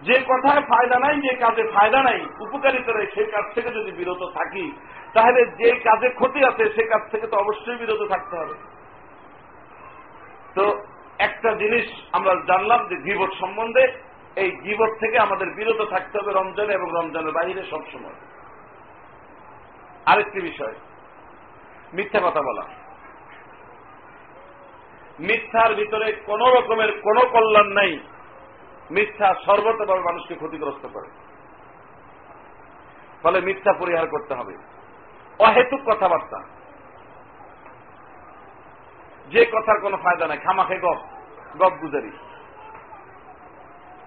যে 0.02 0.16
কথায় 0.20 0.62
ফায়দা 0.66 0.98
নাই, 0.98 1.14
যে 1.20 1.32
কাজে 1.34 1.64
ফায়দা 1.74 2.02
নাই 2.02 2.20
উপকারিতা 2.40 2.92
নেই 2.92 3.06
সেই 3.14 3.28
কাজ 3.30 3.44
থেকে 3.54 3.70
যদি 3.70 3.90
বিরত 3.90 4.22
থাকি, 4.34 4.72
তাহলে 5.14 5.40
যে 5.60 5.70
কাজে 5.78 6.08
ক্ষতি 6.08 6.40
আছে, 6.44 6.64
সে 6.74 6.82
কাজ 6.86 7.02
থেকে 7.10 7.26
তো 7.26 7.36
অবশ্যই 7.36 7.76
বিরত 7.76 8.02
থাকতে 8.08 8.36
হবে। 8.36 8.54
তো 10.54 10.64
একটা 11.18 11.50
জিনিস 11.54 11.86
আমরা 12.12 12.32
জানলাম 12.46 12.80
যে 12.88 12.96
জীবত 12.96 13.30
সম্বন্ধে, 13.40 13.84
এই 14.36 14.50
জীবত 14.50 14.90
থেকে 15.00 15.18
আমাদের 15.18 15.48
বিরত 15.54 15.80
থাকতে 15.90 16.14
হবে 16.18 16.32
রমজানে 16.32 16.72
এবং 16.72 16.88
রমজানের 16.92 17.32
বাইরে 17.32 17.62
সবসময়। 17.62 18.18
আরেকটি 20.06 20.40
বিষয়, 20.40 20.74
মিথ্যা 21.94 22.20
কথা 22.24 22.42
বলা। 22.42 22.64
মিথ্যার 25.20 25.74
ভিতরে 25.74 26.12
কোন 26.26 26.40
রকমের 26.56 26.90
কোন 27.00 27.18
কল্যাণ 27.32 27.68
নাই। 27.72 27.92
মিথ্যা 28.90 29.34
সর্বতভাবে 29.46 30.00
মানুষকে 30.00 30.34
ক্ষতিগ্রস্ত 30.34 30.86
করে। 30.86 31.08
ফলে 33.22 33.40
মিথ্যা 33.40 33.72
পরিহার 33.72 34.06
করতে 34.06 34.34
হবে। 34.34 34.56
অহেতুক 35.38 35.80
কথাবার্তা। 35.86 36.48
যে 39.28 39.44
কথার 39.44 39.80
কোনো 39.80 39.96
ফায়দা 39.96 40.26
নাই। 40.26 40.38
খামাখে 40.38 40.78
গপ 40.78 40.98
গপ 41.58 41.72
গুজারি। 41.80 42.10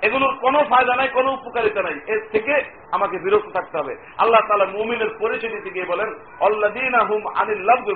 এগুলোর 0.02 0.34
কোনো 0.42 0.64
ফায়দা 0.64 0.96
নাই, 0.96 1.08
কোনো 1.08 1.32
উপকারিতা 1.32 1.82
নাই। 1.82 2.00
এর 2.08 2.22
থেকে 2.32 2.64
আমাকে 2.92 3.20
বিরত 3.20 3.46
থাকতে 3.54 3.78
হবে। 3.78 3.96
আল্লাহ 4.18 4.42
তালা 4.48 4.66
মুমিনের 4.66 5.10
পরিচয় 5.20 5.50
দিতে 5.50 5.70
গিয়ে 5.70 5.86
বলেন 5.86 6.10
অল্লাদিন 6.40 6.96
আহুম 6.96 7.22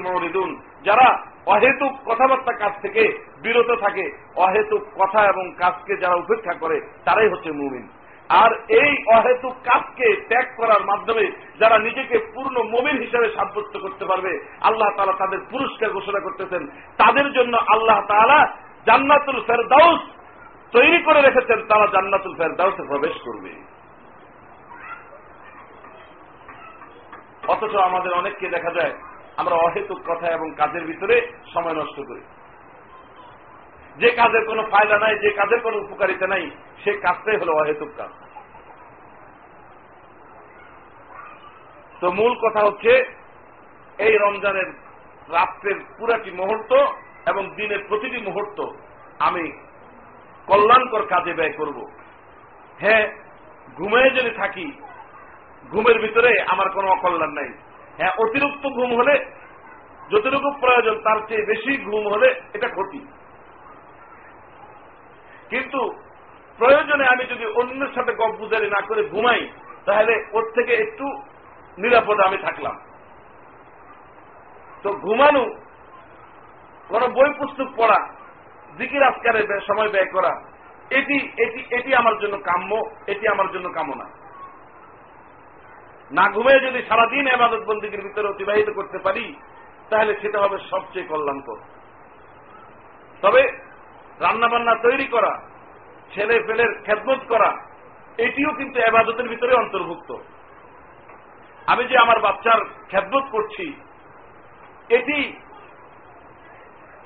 মরিদুন 0.08 0.62
যারা 0.84 1.20
অহেতুক 1.46 1.94
কথাবার্তা 2.06 2.54
কাজ 2.54 2.72
থেকে 2.82 3.26
বিরত 3.42 3.76
থাকে, 3.80 4.12
অহেতুক 4.36 4.82
কথা 4.96 5.26
এবং 5.26 5.54
কাজকে 5.58 5.98
যারা 5.98 6.16
উপেক্ষা 6.16 6.54
করে, 6.54 6.82
তারাই 7.06 7.30
হচ্ছে 7.30 7.52
মুমিন। 7.52 7.88
আর 8.30 8.52
এই 8.70 8.98
অহেতুক 9.08 9.54
কাজকে 9.54 10.16
ত্যাগ 10.28 10.46
করার 10.58 10.84
মাধ্যমে 10.86 11.32
যারা 11.60 11.78
নিজেকে 11.78 12.18
পূর্ণ 12.34 12.64
মমিন 12.64 12.98
হিসেবে 12.98 13.30
সাব্যস্ত 13.36 13.78
করতে 13.78 14.06
পারবে, 14.06 14.46
আল্লাহ 14.62 14.90
তালা 14.98 15.14
তাদের 15.14 15.40
পুরস্কার 15.50 15.90
ঘোষণা 15.90 16.20
করতেছেন। 16.20 16.68
তাদের 16.98 17.34
জন্য 17.34 17.58
আল্লাহ 17.58 18.02
তালা 18.08 18.48
জান্নাতুল 18.86 19.44
ফেরদাউস 19.48 20.00
তৈরি 20.74 21.04
করে 21.04 21.22
রেখেছেন 21.22 21.60
তারা 21.68 21.88
জান্নাতুল 21.88 22.36
ফেরদাউসে 22.36 22.84
প্রবেশ 22.88 23.16
করবে। 23.26 23.52
অথচ 27.48 27.76
আমাদের 27.76 28.14
অনেককে 28.14 28.50
দেখা 28.50 28.72
যায়, 28.72 28.94
আমরা 29.38 29.56
অহেতুক 29.56 30.00
কথা 30.08 30.28
এবং 30.28 30.52
কাজের 30.58 30.86
ভিতরে 30.86 31.16
সময় 31.54 31.74
নষ্ট 31.74 31.98
করি। 32.08 32.22
যে 33.98 34.10
কাজের 34.12 34.46
কোনো 34.46 34.64
ফায়দা 34.64 34.98
নাই, 35.00 35.20
যে 35.20 35.30
কাজের 35.30 35.60
কোনো 35.60 35.78
উপকারিতা 35.78 36.28
নাই, 36.28 36.52
সে 36.84 36.92
কাজটাই 36.94 37.38
হলো 37.38 37.52
অহেতুক 37.54 37.90
কাজ। 37.98 38.12
তো 42.02 42.12
মূল 42.12 42.34
কথা 42.48 42.62
হচ্ছে, 42.66 42.92
এই 43.98 44.18
রমজানের 44.18 44.70
রাত্রের 45.30 45.80
পুরাটি 45.98 46.32
মুহূর্ত 46.32 46.72
এবং 47.30 47.56
দিনের 47.56 47.82
প্রতিটি 47.88 48.18
মুহূর্ত 48.18 48.60
আমি 49.20 49.69
কল্যাণকর 50.50 51.04
কাজে 51.08 51.34
ব্যয় 51.34 51.54
করব। 51.54 51.78
হ্যাঁ 52.80 53.04
ঘুমিয়ে 53.76 54.10
যদি 54.10 54.32
থাকি, 54.36 54.68
ঘুমের 55.72 55.98
ভিতরে 56.00 56.32
আমার 56.52 56.70
কোনো 56.70 56.88
অকল্যাণ 56.90 57.30
নাই। 57.30 57.50
হ্যাঁ 57.98 58.12
অতিরিক্ত 58.18 58.64
ঘুম 58.68 58.96
হলে, 58.96 59.16
যতটুকু 60.12 60.50
প্রয়োজন 60.60 60.96
তার 61.04 61.20
চেয়ে 61.28 61.46
বেশি 61.46 61.72
ঘুম 61.84 62.08
হলে 62.08 62.30
এটা 62.54 62.68
ক্ষতি 62.68 63.02
কিন্তু 65.50 65.82
প্রয়োজনে 66.58 67.06
আমি 67.08 67.24
যদি 67.26 67.46
অন্যের 67.46 67.92
সাথে 67.96 68.12
গপ 68.14 68.34
না 68.54 68.82
করে 68.88 69.02
ঘুমাই, 69.04 69.42
তাহলে 69.86 70.14
ওর 70.32 70.52
থেকে 70.56 70.74
একটু 70.76 71.06
নিরাপদে 71.78 72.24
আমি 72.24 72.38
থাকলাম। 72.38 72.76
তো 74.84 74.90
ঘুমানো, 74.92 75.44
কোন 76.88 77.04
বই 77.14 77.30
পুস্তক 77.40 77.68
পড়া 77.76 78.00
জিকির 78.78 79.04
আজকারে 79.12 79.42
সময় 79.70 79.90
ব্যয় 79.94 80.10
করা, 80.16 80.32
এটি 81.00 81.18
এটি 81.44 81.62
এটি 81.78 81.92
আমার 82.02 82.16
জন্য 82.22 82.36
কাম্য, 82.50 82.72
এটি 83.12 83.26
আমার 83.34 83.48
জন্য 83.54 83.68
কামনা। 83.78 84.06
না 86.18 86.26
ঘুমিয়ে 86.36 86.66
যদি 86.66 86.80
সারাদিন 86.90 87.26
এবাদত 87.36 87.64
বন্দীগীর 87.70 88.06
ভিতরে 88.08 88.28
অতিবাহিত 88.30 88.70
করতে 88.78 88.98
পারি, 89.06 89.26
তাহলে 89.90 90.12
সেটা 90.22 90.38
হবে 90.44 90.58
সবচেয়ে 90.72 91.10
কল্যাণকর। 91.12 91.60
তবে 93.24 93.42
রান্নাবান্না 94.24 94.74
তৈরি 94.86 95.08
করা, 95.16 95.34
ছেলে 96.14 96.36
ফেলের 96.48 96.72
খেদমত 96.86 97.22
করা, 97.32 97.50
এটিও 98.26 98.52
কিন্তু 98.60 98.78
এবাদতের 98.80 99.28
ভিতরে 99.34 99.54
অন্তর্ভুক্ত। 99.56 100.10
আমি 101.72 101.84
যে 101.92 101.96
আমার 101.98 102.20
বাচ্চার 102.26 102.60
খেদমত 102.92 103.26
করছি, 103.36 103.66
এটি 104.98 105.18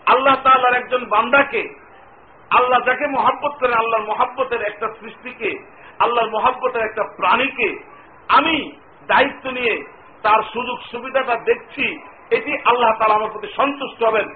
আল্লাহ 0.07 0.35
তাল্লার 0.43 0.73
একজন 0.73 1.05
বান্দাকে 1.05 1.63
আল্লাহ 2.51 2.79
যাকে 2.85 3.07
মহাব্বত 3.07 3.53
করেন 3.59 3.73
আল্লাহর 3.73 4.05
মহাব্বতের 4.05 4.61
একটা 4.61 4.87
সৃষ্টিকে, 4.99 5.51
আল্লাহর 5.99 6.29
মহাব্বতের 6.29 6.81
একটা 6.81 7.03
প্রাণীকে 7.03 7.69
আমি 8.29 8.71
দায়িত্ব 9.07 9.51
নিয়ে 9.51 9.83
তার 10.21 10.41
সুযোগ 10.53 10.77
সুবিধাটা 10.91 11.35
দেখছি, 11.35 11.99
এটি 12.31 12.57
আল্লাহ 12.65 12.91
তালা 12.99 13.15
আমার 13.15 13.31
প্রতি 13.31 13.49
সন্তুষ্ট 13.59 14.03
হবেন। 14.03 14.27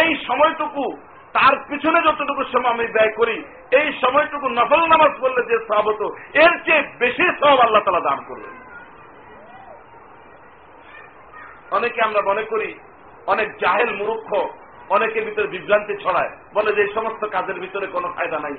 এই 0.00 0.16
সময়টুকু 0.28 0.84
তার 1.32 1.54
পিছনে 1.68 1.98
যতটুকু 2.02 2.42
সময় 2.52 2.72
আমি 2.72 2.86
ব্যয় 2.86 3.12
করি, 3.16 3.44
এই 3.78 3.92
সময়টুকু 4.02 4.46
নফল 4.48 4.82
নামাজ 4.88 5.12
পড়লে 5.20 5.42
যে 5.50 5.56
সব 5.68 5.84
হতো, 5.88 6.06
এর 6.34 6.52
চেয়ে 6.64 6.82
বেশি 6.98 7.24
সব 7.40 7.56
আল্লাহ 7.60 7.82
তালা 7.84 8.00
দান 8.00 8.18
করবেন। 8.28 8.54
অনেকে 11.70 12.02
আমরা 12.02 12.20
মনে 12.30 12.42
করি, 12.42 12.74
অনেক 13.26 13.48
জাহেল 13.58 13.90
মুরুক্ষ 13.96 14.30
অনেকের 14.90 15.24
ভিতরে 15.24 15.46
বিভ্রান্তি 15.46 15.94
ছড়ায়। 16.02 16.30
বলে 16.54 16.72
যে 16.72 16.82
এই 16.82 16.92
সমস্ত 16.94 17.24
কাজের 17.24 17.60
ভিতরে 17.60 17.86
কোনো 17.86 18.08
ফায়দা 18.08 18.38
নাই। 18.38 18.54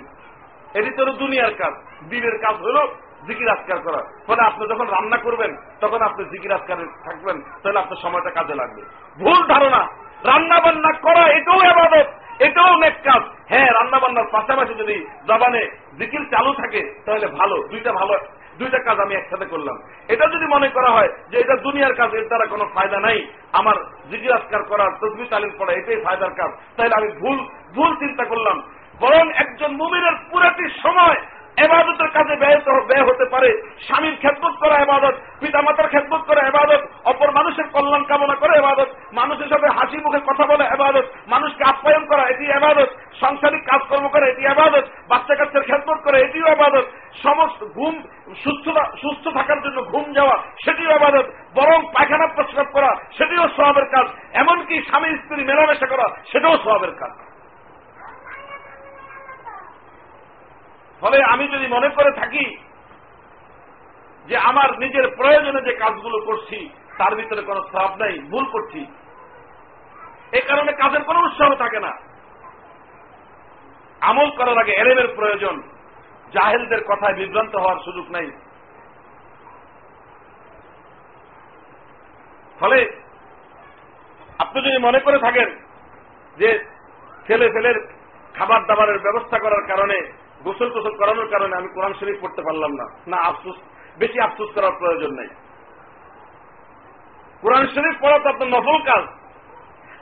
এটি 0.73 0.89
তো 0.89 1.05
দুনিয়ার 1.05 1.53
কাজ, 1.53 1.73
দিনের 2.09 2.37
কাজ 2.39 2.55
হলো 2.55 2.87
জিকির 3.27 3.49
আজকার 3.49 3.79
করা। 3.79 4.03
ফলে 4.27 4.41
আপনি 4.41 4.67
যখন 4.67 4.87
রান্না 4.87 5.17
করবেন, 5.17 5.55
তখন 5.81 6.01
আপনি 6.01 6.25
জিকির 6.25 6.51
আজকারে 6.51 6.85
থাকবেন, 7.03 7.41
তাহলে 7.63 7.79
আপনার 7.79 8.01
সময়টা 8.01 8.29
কাজে 8.29 8.55
লাগবে। 8.55 8.81
ভুল 9.17 9.47
ধারণা 9.47 9.87
রান্না 10.23 10.59
বান্না 10.59 10.91
করা, 10.91 11.27
এটাও 11.27 11.59
আবাদত, 11.59 12.07
এটাও 12.39 12.65
অনেক 12.65 12.93
কাজ। 13.03 13.23
হ্যাঁ 13.49 13.73
রান্না 13.73 13.99
বান্নার 13.99 14.25
পাশাপাশি 14.31 14.73
যদি 14.73 15.05
জবানে 15.27 15.67
জিকির 15.99 16.29
চালু 16.29 16.53
থাকে, 16.53 17.01
তাহলে 17.05 17.27
ভালো, 17.27 17.67
দুইটা 17.67 17.91
ভালো 17.91 18.13
দুইটা 18.59 18.79
কাজ 18.79 18.99
আমি 18.99 19.15
একসাথে 19.15 19.45
করলাম। 19.45 19.77
এটা 20.07 20.27
যদি 20.27 20.45
মনে 20.45 20.69
করা 20.69 20.89
হয় 20.91 21.09
যে 21.29 21.39
এটা 21.39 21.55
দুনিয়ার 21.55 21.95
কাজ, 21.95 22.13
এর 22.13 22.27
দ্বারা 22.27 22.45
কোনো 22.45 22.69
ফায়দা 22.73 22.99
নাই। 22.99 23.27
আমার 23.53 23.75
জিজ্ঞাসকার 24.11 24.63
করার 24.63 24.91
তসবি 25.01 25.25
তালিম 25.25 25.49
পড়া 25.57 25.73
এটাই 25.73 26.01
ফায়দার 26.01 26.29
কাজ। 26.29 26.51
তাহলে 26.77 26.95
আমি 26.95 27.07
ভুল 27.07 27.37
ভুল 27.75 27.95
চিন্তা 27.95 28.25
করলাম। 28.25 28.63
বরং 28.99 29.31
একজন 29.35 29.71
মুমিনের 29.71 30.15
পুরাটি 30.31 30.69
সময় 30.69 31.15
এবাদতের 31.63 32.09
কাজে 32.15 32.35
ব্যয় 32.41 32.59
ব্যয় 32.89 33.05
হতে 33.09 33.25
পারে। 33.33 33.49
স্বামীর 33.87 34.15
খেদমত 34.21 34.55
করা 34.63 34.75
এবাদত, 34.85 35.15
পিতামাতার 35.41 35.91
খেদমত 35.93 36.23
করা 36.29 36.41
এবাদত, 36.49 36.81
অপর 37.11 37.29
মানুষের 37.31 37.67
কল্যাণ 37.73 38.03
কামনা 38.09 38.35
করে 38.35 38.53
এবাদত, 38.57 38.89
মানুষের 39.19 39.49
সাথে 39.49 39.67
হাসি 39.77 39.97
মুখে 40.05 40.21
কথা 40.29 40.45
বলে 40.51 40.65
এবাদত, 40.75 41.05
মানুষকে 41.33 41.63
আপ্যায়ন 41.71 42.03
করা 42.05 42.23
এটি 42.31 42.45
এবাদত, 42.57 42.89
সাংসারিক 43.21 43.63
কাজকর্ম 43.69 44.05
করে 44.13 44.25
এটি 44.29 44.43
এবাদত 44.53 44.85
বাচ্চা 45.09 45.35
কাচ্চার 45.35 45.67
খেদমত 45.69 45.99
করে 46.05 46.17
এটিও 46.21 46.47
এবাদত, 46.55 46.85
সমস্ত 47.25 47.59
ঘুম 47.75 47.95
সুস্থ 48.43 48.65
সুস্থ 49.01 49.25
থাকার 49.37 49.59
জন্য 49.65 49.77
ঘুম 49.91 50.05
যাওয়া 50.17 50.35
সেটিও 50.63 50.95
আবাদত 50.97 51.27
বরং 51.57 51.79
পায়খানা 51.95 52.27
প্রস্রাব 52.35 52.67
করা 52.75 52.91
সেটিও 53.17 53.45
স্বভাবের 53.55 53.87
কাজ, 53.93 54.05
এমনকি 54.41 54.75
স্বামী 54.89 55.09
স্ত্রী 55.21 55.41
মেলামেশা 55.43 55.87
করা 55.93 56.05
সেটাও 56.31 56.55
স্বভাবের 56.63 56.93
কাজ। 57.01 57.13
ফলে 61.05 61.23
আমি 61.23 61.47
যদি 61.47 61.67
মনে 61.67 61.89
করে 61.89 62.11
থাকি 62.11 62.57
যে 64.27 64.37
আমার 64.37 64.79
নিজের 64.79 65.15
প্রয়োজনে 65.15 65.61
যে 65.61 65.73
কাজগুলো 65.73 66.17
করছি, 66.25 66.69
তার 66.97 67.15
ভিতরে 67.15 67.41
কোনো 67.41 67.61
সব 67.71 67.95
নাই, 67.95 68.19
ভুল 68.19 68.45
করছি, 68.45 68.85
এ 70.31 70.41
কারণে 70.47 70.71
কাজের 70.71 71.03
কোনো 71.03 71.19
উৎসাহ 71.19 71.55
থাকে 71.55 71.79
না। 71.79 71.91
আমল 74.01 74.29
করার 74.37 74.57
আগে 74.57 74.71
এলেমের 74.71 75.07
প্রয়োজন, 75.15 75.61
জাহেলদের 76.33 76.81
কথায় 76.83 77.13
বিভ্রান্ত 77.13 77.55
হওয়ার 77.55 77.83
সুযোগ 77.85 78.11
নাই। 78.11 78.31
ফলে 82.59 83.01
আপনি 84.39 84.61
যদি 84.61 84.77
মনে 84.77 84.99
করে 84.99 85.19
থাকেন 85.19 85.49
যে 86.37 86.49
ছেলে 87.27 87.49
ছেলের 87.49 87.77
খাবার 88.33 88.65
দাবারের 88.65 88.99
ব্যবস্থা 88.99 89.39
করার 89.39 89.67
কারণে 89.67 90.24
গোসল 90.45 90.69
টোসল 90.69 90.95
করানোর 90.97 91.27
কারণে 91.27 91.55
আমি 91.55 91.67
কোরআন 91.67 91.93
শরীফ 91.93 92.21
পড়তে 92.21 92.41
পারলাম 92.41 92.71
না। 92.71 92.85
না, 93.07 93.17
আফসোস, 93.17 93.55
বেশি 93.99 94.19
আফসোস 94.19 94.49
করার 94.55 94.71
প্রয়োজন 94.79 95.11
নেই। 95.13 95.27
কোরআন 97.41 97.67
শরীফ 97.67 98.01
পড়া 98.01 98.19
তো 98.19 98.29
আপনার 98.29 98.49
নফল 98.49 98.77
কাজ। 98.77 99.03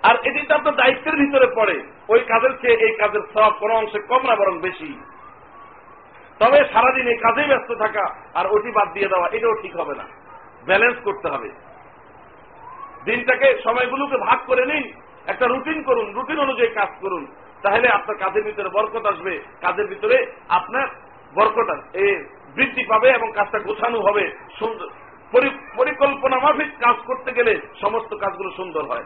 আর 0.04 0.16
এটি 0.26 0.48
তো 0.48 0.56
আপনার 0.56 0.76
দায়িত্বের 0.76 1.16
ভিতরে 1.16 1.48
পড়ে। 1.56 1.92
ওই 2.10 2.20
কাজের 2.20 2.58
চেয়ে 2.62 2.78
এই 2.78 2.98
কাজের 2.98 3.22
সব 3.34 3.52
কোনো 3.60 3.74
অংশে 3.74 4.00
কম 4.00 4.28
না, 4.28 4.36
বরং 4.36 4.60
বেশি। 4.60 5.00
তবে 6.40 6.58
সারাদিন 6.74 7.08
এই 7.08 7.18
কাজেই 7.18 7.48
ব্যস্ত 7.48 7.74
থাকা 7.74 8.16
আর 8.34 8.46
ওটি 8.48 8.72
বাদ 8.72 8.94
দিয়ে 8.94 9.10
দেওয়া, 9.10 9.28
এটাও 9.28 9.62
ঠিক 9.62 9.76
হবে 9.76 9.96
না। 9.96 10.04
ব্যালেন্স 10.66 10.98
করতে 11.04 11.28
হবে। 11.30 11.50
দিনটাকে 13.06 13.62
সময়গুলোকে 13.64 14.18
ভাগ 14.18 14.40
করে 14.48 14.66
নিন। 14.66 14.94
একটা 15.28 15.48
রুটিন 15.48 15.84
করুন, 15.84 16.14
রুটিন 16.14 16.40
অনুযায়ী 16.40 16.74
কাজ 16.74 16.90
করুন। 17.00 17.26
তাহলে 17.64 17.88
আপনার 17.90 18.18
কাজের 18.18 18.44
ভিতরে 18.44 18.70
বরকত 18.70 19.06
আসবে। 19.06 19.34
কাজের 19.62 19.88
ভিতরে 19.88 20.18
আপনার 20.50 20.88
বরকত 21.36 21.70
এ 21.96 22.08
বৃদ্ধি 22.56 22.84
পাবে 22.84 23.10
এবং 23.10 23.32
কাজটা 23.36 23.60
গোছানো 23.60 24.00
হবে। 24.02 24.24
সুন্দর। 24.60 24.88
পরিকল্পনা 25.78 26.38
মাফিক 26.40 26.72
কাজ 26.80 26.96
করতে 27.06 27.32
গেলে 27.32 27.54
সমস্ত 27.82 28.12
কাজগুলো 28.16 28.50
সুন্দর 28.56 28.84
হয়। 28.86 29.06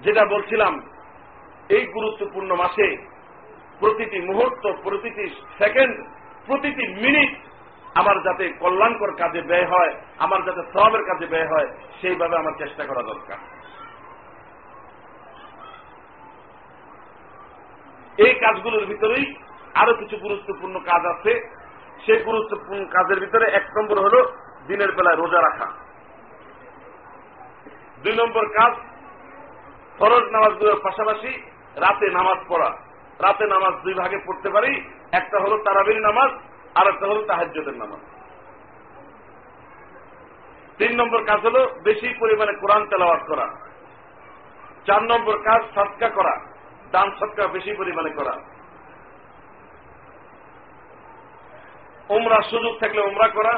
যেটা 0.00 0.24
বলছিলাম, 0.24 0.74
এই 1.68 1.84
গুরুত্বপূর্ণ 1.86 2.50
মাসে 2.54 2.86
প্রতিটি 3.78 4.18
মুহূর্ত, 4.20 4.64
প্রতিটি 4.82 5.24
সেকেন্ড, 5.58 5.96
প্রতিটি 6.46 6.84
মিনিট 7.04 7.32
আমার 7.98 8.16
যাতে 8.22 8.44
কল্যাণকর 8.60 9.12
কাজে 9.16 9.40
ব্যয় 9.40 9.66
হয়, 9.66 9.92
আমার 10.18 10.40
যাতে 10.44 10.62
সবের 10.72 11.02
কাজে 11.04 11.26
ব্যয় 11.26 11.48
হয়, 11.52 11.68
সেইভাবে 12.00 12.34
আমার 12.36 12.54
চেষ্টা 12.58 12.82
করা 12.84 13.02
দরকার। 13.02 13.38
এই 18.24 18.32
কাজগুলোর 18.34 18.84
ভিতরেই 18.86 19.26
আরও 19.74 19.92
কিছু 19.94 20.16
গুরুত্বপূর্ণ 20.16 20.76
কাজ 20.78 21.02
আছে। 21.06 21.32
সেই 22.06 22.20
গুরুত্বপূর্ণ 22.22 22.82
কাজের 22.84 23.18
ভিতরে 23.20 23.46
এক 23.58 23.66
নম্বর 23.76 23.98
হল 24.04 24.16
দিনের 24.66 24.90
বেলায় 24.92 25.16
রোজা 25.16 25.40
রাখা। 25.42 25.68
দুই 28.02 28.14
নম্বর 28.16 28.44
কাজ, 28.48 28.72
ফরজ 29.98 30.24
নামাজগুলোর 30.32 30.82
পাশাপাশি 30.84 31.32
রাতে 31.84 32.06
নামাজ 32.10 32.38
পড়া। 32.48 32.70
রাতে 33.24 33.44
নামাজ 33.46 33.74
দুই 33.84 33.94
ভাগে 33.94 34.18
পড়তে 34.26 34.48
পারি। 34.50 34.72
একটা 35.12 35.36
হল 35.40 35.52
তারাবির 35.62 36.00
নামাজ 36.00 36.30
আর 36.74 36.86
একটা 36.88 37.06
হল 37.06 37.20
তাহাজ্যদের 37.26 37.76
নামাজ। 37.76 38.02
তিন 40.78 40.92
নম্বর 41.00 41.20
কাজ 41.24 41.40
হল 41.46 41.56
বেশি 41.84 42.08
পরিমাণে 42.18 42.52
কোরআন 42.52 42.86
তেলাওয়াত 42.86 43.22
করা। 43.28 43.46
চার 44.86 45.02
নম্বর 45.02 45.38
কাজ 45.38 45.62
সৎকা 45.74 46.08
করা, 46.08 46.34
দান 46.92 47.08
সৎকা 47.10 47.46
বেশি 47.46 47.72
পরিমাণে 47.78 48.10
করা। 48.10 48.34
ওমরা 52.08 52.38
সুযোগ 52.50 52.78
থাকলে 52.80 53.00
ওমরা 53.00 53.28
করা। 53.28 53.54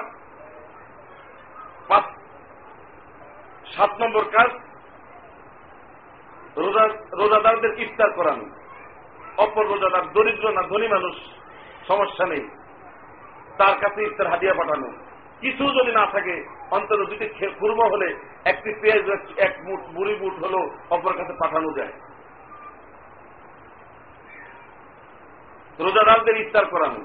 সাত 3.75 3.91
নম্বর 4.01 4.25
কাজ 4.31 4.51
রোজাদারদের 7.19 7.73
ইফতার 7.81 8.11
করানো। 8.13 8.47
অপর 9.43 9.65
রোজাদার 9.67 10.05
দরিদ্র 10.13 10.51
না 10.51 10.63
ধনী 10.63 10.89
মানুষ, 10.89 11.17
সমস্যা 11.89 12.27
নেই। 12.27 12.45
তার 13.61 13.81
কাছে 13.81 14.03
ইফতার 14.03 14.27
হাদিয়া 14.27 14.55
পাঠানো। 14.55 14.89
কিছু 15.41 15.65
যদি 15.65 15.93
না 15.93 16.07
থাকে, 16.07 16.49
অন্তত 16.71 16.97
দুটি 16.97 17.49
কুর্ম 17.49 17.81
হলে 17.83 18.15
একটি 18.45 18.81
পেঁয়াজ, 18.81 19.39
এক 19.39 19.59
মুঠ 19.65 19.81
বুড়ি 19.81 20.15
বুট 20.15 20.35
হলেও 20.35 20.79
অপর 20.91 21.17
কাছে 21.17 21.33
পাঠানো 21.33 21.73
যায়। 21.77 21.93
রোজাদারদের 25.81 26.37
ইফতার 26.37 26.67
করানো। 26.67 27.05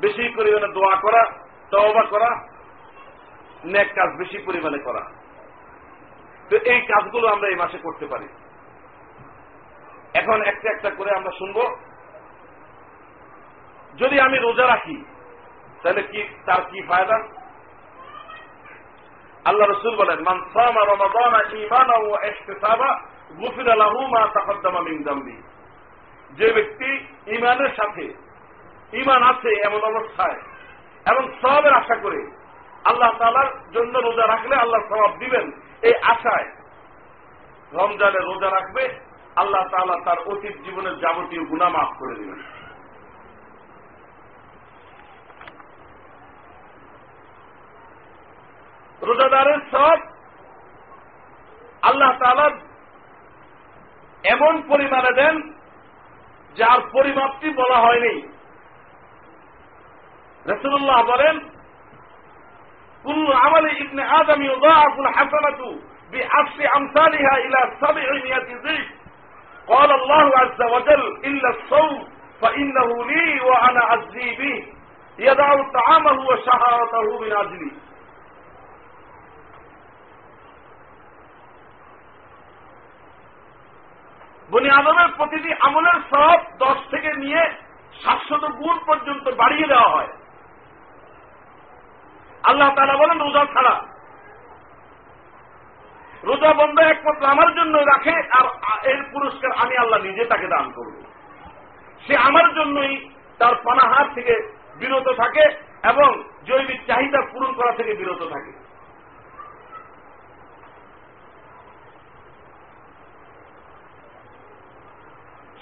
বেশি 0.00 0.34
পরিমাণে 0.36 0.72
দোয়া 0.72 0.96
করা, 0.96 1.24
তওবা 1.70 2.02
করা, 2.02 2.48
নেক 3.64 3.88
কাজ 3.94 4.18
বেশি 4.18 4.38
পরিমাণে 4.38 4.78
করা। 4.78 5.10
তো 6.50 6.56
এই 6.56 6.80
কাজগুলো 6.80 7.28
আমরা 7.28 7.48
এই 7.48 7.56
মাসে 7.56 7.78
করতে 7.78 8.06
পারি। 8.06 8.28
এখন 10.14 10.42
একটা 10.42 10.70
একটা 10.70 10.90
করে 10.90 11.10
আমরা 11.16 11.30
শুনব। 11.30 11.76
যদি 13.96 14.20
আমি 14.20 14.38
রোজা 14.38 14.66
রাখি 14.66 15.04
তাহলে 15.82 16.02
কি, 16.10 16.20
তার 16.46 16.62
কি 16.70 16.78
ফায়দা? 16.88 17.18
আল্লাহ 19.48 19.66
রসুল 19.66 19.94
বলেন 19.96 20.18
মানসামা 20.28 20.82
রমাদানা 20.92 21.40
ইমান 21.62 21.88
ও 22.06 22.10
ইহতিসাবা, 22.30 22.90
গুফির 23.40 23.68
আলাহু 23.76 24.00
মা 24.14 24.22
তাকদ্দামা 24.34 24.80
মিন 24.86 24.98
যামবি 25.06 25.36
যে 26.38 26.48
ব্যক্তি 26.56 26.88
ইমানের 27.36 27.72
সাথে 27.78 28.04
ইমান 29.00 29.22
আছে 29.22 29.50
এমন 29.68 29.80
অবস্থায়, 29.90 30.38
এবং 31.10 31.22
সবের 31.42 31.74
আশা 31.80 31.96
করে 32.04 32.20
আল্লাহ 32.90 33.10
তালার 33.18 33.50
জন্য 33.74 33.94
রোজা 33.98 34.24
রাখলে 34.32 34.54
আল্লাহ 34.56 34.80
সবাব 34.90 35.12
দিবেন, 35.22 35.46
এই 35.88 35.94
আশায় 36.12 36.48
রমজানে 37.72 38.20
রোজা 38.20 38.48
রাখবে, 38.56 38.84
আল্লাহ 39.36 39.62
তালা 39.72 39.96
তার 40.06 40.18
অতীত 40.30 40.56
জীবনের 40.64 40.94
যাবতীয় 41.02 41.42
গুণা 41.50 41.68
মাফ 41.68 41.90
করে 42.00 42.14
দিবেন। 42.20 42.38
রোজাদারের 49.01 49.61
সব 49.71 49.97
আল্লাহ 51.81 52.11
তালা 52.19 52.47
এমন 54.23 54.53
পরিমাণে 54.69 55.11
দেন 55.11 55.35
যার 56.55 56.79
পরিমাপটি 56.91 57.47
বলা 57.55 57.77
হয়নি 57.77 58.15
রসুল্লাহ 60.45 60.99
বলেন 61.03 61.35
কুল্লু 63.05 63.31
আমলে 63.45 63.71
ইবনে 63.83 64.03
আদমি 64.19 64.47
উদাআফুল 64.49 65.09
হাসানাতু 65.15 65.67
বিআশরি 66.11 66.65
আমসালিহা 66.75 67.33
ইলা 67.45 67.61
সাবঈমিয়াতি 67.81 68.55
যিফ 68.65 68.87
قال 69.67 69.91
الله 69.91 70.25
عز 70.37 70.61
وجل 70.65 71.03
إلا 71.23 71.49
الصوم 71.49 72.07
فإنه 72.41 72.89
لي 73.05 73.41
وأنا 73.41 73.93
أجزي 73.93 74.35
به 74.35 74.57
يدع 75.19 75.49
طعامه 75.71 76.17
وشهوته 76.21 77.19
من 77.19 77.31
أجلي 77.33 77.71
বনি 84.50 84.70
আদমের 84.70 85.08
প্রতিটি 85.16 85.54
আমলের 85.60 85.98
সব 86.10 86.38
দশ 86.58 86.76
থেকে 86.90 87.14
নিয়ে 87.14 87.50
সাতশত 88.04 88.44
গুণ 88.44 88.78
পর্যন্ত 88.86 89.28
বাড়িয়ে 89.28 89.66
দেওয়া 89.66 89.88
হয়। 89.88 90.08
আল্লাহ 92.42 92.74
তালা 92.74 92.96
বলেন, 92.96 93.18
রোজা 93.18 93.44
ছাড়া। 93.44 93.84
রোজা 96.24 96.54
বন্ধ 96.54 96.80
একমাত্র 96.80 97.26
আমার 97.26 97.54
জন্য 97.54 97.78
রাখে, 97.78 98.10
আর 98.10 98.46
এর 98.86 99.02
পুরস্কার 99.12 99.52
আমি 99.52 99.76
আল্লাহ 99.76 100.00
নিজে 100.00 100.24
তাকে 100.24 100.46
দান 100.46 100.72
করব। 100.72 101.02
সে 102.06 102.16
আমার 102.16 102.54
জন্যই 102.54 103.10
তার 103.38 103.54
পানাহার 103.54 104.14
থেকে 104.14 104.52
বিরত 104.76 105.08
থাকে 105.08 105.42
এবং 105.82 106.24
জৈবিক 106.46 106.86
চাহিদা 106.86 107.18
পূরণ 107.32 107.52
করা 107.52 107.72
থেকে 107.72 107.94
বিরত 107.94 108.22
থাকে। 108.22 108.65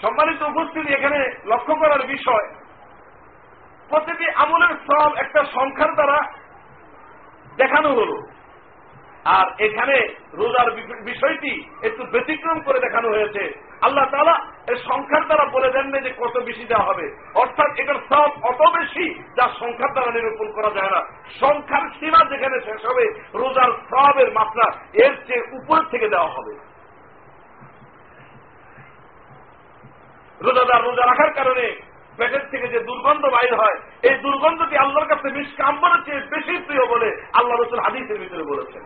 সম্মানিত 0.04 0.42
উপস্থিতি 0.42 0.92
এখানে 0.92 1.18
লক্ষ্য 1.46 1.74
করার 1.74 2.06
বিষয়। 2.06 2.46
প্রতিটি 3.88 4.26
আমলের 4.34 4.74
সব 4.86 5.10
একটা 5.16 5.44
সংখ্যার 5.44 5.94
দ্বারা 5.94 6.18
দেখানো 7.56 7.88
হল। 7.88 8.22
আর 9.24 9.46
এখানে 9.58 9.96
রোজার 10.34 10.70
বিষয়টি 11.02 11.52
একটু 11.82 12.04
ব্যতিক্রম 12.04 12.60
করে 12.60 12.78
দেখানো 12.80 13.08
হয়েছে। 13.08 13.60
আল্লাহ 13.82 14.06
তালা 14.10 14.46
এর 14.68 14.76
সংখ্যার 14.76 15.24
দ্বারা 15.24 15.44
বলে 15.44 15.70
দেন 15.70 16.02
যে 16.02 16.10
কত 16.18 16.38
বেশি 16.38 16.64
দেওয়া 16.64 16.84
হবে। 16.84 17.06
অর্থাৎ 17.34 17.78
এটার 17.78 17.94
সব 17.94 18.30
অত 18.42 18.62
বেশি 18.78 19.14
যা 19.36 19.48
সংখ্যার 19.58 19.92
দ্বারা 19.92 20.10
নিরূপণ 20.10 20.52
করা 20.52 20.70
যায় 20.70 20.90
না। 20.90 21.00
সংখ্যার 21.40 21.88
সীমা 22.00 22.24
যেখানে 22.24 22.60
শেষ 22.60 22.86
হবে, 22.86 23.04
রোজার 23.34 23.72
সবের 23.90 24.32
মাত্রা 24.32 24.66
এর 24.92 25.14
চেয়ে 25.26 25.48
উপর 25.52 25.82
থেকে 25.90 26.08
দেওয়া 26.08 26.28
হবে। 26.28 26.73
রোজাদার 30.40 30.82
রোজা 30.82 31.06
রাখার 31.06 31.32
কারণে 31.34 31.76
পেটের 32.18 32.44
থেকে 32.50 32.68
যে 32.68 32.80
দুর্গন্ধ 32.80 33.26
বাইর 33.26 33.54
হয়, 33.54 33.78
এই 34.02 34.18
দুর্গন্ধটি 34.18 34.76
আল্লাহর 34.76 35.06
কাছে 35.06 35.30
নিষ্কাম্বরের 35.30 36.04
চেয়ে 36.04 36.20
বেশি 36.20 36.58
প্রিয় 36.66 36.86
বলে 36.86 37.08
আল্লাহ 37.32 37.56
রসুল 37.56 37.80
হাদিসের 37.80 38.18
ভিতরে 38.18 38.44
বলেছেন। 38.44 38.82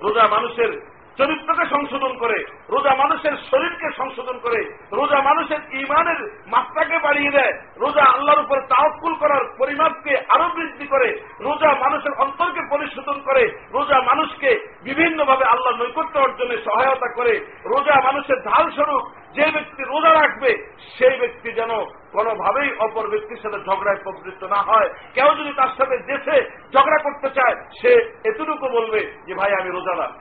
রোজা 0.00 0.28
মানুষের 0.28 1.00
চরিত্রকে 1.18 1.68
সংশোধন 1.68 2.18
করে, 2.18 2.44
রোজা 2.68 2.94
মানুষের 2.94 3.36
শরীরকে 3.50 3.92
সংশোধন 3.96 4.38
করে, 4.38 4.64
রোজা 4.92 5.20
মানুষের 5.20 5.60
ইমানের 5.72 6.30
মাত্রাকে 6.46 6.98
বাড়িয়ে 6.98 7.30
দেয়, 7.30 7.52
রোজা 7.76 8.04
আল্লাহর 8.04 8.40
উপর 8.40 8.60
তাওকুল 8.60 9.14
করার 9.14 9.44
পরিমাপকে 9.58 10.16
আরও 10.28 10.48
বৃদ্ধি 10.54 10.86
করে, 10.86 11.20
রোজা 11.40 11.74
মানুষের 11.74 12.12
অন্তরকে 12.12 12.62
পরিশোধন 12.70 13.20
করে, 13.20 13.44
রোজা 13.72 14.00
মানুষকে 14.00 14.50
বিভিন্নভাবে 14.84 15.44
আল্লাহ 15.44 15.78
নৈকট্য 15.78 16.18
অর্জনে 16.18 16.56
সহায়তা 16.64 17.08
করে, 17.08 17.40
রোজা 17.64 18.00
মানুষের 18.00 18.42
ঢাল 18.42 18.70
স্বরূপ 18.70 19.04
যে 19.34 19.46
ব্যক্তি 19.50 19.82
রোজা 19.82 20.12
রাখবে, 20.12 20.50
সেই 20.98 21.18
ব্যক্তি 21.18 21.52
যেন 21.52 21.72
কোনোভাবেই 22.12 22.70
অপর 22.78 23.08
ব্যক্তির 23.08 23.42
সাথে 23.42 23.58
ঝগড়ায় 23.64 24.02
প্রবৃত্ত 24.02 24.44
না 24.44 24.60
হয়। 24.62 24.88
কেউ 25.14 25.28
যদি 25.34 25.52
তার 25.56 25.68
সাথে 25.68 25.96
দেশে 25.98 26.36
ঝগড়া 26.74 26.98
করতে 27.02 27.28
চায়, 27.30 27.56
সে 27.80 27.92
এতটুকু 28.24 28.68
বলবে 28.68 29.00
যে, 29.26 29.34
ভাই, 29.34 29.52
আমি 29.60 29.70
রোজাদার 29.70 30.12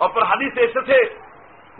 অপর 0.00 0.24
হাদিসে 0.24 0.60
এসেছে, 0.60 0.98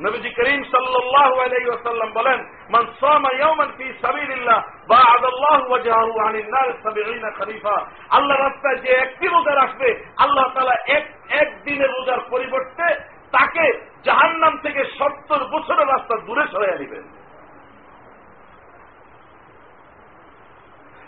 নবীজি 0.00 0.30
করিম 0.30 0.62
সাল্লাম 0.62 2.12
বলেন, 2.12 2.38
মান 2.70 2.84
সামা 3.00 3.30
ইয়াওমান 3.36 3.70
ফি 3.76 3.86
সাবিলিল্লাহ, 4.02 4.58
বা'আদাল্লাহু 4.88 5.70
ওয়াজহাহু 5.70 6.20
আনিন 6.20 6.48
নার 6.50 6.68
70 6.84 7.30
খরিফা 7.38 7.76
আল্লাহ 8.10 8.36
রাস্তায় 8.38 8.76
যে 8.76 8.90
একটি 8.96 9.26
রোজা 9.28 9.54
রাখবে, 9.54 9.88
আল্লাহ 10.16 10.46
তাআলা 10.54 10.76
এক 10.88 11.04
এক 11.28 11.48
দিনের 11.64 11.90
রোজার 11.96 12.20
পরিবর্তে 12.30 12.86
তাকে 13.30 13.64
জাহান্নাম 14.04 14.54
থেকে 14.64 14.82
সত্তর 14.98 15.40
বছরের 15.52 15.88
রাস্তা 15.88 16.14
দূরে 16.26 16.44
সরাইয়া 16.52 16.80
দিবেন 16.82 17.04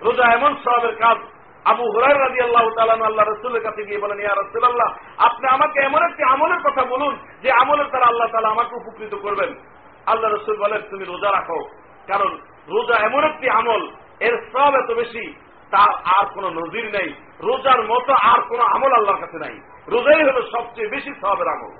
রোজা 0.02 0.24
এমন 0.32 0.52
সবের 0.64 0.94
কাজ। 0.96 1.18
আবু 1.66 1.84
হুরাই 1.92 2.14
রাজি 2.14 2.40
আল্লাহ 2.40 2.66
তালান 2.76 3.02
আল্লাহ 3.02 3.24
রসুলের 3.24 3.62
কাছে 3.62 3.82
গিয়ে 3.84 4.02
বলেন, 4.04 4.18
ইয়া 4.20 4.34
রসুল্লাহ 4.34 4.90
আপনি 5.18 5.46
আমাকে 5.56 5.78
এমন 5.80 6.00
একটি 6.02 6.22
আমলের 6.22 6.60
কথা 6.66 6.82
বলুন, 6.84 7.14
যে 7.42 7.48
আমলের 7.52 7.88
দ্বারা 7.88 8.06
আল্লাহ 8.06 8.28
তালা 8.32 8.48
আমাকে 8.48 8.74
উপকৃত 8.76 9.14
করবেন। 9.14 9.50
আল্লাহ 10.06 10.28
রসুল 10.30 10.56
বলেন, 10.56 10.80
তুমি 10.90 11.04
রোজা 11.04 11.30
রাখো, 11.30 11.58
কারণ 12.06 12.30
রোজা 12.68 12.96
এমন 13.08 13.24
একটি 13.24 13.46
আমল, 13.50 13.82
এর 14.20 14.34
সব 14.52 14.72
এত 14.74 14.90
বেশি 14.90 15.34
তার 15.70 15.90
আর 16.16 16.26
কোন 16.34 16.44
নজির 16.60 16.86
নেই। 16.96 17.14
রোজার 17.40 17.80
মতো 17.82 18.12
আর 18.22 18.40
কোন 18.40 18.60
আমল 18.60 18.92
আল্লাহর 18.92 19.20
কাছে 19.20 19.38
নাই। 19.38 19.60
রোজাই 19.88 20.22
হল 20.22 20.38
সবচেয়ে 20.52 20.88
বেশি 20.88 21.10
সবের 21.20 21.48
আমল। 21.48 21.72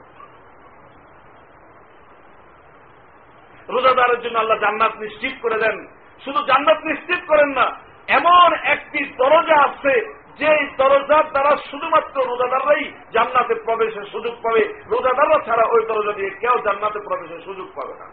রোজাদারের 3.68 4.20
জন্য 4.20 4.38
আল্লাহ 4.38 4.58
জান্নাত 4.58 4.94
নিশ্চিত 4.96 5.34
করে 5.42 5.58
দেন। 5.58 5.76
শুধু 6.24 6.40
জান্নাত 6.42 6.80
নিশ্চিত 6.84 7.20
করেন 7.28 7.50
না, 7.50 7.66
এমন 8.08 8.54
একটি 8.64 9.04
দরজা 9.04 9.56
আছে 9.62 9.94
যে 10.38 10.50
দরজার 10.76 11.24
দ্বারা 11.30 11.56
শুধুমাত্র 11.70 12.16
রোজাদাররাই 12.24 12.84
জান্নাতে 13.12 13.54
প্রবেশের 13.54 14.04
সুযোগ 14.04 14.34
পাবে। 14.42 14.62
রোজাদাররা 14.86 15.38
ছাড়া 15.44 15.64
ওই 15.70 15.82
দরজা 15.86 16.12
দিয়ে 16.12 16.30
কেউ 16.30 16.58
জান্নাতে 16.64 16.98
প্রবেশের 16.98 17.40
সুযোগ 17.40 17.68
পাবে 17.76 17.94
না। 17.98 18.06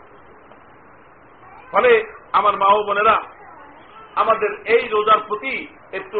ফলে 1.72 1.92
আমার 2.34 2.58
মা 2.58 2.68
বোনেরা, 2.88 3.22
আমাদের 4.16 4.52
এই 4.66 4.88
রোজার 4.88 5.20
প্রতি 5.28 5.68
একটু 5.92 6.20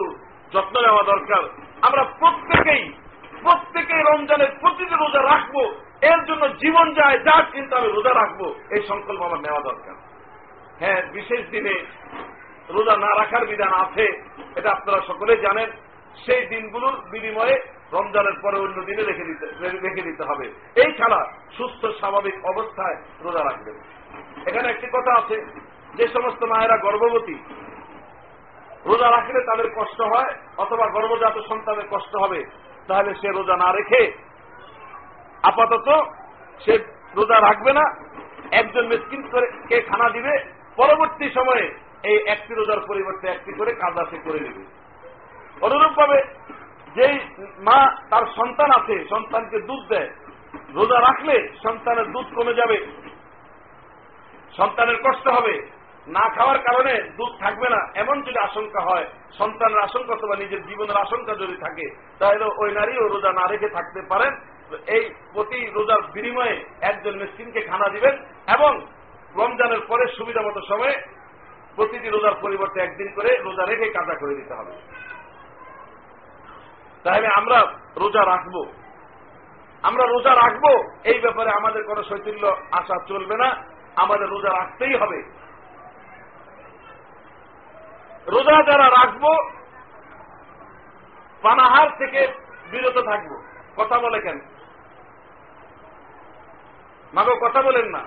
যত্ন 0.56 0.76
নেওয়া 0.82 1.04
দরকার। 1.04 1.44
আমরা 1.88 2.04
প্রত্যেকেই 2.20 2.84
প্রত্যেকেই 3.46 4.02
রমজানের 4.02 4.52
প্রতিটি 4.62 4.96
রোজা 4.96 5.22
রাখব। 5.32 5.56
এর 6.12 6.20
জন্য 6.26 6.44
জীবন 6.62 6.88
যায়, 6.94 7.18
যা 7.28 7.36
কিন্তু 7.54 7.74
আমি 7.76 7.88
রোজা 7.88 8.14
রাখব। 8.14 8.42
এই 8.76 8.82
সংকল্প 8.88 9.22
আমার 9.28 9.42
নেওয়া 9.46 9.62
দরকার। 9.62 9.96
হ্যাঁ 10.80 11.02
বিশেষ 11.12 11.42
দিনে 11.50 11.76
রোজা 12.70 12.96
না 12.98 13.10
রাখার 13.16 13.44
বিধান 13.46 13.74
আছে, 13.84 14.06
এটা 14.56 14.70
আপনারা 14.72 15.00
সকলে 15.08 15.34
জানেন। 15.38 15.70
সেই 16.26 16.44
দিনগুলোর 16.46 16.96
বিনিময়ে 17.12 17.56
রমজানের 17.94 18.38
পরে 18.44 18.58
অন্য 18.60 18.78
দিনে 18.90 19.04
রেখে 19.86 20.08
দিতে 20.10 20.24
হবে। 20.30 20.46
এই 20.84 20.92
ছাড়া 20.98 21.20
সুস্থ, 21.58 21.82
স্বাভাবিক 22.00 22.36
অবস্থায় 22.46 22.98
রোজা 23.24 23.42
রাখবেন। 23.44 23.76
এখানে 24.50 24.68
একটি 24.70 24.88
কথা 24.94 25.12
আছে, 25.22 25.38
যে 25.98 26.06
সমস্ত 26.08 26.42
মায়েরা 26.52 26.78
গর্ভবতী 26.78 27.36
রোজা 28.88 29.08
রাখলে 29.12 29.40
তাদের 29.50 29.68
কষ্ট 29.78 30.00
হয়, 30.14 30.32
অথবা 30.64 30.86
গর্ভজাত 30.96 31.36
সন্তানের 31.50 31.88
কষ্ট 31.94 32.14
হবে, 32.24 32.40
তাহলে 32.88 33.12
সে 33.22 33.30
রোজা 33.30 33.56
না 33.64 33.70
রেখে 33.72 34.02
আপাতত 35.50 35.88
সে 36.64 36.74
রোজা 37.18 37.38
রাখবে 37.48 37.72
না। 37.80 37.86
একজন 38.60 38.86
মিসকিন 38.92 39.22
কে 39.70 39.78
খানা 39.90 40.08
দিবে? 40.10 40.34
পরবর্তী 40.80 41.28
সময়ে 41.38 41.66
এই 42.10 42.18
একটি 42.34 42.52
রোজার 42.54 42.82
পরিবর্তে 42.90 43.26
একটি 43.28 43.52
করে 43.60 43.72
কাজ 43.84 43.94
আছে 44.04 44.18
করে 44.26 44.40
নেবে। 44.40 44.64
অনুরূপভাবে 45.66 46.18
যেই 46.96 47.16
মা 47.68 47.80
তার 48.12 48.26
সন্তান 48.38 48.70
আছে, 48.80 48.96
সন্তানকে 49.10 49.58
দুধ 49.70 49.82
দেয়, 49.92 50.10
রোজা 50.78 51.00
রাখলে 51.00 51.36
সন্তানের 51.64 52.08
দুধ 52.14 52.28
কমে 52.36 52.54
যাবে, 52.54 52.78
সন্তানের 54.58 54.98
কষ্ট 55.06 55.26
হবে 55.38 55.54
না 56.08 56.30
খাওয়ার 56.36 56.60
কারণে 56.60 57.02
দুধ 57.02 57.40
থাকবে 57.40 57.70
না। 57.70 57.92
এমন 57.96 58.22
যদি 58.22 58.40
আশঙ্কা 58.40 58.82
হয়, 58.82 59.06
সন্তানের 59.38 59.80
আশঙ্কা 59.80 60.14
অথবা 60.14 60.36
নিজের 60.36 60.68
জীবনের 60.68 60.98
আশঙ্কা 60.98 61.36
যদি 61.36 61.58
থাকে, 61.58 61.96
তাহলে 62.20 62.46
ওই 62.46 62.72
নারীও 62.72 63.08
রোজা 63.08 63.32
না 63.32 63.48
রেখে 63.48 63.70
থাকতে 63.70 64.02
পারেন। 64.10 64.36
এই 64.88 65.10
প্রতি 65.34 65.72
রোজার 65.72 66.12
বিনিময়ে 66.14 66.66
একজন 66.82 67.16
মিসকিনকে 67.16 67.62
খানা 67.62 67.90
দিবেন 67.90 68.16
এবং 68.56 68.88
রমজানের 69.36 69.80
পরে 69.88 70.08
সুবিধা 70.18 70.42
মতো 70.42 70.62
সময়ে 70.70 71.02
প্রতিটি 71.76 72.10
রোজার 72.10 72.34
পরিবর্তে 72.42 72.82
একদিন 72.82 73.14
করে 73.16 73.38
রোজা 73.38 73.66
রেখে 73.66 73.90
কাজা 73.90 74.20
করে 74.20 74.36
দিতে 74.36 74.54
হবে। 74.54 74.72
তাহলে 77.04 77.28
আমরা 77.28 77.74
রোজা 77.98 78.26
রাখব। 78.26 78.66
আমরা 79.84 80.06
রোজা 80.06 80.36
রাখব, 80.36 80.92
এই 81.04 81.20
ব্যাপারে 81.20 81.50
আমাদের 81.50 81.84
কোন 81.84 82.04
শৈথিল্য 82.04 82.48
আশা 82.72 82.96
চলবে 83.08 83.38
না। 83.38 83.64
আমাদের 83.96 84.30
রোজা 84.30 84.50
রাখতেই 84.50 84.96
হবে। 84.96 85.45
রোজা 88.28 88.72
যারা 88.72 88.88
রাখব, 88.90 89.24
পানাহার 91.42 91.90
থেকে 91.98 92.28
বিরত 92.72 92.98
থাকব। 93.06 93.32
কথা 93.78 94.00
বলে 94.00 94.22
কেন? 94.22 94.40
মাগো, 97.14 97.48
কথা 97.48 97.62
বলেন 97.62 97.86
না। 97.86 98.04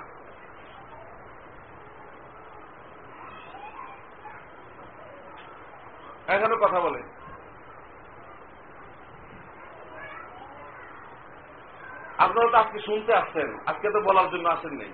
এখনও 6.28 6.56
কথা 6.56 6.80
বলে 6.80 7.02
আপনারা 12.18 12.50
তো 12.50 12.56
আজকে 12.58 12.78
শুনতে 12.78 13.14
আসছেন, 13.14 13.58
আজকে 13.66 13.90
তো 13.90 14.00
বলার 14.00 14.30
জন্য 14.30 14.48
আসেন 14.48 14.72
নাই। 14.72 14.92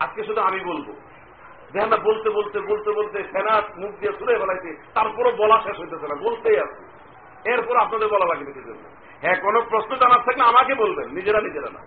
আজকে 0.00 0.24
শুধু 0.24 0.40
আমি 0.40 0.60
বলব। 0.60 1.13
দেখেন 1.74 2.02
বলতে 2.02 2.30
বলতে 2.30 2.60
বলতে 2.60 2.90
বলতে 2.90 3.22
ফেনাত 3.22 3.64
মুখ 3.78 3.90
দিয়ে 4.00 4.12
তুলে 4.12 4.38
বলাইছে 4.38 4.92
তারপরও 4.94 5.32
বলা 5.32 5.62
শেষ 5.62 5.80
হইতেছে 5.80 6.06
না, 6.08 6.14
বলতেই 6.14 6.58
আছে। 6.60 7.04
এরপর 7.50 7.76
আপনাদের 7.76 8.08
বলা 8.08 8.26
লাগবে 8.26 8.52
কিছু 8.52 8.68
জন্য 8.68 8.88
হ্যাঁ 9.20 9.40
কোন 9.40 9.60
প্রশ্ন 9.68 9.96
জানার 9.96 10.18
থাকলে 10.18 10.44
আমাকে 10.44 10.74
বলবেন, 10.74 11.10
নিজেরা 11.10 11.40
নিজেরা 11.40 11.70
না। 11.70 11.80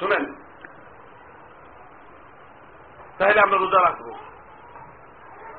শুনেন, 0.00 0.24
তাহলে 3.18 3.40
আমরা 3.40 3.56
রোজা 3.56 3.80
রাখব। 3.82 4.14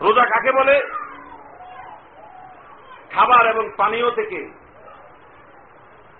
রোজা 0.02 0.24
কাকে 0.24 0.52
বলে? 0.52 0.82
খাবার 3.12 3.48
এবং 3.48 3.70
পানীয় 3.78 4.12
থেকে 4.12 4.40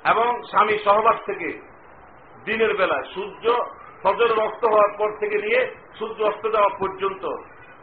এবং 0.06 0.42
স্বামী 0.50 0.78
সহবাস 0.78 1.16
থেকে 1.26 1.62
দিনের 2.46 2.78
বেলায় 2.78 3.04
সূর্য 3.04 3.66
ফজর 4.04 4.30
রক্ত 4.42 4.64
হওয়ার 4.66 4.92
পর 4.98 5.10
থেকে 5.20 5.38
নিয়ে 5.38 5.62
সূর্য 6.00 6.24
অস্ত 6.24 6.44
যাওয়া 6.56 6.70
পর্যন্ত 6.80 7.24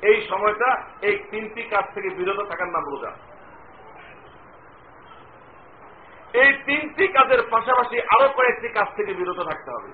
এই 0.03 0.27
সময়টা 0.29 0.69
এই 1.03 1.17
তিনটি 1.31 1.63
কাজ 1.63 1.85
থেকে 1.95 2.09
বিরত 2.09 2.41
থাকার 2.49 2.69
নাম 2.69 2.85
রোজা। 2.85 3.13
এই 6.43 6.53
তিনটি 6.67 7.05
কাজের 7.09 7.43
পাশাপাশি 7.51 7.97
আরও 8.15 8.29
কয়েকটি 8.37 8.69
কাজ 8.69 8.89
থেকে 8.97 9.13
বিরত 9.15 9.41
থাকতে 9.41 9.71
হবে। 9.71 9.91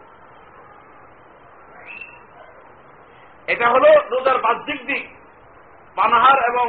এটা 3.48 3.66
হল 3.68 3.84
রোজার 4.10 4.38
বাহ্যিক 4.38 4.80
দিক। 4.86 5.04
পানাহার 5.96 6.38
এবং 6.50 6.66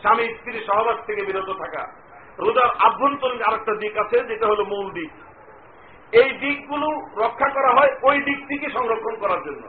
স্বামী 0.00 0.24
স্ত্রী 0.34 0.64
সহবাস 0.66 0.98
থেকে 1.06 1.22
বিরত 1.22 1.50
থাকা। 1.58 1.82
রোজার 2.38 2.68
আভ্যন্তরীণ 2.86 3.42
আরেকটা 3.42 3.74
দিক 3.74 3.94
আছে, 3.98 4.16
যেটা 4.24 4.46
হল 4.46 4.60
মূল 4.64 4.90
দিক। 4.90 5.10
এই 6.13 6.29
দিকগুলো 6.39 6.87
রক্ষা 7.17 7.47
করা 7.49 7.71
হয় 7.77 7.91
ওই 8.03 8.17
দিকটিকে 8.21 8.67
সংরক্ষণ 8.69 9.15
করার 9.19 9.41
জন্য 9.43 9.63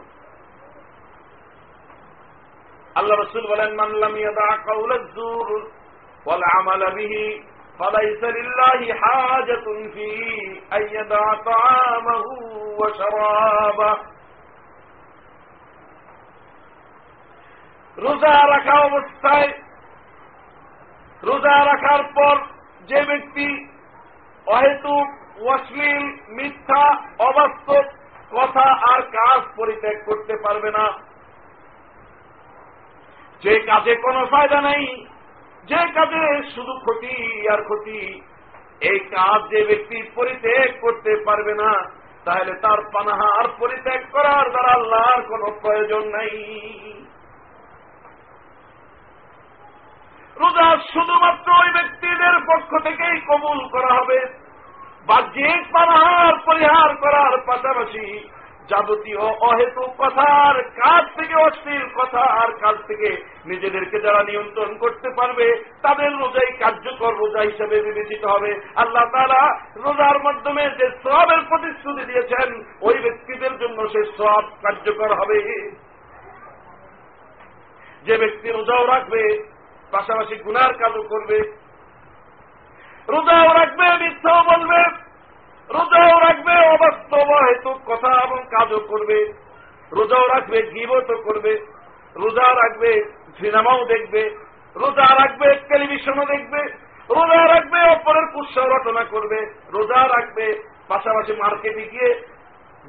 আল্লাহ 2.96 3.16
রসুল 3.16 3.44
বলেন 3.46 3.70
মানলাম 3.74 4.12
ইয়াদা 4.16 4.48
কাউলাজ্জুর 4.64 5.48
ওয়াল 6.26 6.42
আমাল 6.52 6.84
বিহি 6.96 7.26
فليس 7.80 8.22
لله 8.30 8.80
حاجة 8.94 9.66
في 9.88 10.10
أن 10.72 10.82
يدع 10.90 11.24
طعامه 11.44 12.24
وشرابه 12.78 13.92
রোজা 17.96 18.34
রাখা 18.46 18.74
অবস্থায় 18.80 19.50
রোজা 21.22 21.56
রাখার 21.64 22.02
পর 22.16 22.36
যে 22.88 23.00
ব্যক্তি 23.04 23.48
অহেতুক 24.46 25.06
অশ্লীল 25.41 26.05
মিথ্যা, 26.27 26.83
অবাস্তব 27.19 27.83
কথা 28.31 28.93
আর 28.93 29.01
কাজ 29.01 29.41
পরিত্যাগ 29.55 30.05
করতে 30.05 30.37
পারবে 30.43 30.71
না। 30.71 30.99
যে 33.41 33.59
কাজে 33.59 33.95
কোনো 33.95 34.25
ফায়দা 34.25 34.61
নেই, 34.61 35.05
যে 35.65 35.91
কাজে 35.93 36.41
শুধু 36.55 36.73
ক্ষতি 36.79 37.47
আর 37.49 37.61
ক্ষতি, 37.63 38.21
এই 38.81 38.99
কাজ 38.99 39.49
যে 39.49 39.65
ব্যক্তি 39.65 40.11
পরিত্যাগ 40.15 40.81
করতে 40.81 41.23
পারবে 41.25 41.53
না, 41.53 41.89
তাহলে 42.25 42.53
তার 42.53 42.77
পানাহার 42.93 43.47
পরিত্যাগ 43.59 44.01
করার 44.11 44.51
দ্বারা 44.51 44.71
আল্লাহর 44.73 45.21
কোনো 45.21 45.59
প্রয়োজন 45.61 46.03
নাই। 46.07 46.29
রোজা 50.37 50.77
শুধুমাত্র 50.93 51.51
ওই 51.51 51.71
ব্যক্তিদের 51.71 52.35
পক্ষ 52.47 52.77
থেকেই 52.83 53.21
কবুল 53.27 53.69
করা 53.69 53.93
হবে। 54.01 54.44
বাহ্যিক 55.05 55.61
পানাহার 55.73 56.33
পরিহার 56.45 56.95
করার 56.95 57.33
পাশাপাশি 57.45 58.29
যাবতীয় 58.69 59.17
অহেতুক 59.17 59.91
কথার 59.97 60.63
কাজ 60.63 61.03
থেকে 61.17 61.35
অশ্লীল 61.35 61.85
কথা 61.95 62.19
আর 62.19 62.51
কাজ 62.51 62.75
থেকে 62.87 63.09
নিজেদেরকে 63.45 63.99
যারা 63.99 64.23
নিয়ন্ত্রণ 64.23 64.77
করতে 64.77 65.09
পারবে, 65.09 65.47
তাদের 65.81 66.11
রোজাই 66.17 66.51
কার্যকর 66.59 67.13
রোজা 67.15 67.41
হিসেবে 67.41 67.81
বিবেচিত 67.81 68.25
হবে। 68.25 68.61
আল্লাহ 68.75 69.05
তারা 69.11 69.41
রোজার 69.75 70.23
মাধ্যমে 70.23 70.63
যে 70.63 70.87
সবের 71.03 71.41
প্রতিশ্রুতি 71.49 72.03
দিয়েছেন, 72.05 72.63
ওই 72.81 72.97
ব্যক্তিদের 72.99 73.57
জন্য 73.57 73.89
সে 73.89 74.01
সব 74.17 74.43
কার্যকর 74.61 75.13
হবে। 75.13 75.39
যে 78.05 78.17
ব্যক্তি 78.17 78.47
রোজাও 78.51 78.85
রাখবে, 78.85 79.23
পাশাপাশি 79.91 80.35
গুনার 80.35 80.73
কাজও 80.73 81.03
করবে 81.03 81.64
রোজাও 83.09 83.53
রাখবে 83.53 84.09
মিথ্যাও 84.09 84.43
বলবে। 84.43 85.05
রোজাও 85.73 86.19
রাখবে 86.19 86.67
অবাস্তব 86.67 87.17
হেতু 87.17 87.73
কথা 87.85 88.27
এবং 88.27 88.43
কাজও 88.43 88.79
করবে। 88.79 89.33
রোজাও 89.93 90.27
রাখবে, 90.27 90.61
গিবতও 90.61 91.21
করবে। 91.21 91.65
রোজা 92.15 92.53
রাখবে, 92.53 93.03
সিনেমাও 93.39 93.85
দেখবে। 93.85 94.29
রোজা 94.75 95.15
রাখবে, 95.15 95.55
টেলিভিশনও 95.55 96.25
দেখবে। 96.25 96.63
রোজা 97.09 97.53
রাখবে, 97.53 97.91
অপরের 97.91 98.27
কুৎসা 98.33 98.61
রচনা 98.61 99.03
করবে। 99.03 99.53
রোজা 99.73 100.07
রাখবে, 100.07 100.63
পাশাপাশি 100.87 101.33
মার্কেটে 101.33 101.81
গিয়ে 101.81 102.27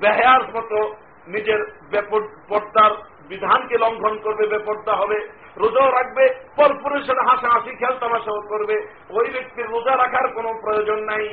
বেহার 0.01 0.41
মতো 0.43 0.95
নিজের 1.27 1.67
পর্দার 2.49 2.91
বিধানকে 3.29 3.77
লঙ্ঘন 3.85 4.15
করবে, 4.25 4.45
বেপর্দা 4.53 4.95
হবে 4.97 5.19
রোজাও 5.57 5.91
রাখবে 5.91 6.25
সাথে 7.07 7.23
হাসাহাসি 7.29 7.73
খেলতামাশাও 7.81 8.41
করবে, 8.49 8.77
ওই 9.11 9.27
ব্যক্তির 9.35 9.67
রোজা 9.75 9.95
রাখার 9.97 10.27
কোনো 10.37 10.51
প্রয়োজন 10.63 10.99
নাই। 11.11 11.27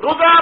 রোজা 0.00 0.32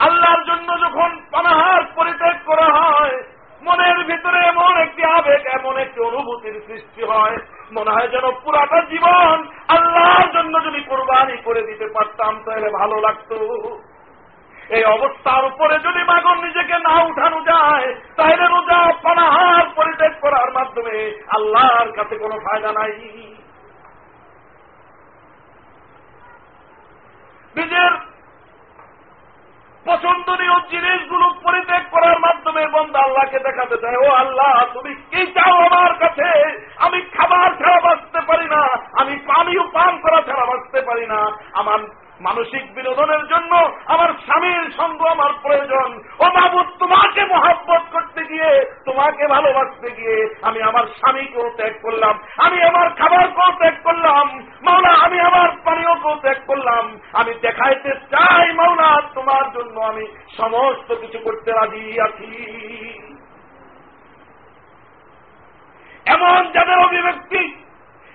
আল্লাহর 0.00 0.42
জন্য 0.44 0.68
যখন 0.84 1.10
পানাহার 1.32 1.82
পরিত্যাগ 1.96 2.36
করা 2.46 2.66
হয়, 2.78 3.16
মনের 3.62 3.98
ভিতরে 4.04 4.38
এমন 4.46 4.72
একটি 4.76 5.02
আবেগ, 5.18 5.42
এমন 5.58 5.74
একটি 5.76 6.00
অনুভূতির 6.00 6.56
সৃষ্টি 6.66 7.02
হয়, 7.12 7.36
মনে 7.72 7.90
হয় 7.90 8.08
যেন 8.08 8.26
পুরাটা 8.42 8.78
জীবন 8.90 9.36
আল্লাহর 9.76 10.28
জন্য 10.36 10.54
যদি 10.66 10.80
কোরবানি 10.90 11.36
করে 11.46 11.62
দিতে 11.62 11.86
পারতাম, 11.96 12.32
তাহলে 12.44 12.68
ভালো 12.80 12.96
লাগতো। 13.00 13.38
এই 14.68 14.84
অবস্থার 14.84 15.44
উপরে 15.44 15.78
যদি 15.78 16.02
মাগন 16.04 16.36
নিজেকে 16.46 16.78
না 16.78 17.02
উঠানো 17.02 17.40
যায়, 17.40 17.94
তাহলে 18.16 18.44
রোজা 18.46 18.92
পানাহার 19.02 19.66
পরিত্যাগ 19.74 20.14
করার 20.20 20.52
মাধ্যমে 20.52 20.96
আল্লাহর 21.36 21.92
কাছে 21.92 22.18
কোনো 22.18 22.36
ফায়দা 22.40 22.72
নাই। 22.72 22.92
নিজের 27.56 27.92
পছন্দনীয় 29.86 30.56
জিনিসগুলো 30.70 31.26
পরিত্যাগ 31.42 31.84
করার 31.90 32.18
মাধ্যমে 32.18 32.66
বন্ধ 32.66 32.96
আল্লাহকে 32.96 33.38
দেখাতে 33.38 33.76
চায়, 33.76 33.96
ও 33.96 34.08
আল্লাহ, 34.14 34.66
তুমি 34.74 34.94
কি 34.94 35.26
চাও 35.26 35.56
আমার 35.68 35.94
কাছে? 35.94 36.28
আমি 36.76 37.00
খাবার 37.00 37.50
ছাড়া 37.56 37.80
বাঁচতে 37.80 38.20
পারি 38.20 38.46
না, 38.46 38.62
আমি 39.00 39.14
পানিও 39.16 39.64
পান 39.72 39.98
করা 40.00 40.20
ছাড়া 40.22 40.44
বাঁচতে 40.46 40.80
পারি 40.82 41.06
না, 41.06 41.20
আমার 41.54 41.78
মানসিক 42.20 42.74
বিনোদনের 42.74 43.26
জন্য 43.26 43.70
আমার 43.86 44.08
স্বামীর 44.08 44.72
সঙ্গ 44.76 45.02
আমার 45.02 45.30
প্রয়োজন। 45.42 46.02
ও 46.18 46.24
বাবুদ 46.24 46.66
তোমাকে 46.78 47.24
মহাব্বত 47.24 47.82
করতে 47.92 48.24
গিয়ে, 48.24 48.64
তোমাকে 48.84 49.26
ভালোবাসতে 49.26 49.90
গিয়ে 49.90 50.34
আমি 50.42 50.62
আমার 50.62 50.86
স্বামীকেও 50.86 51.50
ত্যাগ 51.56 51.72
করলাম। 51.82 52.18
আমি 52.38 52.62
আমার 52.62 52.90
খাবারকেও 52.90 53.58
ত্যাগ 53.58 53.74
করলাম। 53.82 54.46
মাওলা, 54.62 54.92
আমি 55.04 55.20
আমার 55.20 55.50
পানীয়কেও 55.64 56.16
ত্যাগ 56.20 56.36
করলাম। 56.46 56.98
আমি 57.12 57.34
দেখাইতে 57.34 57.90
চাই, 57.90 58.52
মাওলা, 58.52 59.00
তোমার 59.14 59.52
জন্য 59.52 59.80
আমি 59.80 60.06
সমস্ত 60.36 60.94
কিছু 60.94 61.18
করতে 61.18 61.52
রাজি 61.52 62.00
আছি। 62.00 62.30
এমন 66.06 66.52
যাদের 66.52 66.78
অভিব্যক্তি, 66.78 67.54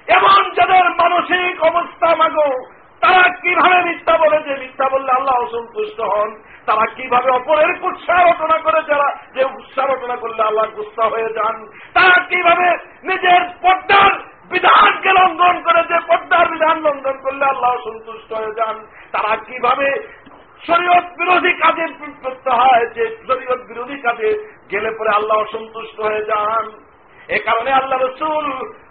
এমন 0.07 0.51
যাদের 0.53 0.89
মানসিক 0.89 1.63
অবস্থা, 1.63 2.15
মাগো 2.15 2.78
তারা 3.01 3.29
কীভাবে 3.29 3.83
মিথ্যা 3.83 4.17
বলে 4.17 4.43
যে 4.43 4.55
মিথ্যা 4.59 4.89
বললে 4.89 5.11
আল্লাহ 5.11 5.35
অসন্তুষ্ট 5.35 6.01
হন। 6.01 6.43
তারা 6.65 6.85
কীভাবে 6.85 7.29
অপরের 7.31 7.79
কুৎসা 7.79 8.31
রচনা 8.31 8.57
করে 8.57 8.83
যারা 8.83 9.17
যে 9.33 9.45
উৎসাহ 9.45 9.85
রচনা 9.85 10.15
করলে 10.15 10.43
আল্লাহ 10.43 10.65
গুসা 10.65 11.05
হয়ে 11.05 11.33
যান? 11.33 11.65
তারা 11.93 12.23
কীভাবে 12.23 12.77
নিজের 13.03 13.41
পর্দার 13.61 14.11
বিধানকে 14.49 15.09
লঙ্ঘন 15.09 15.63
করে 15.63 15.83
যে 15.83 15.99
পর্দার 16.07 16.49
বিধান 16.49 16.81
লঙ্ঘন 16.81 17.21
করলে 17.21 17.45
আল্লাহ 17.45 17.75
সন্তুষ্ট 17.83 18.33
হয়ে 18.33 18.53
যান? 18.55 18.85
তারা 19.11 19.35
কীভাবে 19.35 20.19
শরীয়ত 20.67 21.05
বিরোধী 21.17 21.53
কাজে 21.53 21.87
করতে 22.21 22.49
হয় 22.49 22.85
যে 22.85 23.17
শরীয়ত 23.27 23.59
বিরোধী 23.67 24.01
কাজে 24.01 24.59
গেলে 24.71 24.91
পরে 24.91 25.09
আল্লাহ 25.09 25.37
অসন্তুষ্ট 25.37 25.99
হয়ে 25.99 26.25
যান? 26.25 26.89
এ 27.27 27.39
কারণে 27.45 27.71
আল্লাহ 27.71 28.01
রসুল 28.01 28.73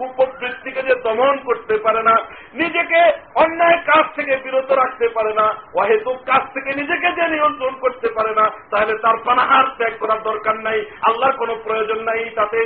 কুপবৃত্তিকে 0.00 0.82
যে 0.82 0.94
দমন 0.94 1.38
করতে 1.38 1.74
পারে 1.78 2.02
না, 2.02 2.14
নিজেকে 2.54 3.00
অন্যায় 3.34 3.78
কাজ 3.86 4.04
থেকে 4.16 4.36
বিরত 4.36 4.70
রাখতে 4.72 5.08
পারে 5.08 5.32
না, 5.34 5.46
অহেতুক 5.76 6.18
কাজ 6.26 6.42
থেকে 6.54 6.70
নিজেকে 6.74 7.08
যে 7.12 7.28
নিয়ন্ত্রণ 7.28 7.74
করতে 7.80 8.08
পারে 8.08 8.32
না, 8.34 8.50
তাহলে 8.70 8.98
তার 8.98 9.16
পানাহার 9.24 9.66
ত্যাগ 9.78 9.94
করার 10.00 10.22
দরকার 10.22 10.56
নাই, 10.60 10.78
আল্লাহর 11.02 11.36
কোনো 11.36 11.54
প্রয়োজন 11.64 12.00
নাই 12.02 12.30
তাতে। 12.30 12.60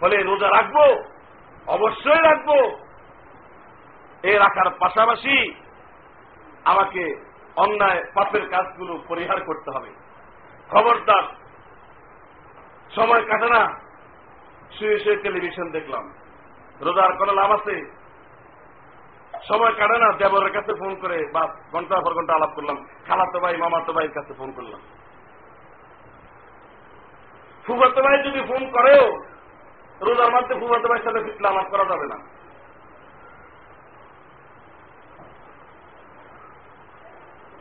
ফলে 0.00 0.16
রোজা 0.22 0.48
রাখব, 0.48 0.76
অবশ্যই 1.66 2.22
রাখব। 2.22 2.50
এ 4.22 4.38
রাখার 4.38 4.68
পাশাপাশি 4.80 5.54
আমাকে 6.64 7.02
অন্যায়, 7.56 8.04
পাপের 8.14 8.48
কাজগুলো 8.48 9.02
পরিহার 9.08 9.44
করতে 9.44 9.70
হবে। 9.70 9.90
খবরদার। 10.68 11.22
সময় 12.94 13.26
কাটে 13.26 13.46
না। 13.46 13.80
শুয়ে 14.78 14.98
শুয়ে 14.98 15.16
টেলিভিশন 15.16 15.70
দেখলাম। 15.70 16.14
রোজার 16.80 17.16
কোনো 17.16 17.32
লাভ 17.32 17.50
আছে? 17.50 17.94
সময় 19.48 19.72
কাটে 19.72 19.98
না। 19.98 20.12
দেবরের 20.12 20.52
কাছে 20.52 20.74
ফোন 20.74 20.94
করে 20.94 21.30
বা 21.32 21.54
ঘণ্টা 21.72 22.00
পর 22.00 22.14
ঘণ্টা 22.14 22.34
আলাপ 22.34 22.50
করলাম। 22.50 22.86
খালাতো 23.06 23.40
ভাই, 23.40 23.56
মামাতো 23.56 23.92
ভাইয়ের 23.92 24.12
কাছে 24.12 24.34
ফোন 24.34 24.52
করলাম। 24.52 24.80
ফুফাতো 27.66 28.02
ভাই 28.02 28.22
যদি 28.22 28.40
ফোন 28.40 28.70
করেও, 28.70 29.22
রোজার 30.00 30.30
মধ্যে 30.30 30.54
ফুফাতো 30.54 30.88
ভাইয়ের 30.88 31.04
সাথে 31.04 31.24
ফিটলে 31.24 31.48
আলাপ 31.48 31.70
করা 31.70 31.84
যাবে 31.84 32.06
না। 32.06 32.45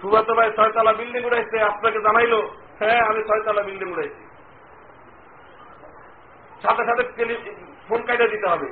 ফুফাতো 0.06 0.34
ভাই 0.38 0.50
ছয়তলা 0.58 0.92
বিল্ডিং 1.00 1.22
উড়াইছে, 1.28 1.58
আপনাকে 1.72 2.00
জানাইলো 2.08 2.40
হ্যাঁ 2.80 3.02
আমি 3.10 3.22
ছয়তলা 3.30 3.62
বিল্ডিং 3.68 3.88
উড়াইছি। 3.94 4.24
সাথে 6.64 6.84
সাথে 6.90 7.04
ফোন 7.88 8.02
কাটে 8.08 8.28
দিতে 8.34 8.48
হবে, 8.54 8.70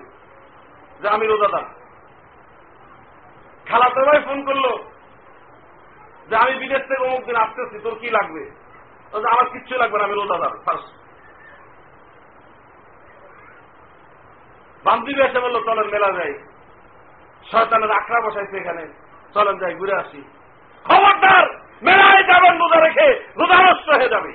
যে 1.02 1.08
আমি 1.16 1.26
রোজাদার। 1.32 1.66
খালাতো 3.70 4.02
ভাই 4.10 4.20
ফোন 4.28 4.40
করল, 4.50 4.66
যে 6.30 6.36
আমি 6.44 6.54
বিদেশ 6.62 6.84
থেকে 6.90 7.04
অমুক 7.08 7.24
দিন 7.28 7.38
আসতেছি, 7.44 7.78
তোর 7.86 7.96
কি 8.02 8.10
লাগবে? 8.18 8.44
আমার 9.34 9.48
কিচ্ছু 9.54 9.74
লাগবে 9.82 9.98
না, 9.98 10.06
আমি 10.08 10.16
রোজাদার 10.18 10.54
ফার্স্ট 10.66 10.90
বান্ধবী 14.86 15.22
এসে 15.28 15.40
বলল, 15.46 15.58
চলেন, 15.68 15.88
মেলা 15.96 16.10
যাই। 16.18 16.34
শয়তানের 17.50 17.92
আখড়া 18.00 18.20
বসাইছে 18.26 18.56
এখানে, 18.62 18.84
চলেন 19.36 19.56
যাই, 19.62 19.74
ঘুরে 19.82 19.96
আসি। 20.04 20.22
খবরদার, 20.86 21.46
মেলায় 21.82 22.24
যাবেন 22.24 22.56
রোজা 22.58 22.80
রেখে, 22.80 23.08
রোজা 23.38 23.58
নষ্ট 23.58 23.90
হয়ে 23.90 24.10
যাবে। 24.10 24.34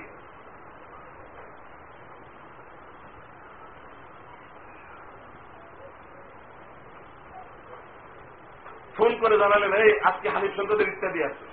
ফোন 8.97 9.17
করে 9.21 9.39
জানালেন, 9.39 9.73
এই, 9.73 10.01
আজকে 10.05 10.29
হানিফ 10.29 10.57
সন্তাদের 10.57 10.89
ইত্যাদি 10.89 11.25
আছে। 11.25 11.45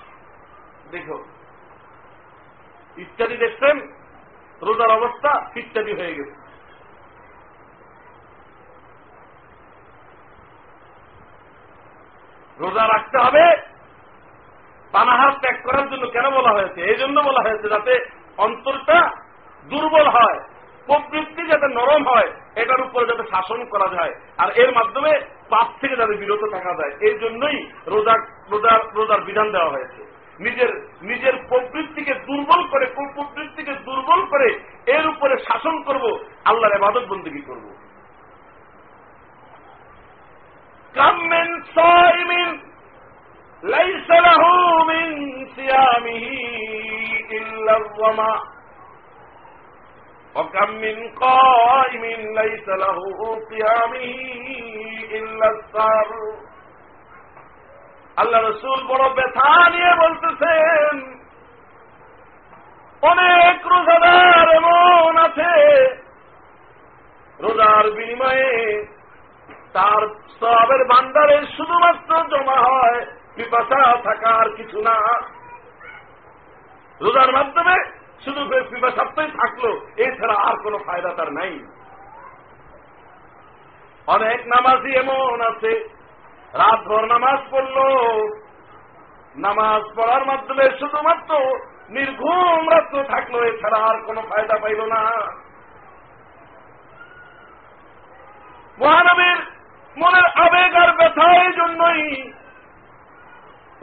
দেখো, 0.92 1.18
ইত্যাদি 2.98 3.38
দেখছেন, 3.38 3.76
রোজার 4.62 4.92
অবস্থা 4.92 5.32
ইত্যাদি 5.56 5.94
হয়ে 5.94 6.16
গেছে। 6.16 6.46
রোজা 12.60 12.84
রাখতে 12.88 13.18
হবে 13.18 13.75
পানাহার 14.96 15.32
ত্যাগ 15.42 15.58
করার 15.68 15.86
জন্য 15.92 16.06
কেন 16.16 16.26
বলা 16.38 16.52
হয়েছে? 16.58 16.80
এই 16.92 16.98
জন্য 17.02 17.18
বলা 17.28 17.42
হয়েছে 17.46 17.68
যাতে 17.70 17.94
অন্তরটা 18.46 18.98
দুর্বল 19.68 20.08
হয়, 20.18 20.40
প্রবৃত্তি 20.88 21.44
যাতে 21.52 21.68
নরম 21.78 22.02
হয়, 22.08 22.30
এটার 22.62 22.82
উপরে 22.82 23.06
যাতে 23.12 23.24
শাসন 23.34 23.60
করা 23.74 23.88
যায়, 23.96 24.14
আর 24.42 24.50
এর 24.64 24.70
মাধ্যমে 24.78 25.12
পাপ 25.50 25.68
থেকে 25.82 25.96
যাতে 25.96 26.14
বিরত 26.22 26.44
থাকা 26.56 26.74
যায়, 26.80 26.94
এই 27.08 27.16
জন্যই 27.24 27.58
রোজা 27.94 28.16
রোজার 28.52 28.80
রোজার 28.98 29.22
বিধান 29.28 29.48
দেওয়া 29.56 29.74
হয়েছে। 29.76 30.02
নিজের 30.40 30.72
নিজের 31.10 31.36
প্রবৃত্তিকে 31.50 32.14
দুর্বল 32.28 32.62
করে 32.72 32.86
প্রবৃত্তিকে 32.96 33.74
দুর্বল 33.88 34.22
করে 34.26 34.48
এর 34.96 35.06
উপরে 35.14 35.36
শাসন 35.48 35.76
করব, 35.84 36.06
আল্লাহর 36.50 36.78
এবাদত 36.78 37.06
বন্দী 37.12 37.42
করব। 37.50 37.66
ليس 43.65 44.09
له 44.21 44.43
من 44.85 45.07
صيامه 45.57 46.27
إلا 47.31 47.73
الظمأ 47.77 48.37
وكم 50.35 50.71
من 50.75 50.97
قائم 51.17 52.05
ليس 52.41 52.67
له 52.69 52.99
قيامه 53.51 54.07
إلا 55.13 55.47
السهر 55.51 56.11
আল্লাহ 58.17 58.41
রসুল 58.43 58.81
বড় 58.91 59.05
ব্যথা 59.17 59.51
নিয়ে 59.75 59.93
বলতেছেন 60.03 60.95
অনেক 63.03 63.57
রোজাদার 63.67 64.47
এমন 64.59 65.15
আছে 65.27 65.53
রোজার 67.39 67.87
বিনিময়ে 67.91 68.53
তার 69.73 70.03
সবের 70.41 70.83
ভান্ডারে 70.91 71.39
শুধুমাত্র 71.57 72.11
জমা 72.33 72.59
হয় 72.69 72.99
পিপাসা 73.36 73.80
থাকা 74.04 74.30
আর 74.36 74.50
কিছু 74.58 74.82
না। 74.82 74.98
রোজার 77.02 77.32
মাধ্যমে 77.32 77.76
শুধু 78.26 78.42
পিপাসাত্মই 78.70 79.30
থাকল, 79.32 79.64
এছাড়া 79.98 80.36
আর 80.48 80.56
কোনো 80.64 80.78
ফায়দা 80.78 81.12
তার 81.18 81.34
নাই। 81.34 81.54
অনেক 84.08 84.40
নামাজি 84.48 84.92
এমন 84.96 85.42
আছে 85.42 85.72
রাত 86.54 86.80
ভর 86.88 87.04
নামাজ 87.06 87.40
পড়ল, 87.52 87.78
নামাজ 89.36 89.84
পড়ার 89.96 90.26
মাধ্যমে 90.26 90.66
শুধুমাত্র 90.80 91.32
নির্ঘুম 91.90 92.70
রাত্র 92.70 93.04
থাকল, 93.04 93.36
এছাড়া 93.44 93.80
আর 93.90 93.98
কোনো 94.06 94.22
ফায়দা 94.22 94.58
পাইল 94.58 94.82
না। 94.86 95.02
মহানবীর 98.80 99.40
মনের 99.98 100.28
আবেগ 100.46 100.76
আর 100.76 100.92
ব্যথা 100.98 101.28
জন্যই 101.52 102.32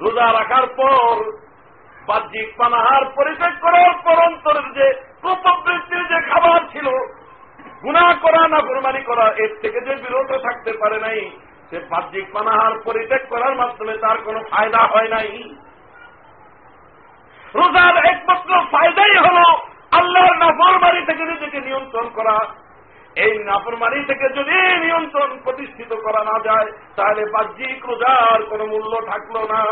রোজা 0.02 0.32
রাখার 0.32 0.66
পর, 0.66 1.32
বাহ্যিক 2.06 2.56
পানাহার 2.58 3.04
পরিত্যাগ 3.16 3.54
করার 3.60 3.92
পর 4.04 4.22
অন্তরের 4.22 4.72
যে 4.72 4.86
প্রবৃত্তির 5.20 6.08
যে 6.08 6.28
খাবার 6.30 6.60
ছিল 6.72 6.86
গুণা 7.82 8.14
করা 8.14 8.48
না 8.48 8.58
কোরবানি 8.60 9.02
করা, 9.02 9.32
এর 9.36 9.56
থেকে 9.62 9.80
যে 9.80 9.94
বিরত 9.94 10.42
থাকতে 10.42 10.72
পারে 10.72 10.98
নাই, 10.98 11.30
সে 11.70 11.78
বাহ্যিক 11.78 12.32
পানাহার 12.32 12.80
পরিত্যাগ 12.84 13.20
করার 13.28 13.56
মাধ্যমে 13.56 13.98
তার 13.98 14.18
কোনো 14.18 14.40
ফায়দা 14.50 14.78
হয় 14.78 15.08
নাই। 15.08 15.54
রোজার 17.54 17.96
একমাত্র 18.04 18.50
ফায়দাই 18.72 19.16
হল 19.16 19.38
আল্লাহর 19.92 20.36
নাফরমারি 20.36 21.06
থেকে 21.06 21.24
নিজেকে 21.24 21.60
নিয়ন্ত্রণ 21.60 22.08
করা। 22.08 22.61
এই 23.16 23.38
নাফরমানি 23.38 24.04
থেকে 24.04 24.28
যদি 24.28 24.78
নিয়ন্ত্রণ 24.78 25.38
প্রতিষ্ঠিত 25.44 25.92
করা 25.92 26.24
না 26.24 26.38
যায়, 26.44 26.72
তাহলে 26.96 27.22
বাহ্যিক 27.26 27.86
রোজার 27.86 28.42
কোন 28.42 28.62
মূল্য 28.62 29.06
থাকল 29.06 29.38
না। 29.52 29.62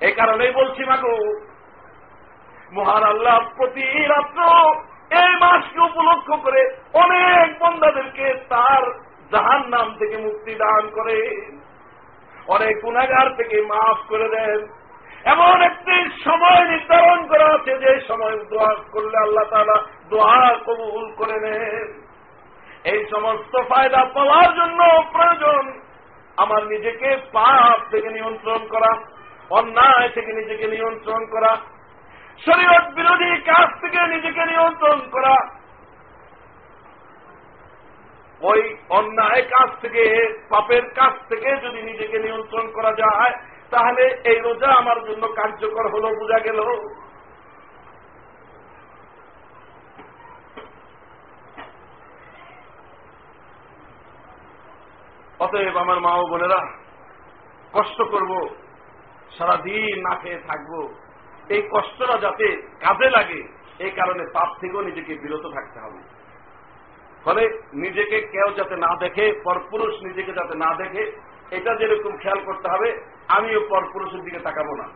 এই 0.00 0.12
কারণেই 0.12 0.50
বলছি, 0.50 0.84
মাগো, 0.84 1.16
মহান 2.72 3.02
আল্লাহ 3.02 3.38
প্রতি 3.56 4.06
রাত্র 4.06 4.40
এই 5.10 5.32
মাসকে 5.40 5.80
উপলক্ষ 5.80 6.32
করে 6.44 6.76
অনেক 6.94 7.58
বন্ধাদেরকে 7.58 8.34
তার 8.48 8.82
জাহান 9.32 9.68
নাম 9.68 9.96
থেকে 9.98 10.16
মুক্তি 10.16 10.54
দান 10.54 10.90
করে 10.90 11.18
অনেক 12.46 12.80
গুণাগার 12.82 13.36
থেকে 13.36 13.62
মাফ 13.62 13.98
করে 14.08 14.28
দেন। 14.28 14.83
এমন 15.24 15.62
একটি 15.62 15.96
সময় 16.24 16.62
নির্ধারণ 16.68 17.26
করা 17.26 17.46
আছে 17.54 17.72
যে 17.78 18.00
সময় 18.08 18.36
দোয়া 18.44 18.74
করলে 18.92 19.16
আল্লাহ 19.18 19.44
তালা 19.50 19.78
দোয়া 20.10 20.58
কবুল 20.66 21.06
করে 21.12 21.40
নেন। 21.40 21.88
এই 22.84 23.00
সমস্ত 23.10 23.52
ফায়দা 23.68 24.04
পাওয়ার 24.14 24.50
জন্য 24.54 24.80
প্রয়োজন 25.12 25.62
আমার 26.36 26.62
নিজেকে 26.66 27.16
পাপ 27.32 27.78
থেকে 27.90 28.08
নিয়ন্ত্রণ 28.10 28.62
করা, 28.68 28.92
অন্যায় 29.50 30.08
থেকে 30.08 30.32
নিজেকে 30.32 30.66
নিয়ন্ত্রণ 30.66 31.26
করা, 31.26 31.52
শরীয়ত 32.46 32.86
বিরোধী 32.94 33.30
কাজ 33.40 33.68
থেকে 33.80 34.00
নিজেকে 34.06 34.42
নিয়ন্ত্রণ 34.46 34.98
করা, 35.10 35.36
ওই 38.40 38.60
অন্যায় 38.88 39.42
কাজ 39.42 39.68
থেকে, 39.80 40.04
পাপের 40.48 40.84
কাজ 40.94 41.14
থেকে 41.28 41.50
যদি 41.56 41.82
নিজেকে 41.82 42.18
নিয়ন্ত্রণ 42.18 42.66
করা 42.70 42.92
যায় 42.92 43.34
তাহলে 43.70 44.04
এই 44.24 44.38
রোজা 44.38 44.68
আমার 44.72 44.98
জন্য 45.04 45.28
কার্যকর 45.28 45.84
হলো, 45.88 46.08
বোঝা 46.20 46.38
গেল? 46.38 46.60
অতএব 55.38 55.76
আমার 55.76 56.00
মা 56.00 56.12
ও 56.14 56.26
বোনেরা, 56.26 56.60
কষ্ট 57.72 58.02
করব, 58.02 58.32
সারাদিন 59.38 60.02
না 60.02 60.14
খেয়ে 60.16 60.38
থাকব। 60.38 60.72
এই 61.48 61.62
কষ্টটা 61.72 62.16
যাতে 62.18 62.46
কাজে 62.80 63.08
লাগে, 63.10 63.40
এই 63.78 63.90
কারণে 63.90 64.24
পাপ 64.32 64.48
থেকেও 64.60 64.82
নিজেকে 64.82 65.14
বিরত 65.14 65.44
থাকতে 65.54 65.78
হবে। 65.80 66.00
ফলে 67.24 67.42
নিজেকে 67.72 68.20
কেউ 68.20 68.48
যাতে 68.56 68.76
না 68.76 68.96
দেখে, 68.96 69.40
পরপুরুষ 69.44 69.94
নিজেকে 70.02 70.32
যাতে 70.32 70.54
না 70.54 70.74
দেখে 70.74 71.33
এটা 71.56 71.72
যেরকম 71.74 72.16
খেয়াল 72.16 72.40
করতে 72.44 72.68
হবে, 72.68 72.88
আমিও 73.28 73.60
পরপুরুষের 73.68 74.22
দিকে 74.24 74.38
তাকাবো 74.38 74.74
না। 74.76 74.86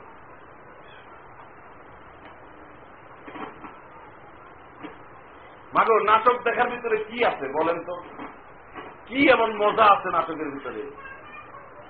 মাগো, 5.75 5.95
নাটক 6.01 6.37
দেখার 6.45 6.69
ভিতরে 6.71 6.97
কি 6.97 7.25
আছে 7.25 7.47
বলেন 7.59 7.79
তো? 7.85 7.95
কি 9.07 9.19
এমন 9.31 9.51
মজা 9.57 9.85
আছে 9.85 10.09
নাটকের 10.11 10.51
ভিতরে? 10.51 10.83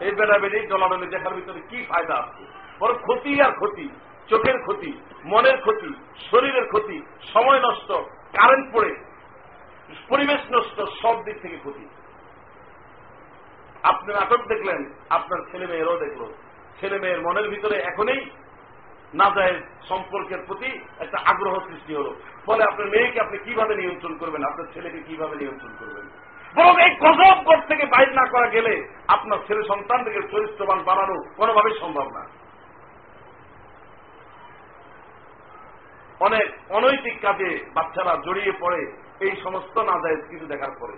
এই 0.06 0.12
বেলা 0.18 0.38
বেড়ে 0.38 0.66
ডলাডলি 0.66 1.06
দেখার 1.06 1.34
ভিতরে 1.34 1.60
কি 1.60 1.78
ফায়দা 1.88 2.14
আছে? 2.14 2.42
বড় 2.80 2.94
ক্ষতি 2.94 3.32
আর 3.40 3.52
ক্ষতি, 3.52 3.86
চোখের 4.30 4.58
ক্ষতি, 4.62 4.90
মনের 5.24 5.58
ক্ষতি, 5.60 5.90
শরীরের 6.30 6.66
ক্ষতি, 6.66 6.96
সময় 7.32 7.60
নষ্ট 7.60 7.90
কারেন্ট 8.36 8.66
পড়ে, 8.74 8.92
পরিবেশ 10.08 10.40
নষ্ট, 10.52 10.76
সব 11.02 11.24
দিক 11.24 11.36
থেকে 11.42 11.56
ক্ষতি। 11.56 11.84
আপনি 13.82 14.14
নাটক 14.14 14.46
দেখলেন, 14.48 14.94
আপনার 15.10 15.38
ছেলে 15.50 15.66
মেয়েরও 15.66 15.98
দেখল। 15.98 16.32
ছেলে 16.80 16.98
মেয়ের 16.98 17.20
মনের 17.20 17.48
ভিতরে 17.48 17.76
এখনই 17.76 18.30
না 19.14 19.30
যায় 19.36 19.60
সম্পর্কের 19.88 20.38
প্রতি 20.46 20.80
একটা 20.98 21.18
আগ্রহ 21.26 21.60
সৃষ্টি 21.68 21.94
হলো। 21.94 22.14
ফলে 22.46 22.64
আপনার 22.64 22.88
মেয়েকে 22.88 23.20
আপনি 23.20 23.38
কীভাবে 23.38 23.74
নিয়ন্ত্রণ 23.76 24.18
করবেন? 24.18 24.44
আপনার 24.44 24.66
ছেলেকে 24.74 25.00
কীভাবে 25.02 25.36
নিয়ন্ত্রণ 25.36 25.72
করবেন? 25.78 26.06
বরং 26.56 26.80
এই 26.80 26.96
গজব 26.96 27.44
ঘর 27.44 27.66
থেকে 27.68 27.86
বাইর 27.86 28.14
না 28.14 28.24
করা 28.30 28.46
গেলে 28.46 28.88
আপনার 29.08 29.38
ছেলে 29.46 29.62
সন্তানদেরকে 29.68 30.28
চরিত্রবান 30.28 30.82
বানানো 30.84 31.22
কোনোভাবেই 31.36 31.80
সম্ভব 31.80 32.10
না। 32.12 32.26
অনেক 36.20 36.48
অনৈতিক 36.70 37.20
কাজে 37.22 37.64
বাচ্চারা 37.74 38.16
জড়িয়ে 38.24 38.52
পড়ে, 38.60 38.92
এই 39.20 39.36
সমস্ত 39.44 39.78
না 39.78 39.98
যায় 40.02 40.16
কিছু 40.30 40.46
দেখার 40.46 40.70
পরে। 40.80 40.92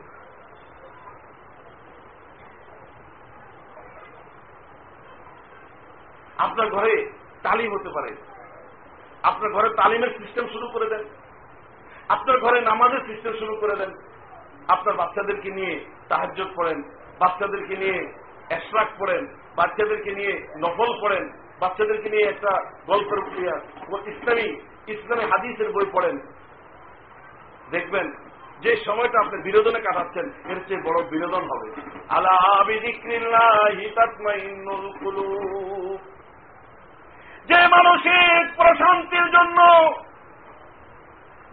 আপনার 6.41 6.71
ঘরে 6.71 7.13
তালিম 7.43 7.75
হতে 7.75 7.91
পারে। 7.91 8.11
আপনার 9.23 9.51
ঘরে 9.53 9.69
তালিমের 9.77 10.13
সিস্টেম 10.19 10.47
শুরু 10.47 10.69
করে 10.69 10.87
দেন। 10.87 11.05
আপনার 12.09 12.41
ঘরে 12.41 12.61
নামাজের 12.61 13.03
সিস্টেম 13.07 13.33
শুরু 13.39 13.55
করে 13.57 13.77
দেন। 13.77 13.91
আপনার 14.69 14.95
বাচ্চাদেরকে 14.95 15.51
নিয়ে 15.51 15.85
তাহাজ 16.09 16.43
পড়েন, 16.57 16.79
বাচ্চাদেরকে 17.21 17.77
নিয়ে 17.77 17.99
এশরাক 18.51 18.89
পড়েন, 18.99 19.27
বাচ্চাদেরকে 19.57 20.11
নিয়ে 20.11 20.47
নফল 20.59 20.91
পড়েন, 21.03 21.25
বাচ্চাদেরকে 21.61 22.09
নিয়ে 22.11 22.25
একটা 22.25 22.53
গল্পের 22.87 23.21
ইসলামী 24.13 24.49
ইসলামী 24.87 25.25
হাদিসের 25.31 25.73
বই 25.73 25.87
পড়েন। 25.93 26.17
দেখবেন, 27.71 28.07
যে 28.61 28.77
সময়টা 28.77 29.21
আপনি 29.21 29.43
বিনোদনে 29.43 29.81
কাটাচ্ছেন, 29.81 30.27
এর 30.51 30.59
চেয়ে 30.69 30.83
বড় 30.83 30.99
বিনোদন 31.09 31.45
হবে। 31.45 31.69
আল্লাহ 32.09 32.37
যে 37.49 37.61
মানসিক 37.69 38.43
প্রশান্তির 38.57 39.27
জন্য, 39.31 39.59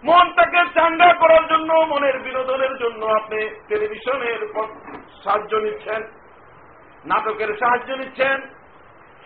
মনটাকে 0.04 0.62
চাঙ্গা 0.76 1.14
করার 1.14 1.48
জন্য, 1.48 1.74
মনের 1.74 2.20
বিনোদনের 2.20 2.78
জন্য 2.78 3.06
আপনি 3.06 3.40
টেলিভিশনের 3.68 4.42
সাহায্য 5.24 5.56
নিচ্ছেন, 5.56 6.02
নাটকের 7.06 7.52
সাহায্য 7.60 7.90
নিচ্ছেন, 7.92 8.38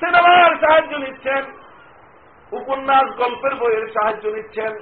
সিনেমার 0.02 0.54
সাহায্য 0.62 0.94
নিচ্ছেন, 0.96 1.44
উপন্যাস, 2.52 3.08
গল্পের 3.18 3.56
বইয়ের 3.56 3.86
সাহায্য 3.94 4.28
নিচ্ছেন। 4.28 4.74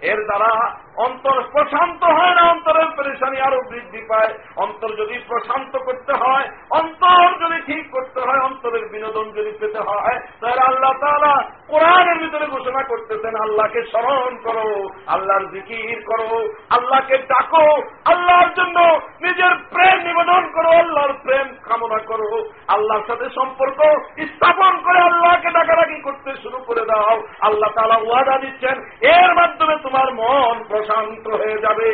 এর 0.00 0.20
দ্বারা 0.24 0.52
অন্তর 0.96 1.42
প্রশান্ত 1.52 2.04
হয় 2.04 2.34
না, 2.34 2.42
অন্তরের 2.50 2.88
পরেশানি 2.96 3.40
আরও 3.40 3.60
বৃদ্ধি 3.70 4.00
পায়। 4.08 4.34
অন্তর 4.56 4.88
যদি 4.96 5.18
প্রশান্ত 5.28 5.76
করতে 5.76 6.12
হয়, 6.12 6.48
অন্তর 6.70 7.26
যদি 7.42 7.62
ঠিক 7.66 7.90
করতে 7.90 8.20
হয়, 8.20 8.38
অন্তরের 8.38 8.88
বিনোদন 8.88 9.30
যদি 9.30 9.52
পেতে 9.60 9.78
হয়, 9.78 10.18
তাহলে 10.40 10.60
আল্লাহ 10.60 10.92
তারা 11.00 11.48
কোরআনের 11.68 12.18
ভিতরে 12.18 12.46
ঘোষণা 12.46 12.82
করতেছেন, 12.82 13.34
আল্লাহকে 13.36 13.82
স্মরণ 13.82 14.36
করো, 14.36 14.88
আল্লাহর 15.06 15.46
জিকির 15.46 16.02
করো, 16.06 16.48
আল্লাহকে 16.70 17.18
ডাকো, 17.18 17.82
আল্লাহর 18.04 18.54
জন্য 18.54 18.78
নিজের 19.20 19.54
প্রেম 19.70 19.98
নিবেদন 20.02 20.52
করো, 20.52 20.68
আল্লাহর 20.68 21.12
প্রেম 21.12 21.56
কামনা 21.68 21.98
করো, 21.98 22.50
আল্লাহর 22.68 23.06
সাথে 23.06 23.30
সম্পর্ক 23.34 23.80
স্থাপন 24.18 24.82
করে 24.84 24.98
আল্লাহকে 24.98 25.50
ডাকাডাকি 25.50 26.00
করতে 26.00 26.30
শুরু 26.42 26.58
করে 26.58 26.86
দাও। 26.86 27.22
আল্লাহ 27.40 27.70
তালা 27.74 27.96
ওয়াদা 28.02 28.38
দিচ্ছেন, 28.38 28.76
এর 29.00 29.34
মাধ্যমে 29.34 29.76
তোমার 29.82 30.14
মন 30.14 30.62
প্রশান্ত 30.81 31.25
হয়ে 31.39 31.57
যাবে 31.65 31.89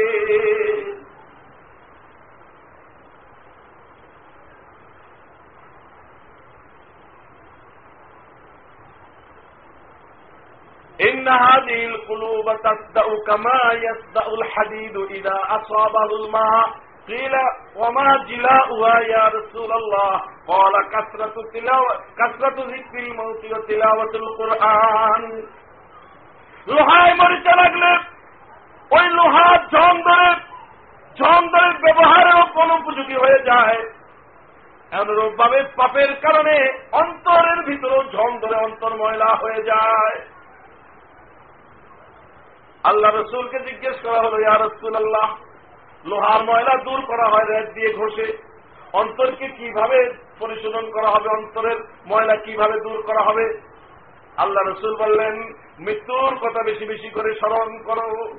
إن 11.02 11.28
هذه 11.28 11.86
القلوب 11.86 12.46
تصدأ 12.68 13.06
كما 13.28 13.60
يصدأ 13.88 14.26
الحديد 14.28 14.96
إذا 14.98 15.38
أصابه 15.58 16.10
الماء 16.22 16.66
قيل 17.08 17.34
وما 17.76 18.18
جلاؤها 18.30 19.00
يا 19.00 19.28
رسول 19.28 19.72
الله 19.72 20.22
قال 20.48 20.74
كثرة 20.94 21.36
تلاوة 21.54 21.94
كثرة 22.20 22.58
ذكر 22.74 23.00
الموت 23.00 23.46
وتلاوة 23.52 24.14
القرآن 24.24 25.44
লোহায় 26.72 27.14
মরিচা 27.20 27.54
লাগলে 27.62 27.92
ওই 28.91 29.07
লোহার 29.09 29.59
ঝম 29.69 30.03
ধরে 30.03 30.29
ঝম 31.19 31.43
ধরে 31.49 31.69
ব্যবহারেও 31.79 32.47
কোন 32.55 32.71
উপযোগী 32.71 33.15
হয়ে 33.15 33.39
যায়। 33.45 33.79
অনুরূপ 35.01 35.33
পাপের 35.77 36.17
কারণে 36.17 36.57
অন্তরের 36.93 37.65
ভিতরেও 37.65 38.03
ঝম 38.13 38.39
ধরে 38.39 38.57
অন্তর 38.57 38.97
ময়লা 38.97 39.27
হয়ে 39.27 39.63
যায়। 39.63 40.21
আল্লাহ 42.85 43.11
রসুলকে 43.15 43.59
জিজ্ঞেস 43.59 43.97
করা 44.03 44.21
হলো, 44.21 44.41
ইয়া 44.41 44.55
রসুল 44.55 44.97
আল্লাহ 44.97 45.37
লোহার 46.05 46.45
ময়লা 46.45 46.77
দূর 46.85 47.01
করা 47.07 47.27
হয় 47.29 47.45
রেড 47.45 47.75
দিয়ে 47.75 47.95
ঘষে। 47.95 48.39
অন্তরকে 48.93 49.49
কীভাবে 49.49 50.15
পরিশোধন 50.39 50.91
করা 50.91 51.09
হবে? 51.11 51.29
অন্তরের 51.29 51.79
ময়লা 52.07 52.37
কীভাবে 52.37 52.81
দূর 52.81 53.03
করা 53.03 53.21
হবে? 53.21 53.61
আল্লাহ 54.37 54.65
রসুল 54.65 54.97
বললেন, 54.97 55.35
মৃত্যুর 55.79 56.37
কথা 56.37 56.63
বেশি 56.63 56.85
বেশি 56.85 57.11
করে 57.11 57.35
স্মরণ 57.35 57.83
করো। 57.83 58.35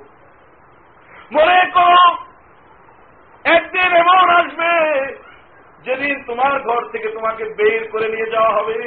মনে 1.30 1.58
করো, 1.74 2.04
একদিন 3.44 3.90
এমন 4.02 4.30
আসবে, 4.30 4.72
যেদিন 5.84 6.16
তোমার 6.26 6.52
ঘর 6.62 6.82
থেকে 6.92 7.08
তোমাকে 7.08 7.44
বের 7.44 7.82
করে 7.90 8.08
নিয়ে 8.08 8.32
যাওয়া 8.34 8.52
হবে। 8.52 8.78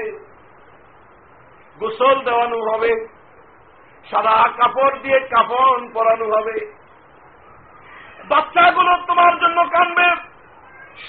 গোসল 1.79 2.17
দেওয়ানো 2.23 2.59
হবে, 2.69 2.91
সাদা 4.09 4.35
কাপড় 4.57 4.99
দিয়ে 4.99 5.19
কাপড় 5.19 5.83
পরানো 5.93 6.25
হবে। 6.35 6.57
বাচ্চাগুলো 8.29 8.93
তোমার 9.07 9.33
জন্য 9.39 9.59
কানবে, 9.69 10.07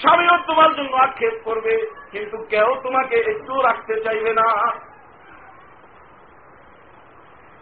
স্বামীও 0.01 0.37
তোমার 0.47 0.71
জন্য 0.75 0.95
আক্ষেপ 0.95 1.35
করবে, 1.43 1.75
কিন্তু 2.11 2.37
কেউ 2.49 2.69
তোমাকে 2.83 3.15
একটু 3.15 3.53
রাখতে 3.61 3.93
চাইবে 4.01 4.33
না। 4.33 4.47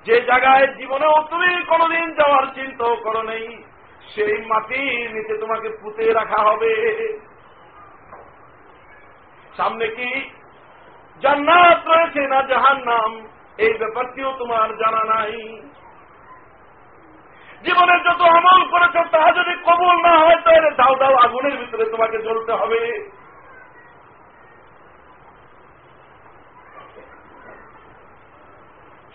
যে 0.05 0.21
জায়গায় 0.21 0.67
জীবনেও 0.67 1.15
তুমি 1.29 1.49
কোনদিন 1.65 2.13
যাওয়ার 2.13 2.45
চিন্তাও 2.55 2.95
করো 2.95 3.21
নেই, 3.21 3.45
সেই 4.15 4.45
মাটির 4.45 5.11
নিচে 5.11 5.37
তোমাকে 5.37 5.69
পুঁতে 5.81 6.13
রাখা 6.13 6.39
হবে। 6.43 6.73
সামনে 9.57 9.87
কি? 9.87 10.09
জান্নাত 11.21 11.87
রয়েছে 11.87 12.21
না 12.27 12.41
জাহান 12.41 12.77
নাম 12.85 13.11
এই 13.57 13.73
ব্যাপারটিও 13.73 14.31
তোমার 14.37 14.77
জানা 14.77 15.03
নাই। 15.03 15.33
জীবনের 17.63 18.03
যত 18.03 18.21
আমল 18.21 18.61
করেছ, 18.69 18.95
তা 19.11 19.31
যদি 19.31 19.53
কবল 19.65 19.95
না 20.01 20.13
হয়, 20.17 20.39
তাহলে 20.45 20.71
দাও 20.71 20.95
দাও, 20.95 21.15
আগুনের 21.15 21.57
ভিতরে 21.57 21.85
তোমাকে 21.85 22.17
জ্বলতে 22.17 22.53
হবে। 22.53 22.81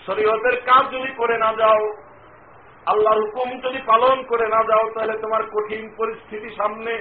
শরীয়তের 0.09 0.57
কাজ 0.61 0.91
যদি 0.91 1.13
করে 1.15 1.39
না 1.39 1.55
যাও, 1.55 1.93
আল্লাহর 2.87 3.21
হুকুম 3.21 3.61
যদি 3.61 3.79
পালন 3.87 4.23
করে 4.23 4.49
না 4.49 4.65
যাও, 4.65 4.91
তাহলে 4.95 5.19
তোমার 5.19 5.43
কঠিন 5.45 5.95
পরিস্থিতি 5.97 6.51
সামনে। 6.57 6.95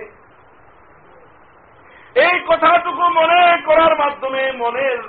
এই 2.15 2.39
কথাটুকু 2.39 3.01
মনে 3.01 3.61
করার 3.65 3.95
মাধ্যমে 3.97 4.51
মনের 4.51 4.99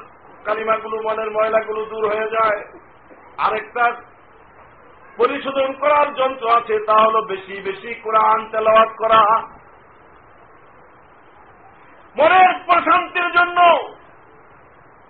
কালিমাগুলো, 0.45 0.97
মনের 1.03 1.31
ময়লাগুলো 1.31 1.85
দূর 1.85 2.09
হয়ে 2.09 2.31
যায়। 2.31 2.65
আরেকটা 3.39 3.93
পরিশোধন 5.17 5.73
করার 5.73 6.15
যন্ত্র 6.15 6.51
আছে, 6.51 6.81
তা 6.87 6.95
হল 6.95 7.21
বেশি 7.25 7.61
বেশি 7.61 7.95
কোরআন 7.95 8.51
তেলাওয়াত 8.51 8.89
করা। 8.99 9.23
মনের 12.17 12.53
প্রশান্তির 12.67 13.33
জন্য 13.33 13.59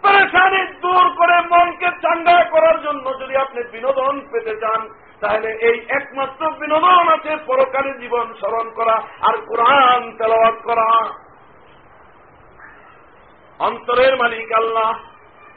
পরেশানি 0.02 0.60
দূর 0.82 1.06
করে 1.18 1.36
মনকে 1.52 1.88
চাঙ্গা 2.02 2.44
করার 2.50 2.76
জন্য 2.82 3.04
যদি 3.20 3.36
আপনি 3.36 3.60
বিনোদন 3.72 4.14
পেতে 4.30 4.54
চান, 4.56 4.80
তাহলে 5.20 5.48
এই 5.68 5.76
একমাত্র 5.88 6.50
বিনোদন 6.50 7.08
আছে 7.08 7.32
পরকালী 7.46 7.92
জীবন 7.98 8.26
স্মরণ 8.40 8.66
করা 8.70 8.96
আর 9.20 9.36
কোরআন 9.48 10.02
তেলাওয়াত 10.18 10.58
করা। 10.64 10.88
অন্তরের 13.60 14.14
মালিক 14.16 14.52
আল্লাহ। 14.52 14.90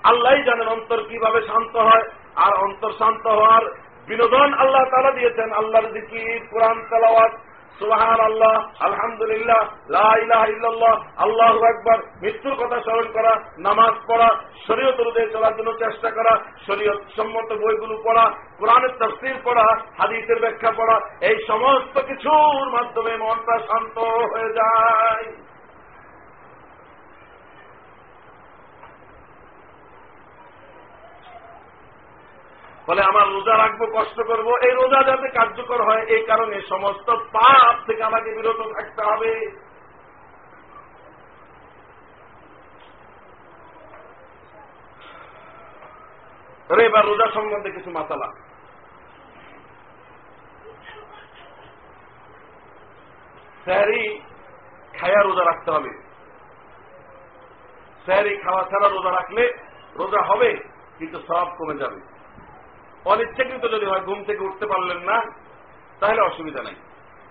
আল্লাহ 0.03 0.33
জানেন 0.45 0.67
অন্তর 0.67 0.99
কীভাবে 1.09 1.41
শান্ত 1.47 1.75
হয়, 1.77 2.05
আর 2.35 2.53
অন্তর 2.53 2.91
শান্ত 2.99 3.27
হওয়ার 3.27 3.63
বিনোদন 4.07 4.53
আল্লাহ 4.53 4.83
তারা 4.91 5.11
দিয়েছেন। 5.11 5.49
আল্লাহর 5.53 5.91
দিকির 5.91 6.39
কোরআন 6.51 6.77
তেলাওয়াত 6.89 7.33
সুবাহান 7.78 8.20
আল্লাহ 8.20 8.54
আলহামদুলিল্লাহ 8.80 9.62
লাহ 9.88 10.12
আল্লাহ 11.16 11.50
একবার 11.64 11.98
মৃত্যুর 12.20 12.54
কথা 12.54 12.76
স্মরণ 12.80 13.08
করা 13.12 13.32
নামাজ 13.58 13.94
পড়া 14.06 14.28
শরীয়ত 14.66 14.96
অনুযায়ী 15.00 15.28
চলার 15.32 15.56
জন্য 15.56 15.70
চেষ্টা 15.78 16.08
করা 16.10 16.32
শরীয়ত 16.66 17.00
সম্মত 17.16 17.48
বইগুলো 17.60 17.94
পড়া 18.04 18.24
কোরআনের 18.58 18.92
তফসিল 18.98 19.36
পড়া 19.44 19.66
হাদিসের 19.98 20.38
ব্যাখ্যা 20.40 20.70
পড়া 20.76 20.96
এই 21.20 21.36
সমস্ত 21.46 21.94
কিছুর 22.08 22.66
মাধ্যমে 22.70 23.12
মনটা 23.16 23.56
শান্ত 23.68 23.96
হয়ে 24.32 24.50
যায় 24.52 25.26
ফলে 32.87 33.01
আমার 33.01 33.25
রোজা 33.35 33.55
রাখব, 33.57 33.81
কষ্ট 33.97 34.17
করব। 34.29 34.47
এই 34.67 34.73
রোজা 34.75 34.99
যাতে 35.09 35.27
কার্যকর 35.29 35.79
হয়, 35.87 36.03
এই 36.15 36.23
কারণে 36.25 36.57
সমস্ত 36.69 37.07
পাপ 37.35 37.75
থেকে 37.87 38.01
আমাকে 38.03 38.29
বিরত 38.37 38.61
থাকতে 38.75 39.01
হবে। 39.09 39.31
এবার 46.87 47.05
রোজা 47.05 47.27
সম্বন্ধে 47.33 47.69
কিছু 47.71 47.89
মাতালা। 47.91 48.29
স্যারি 53.65 54.03
খায়া 54.99 55.21
রোজা 55.21 55.43
রাখতে 55.45 55.69
হবে। 55.71 55.91
স্যারি 58.05 58.33
খাওয়া 58.37 58.63
ছাড়া 58.63 58.87
রোজা 58.87 59.11
রাখলে 59.11 59.43
রোজা 59.95 60.21
হবে, 60.21 60.49
কিন্তু 60.99 61.17
সব 61.27 61.47
কমে 61.57 61.75
যাবে। 61.81 61.99
অনিচ্ছাকৃত 63.05 63.71
যদি 63.71 63.85
হয়, 63.85 63.99
ঘুম 63.99 64.23
থেকে 64.23 64.43
উঠতে 64.43 64.65
পারলেন 64.65 64.97
না, 64.97 65.21
তাহলে 65.99 66.21
অসুবিধা 66.21 66.63
নাই। 66.63 66.75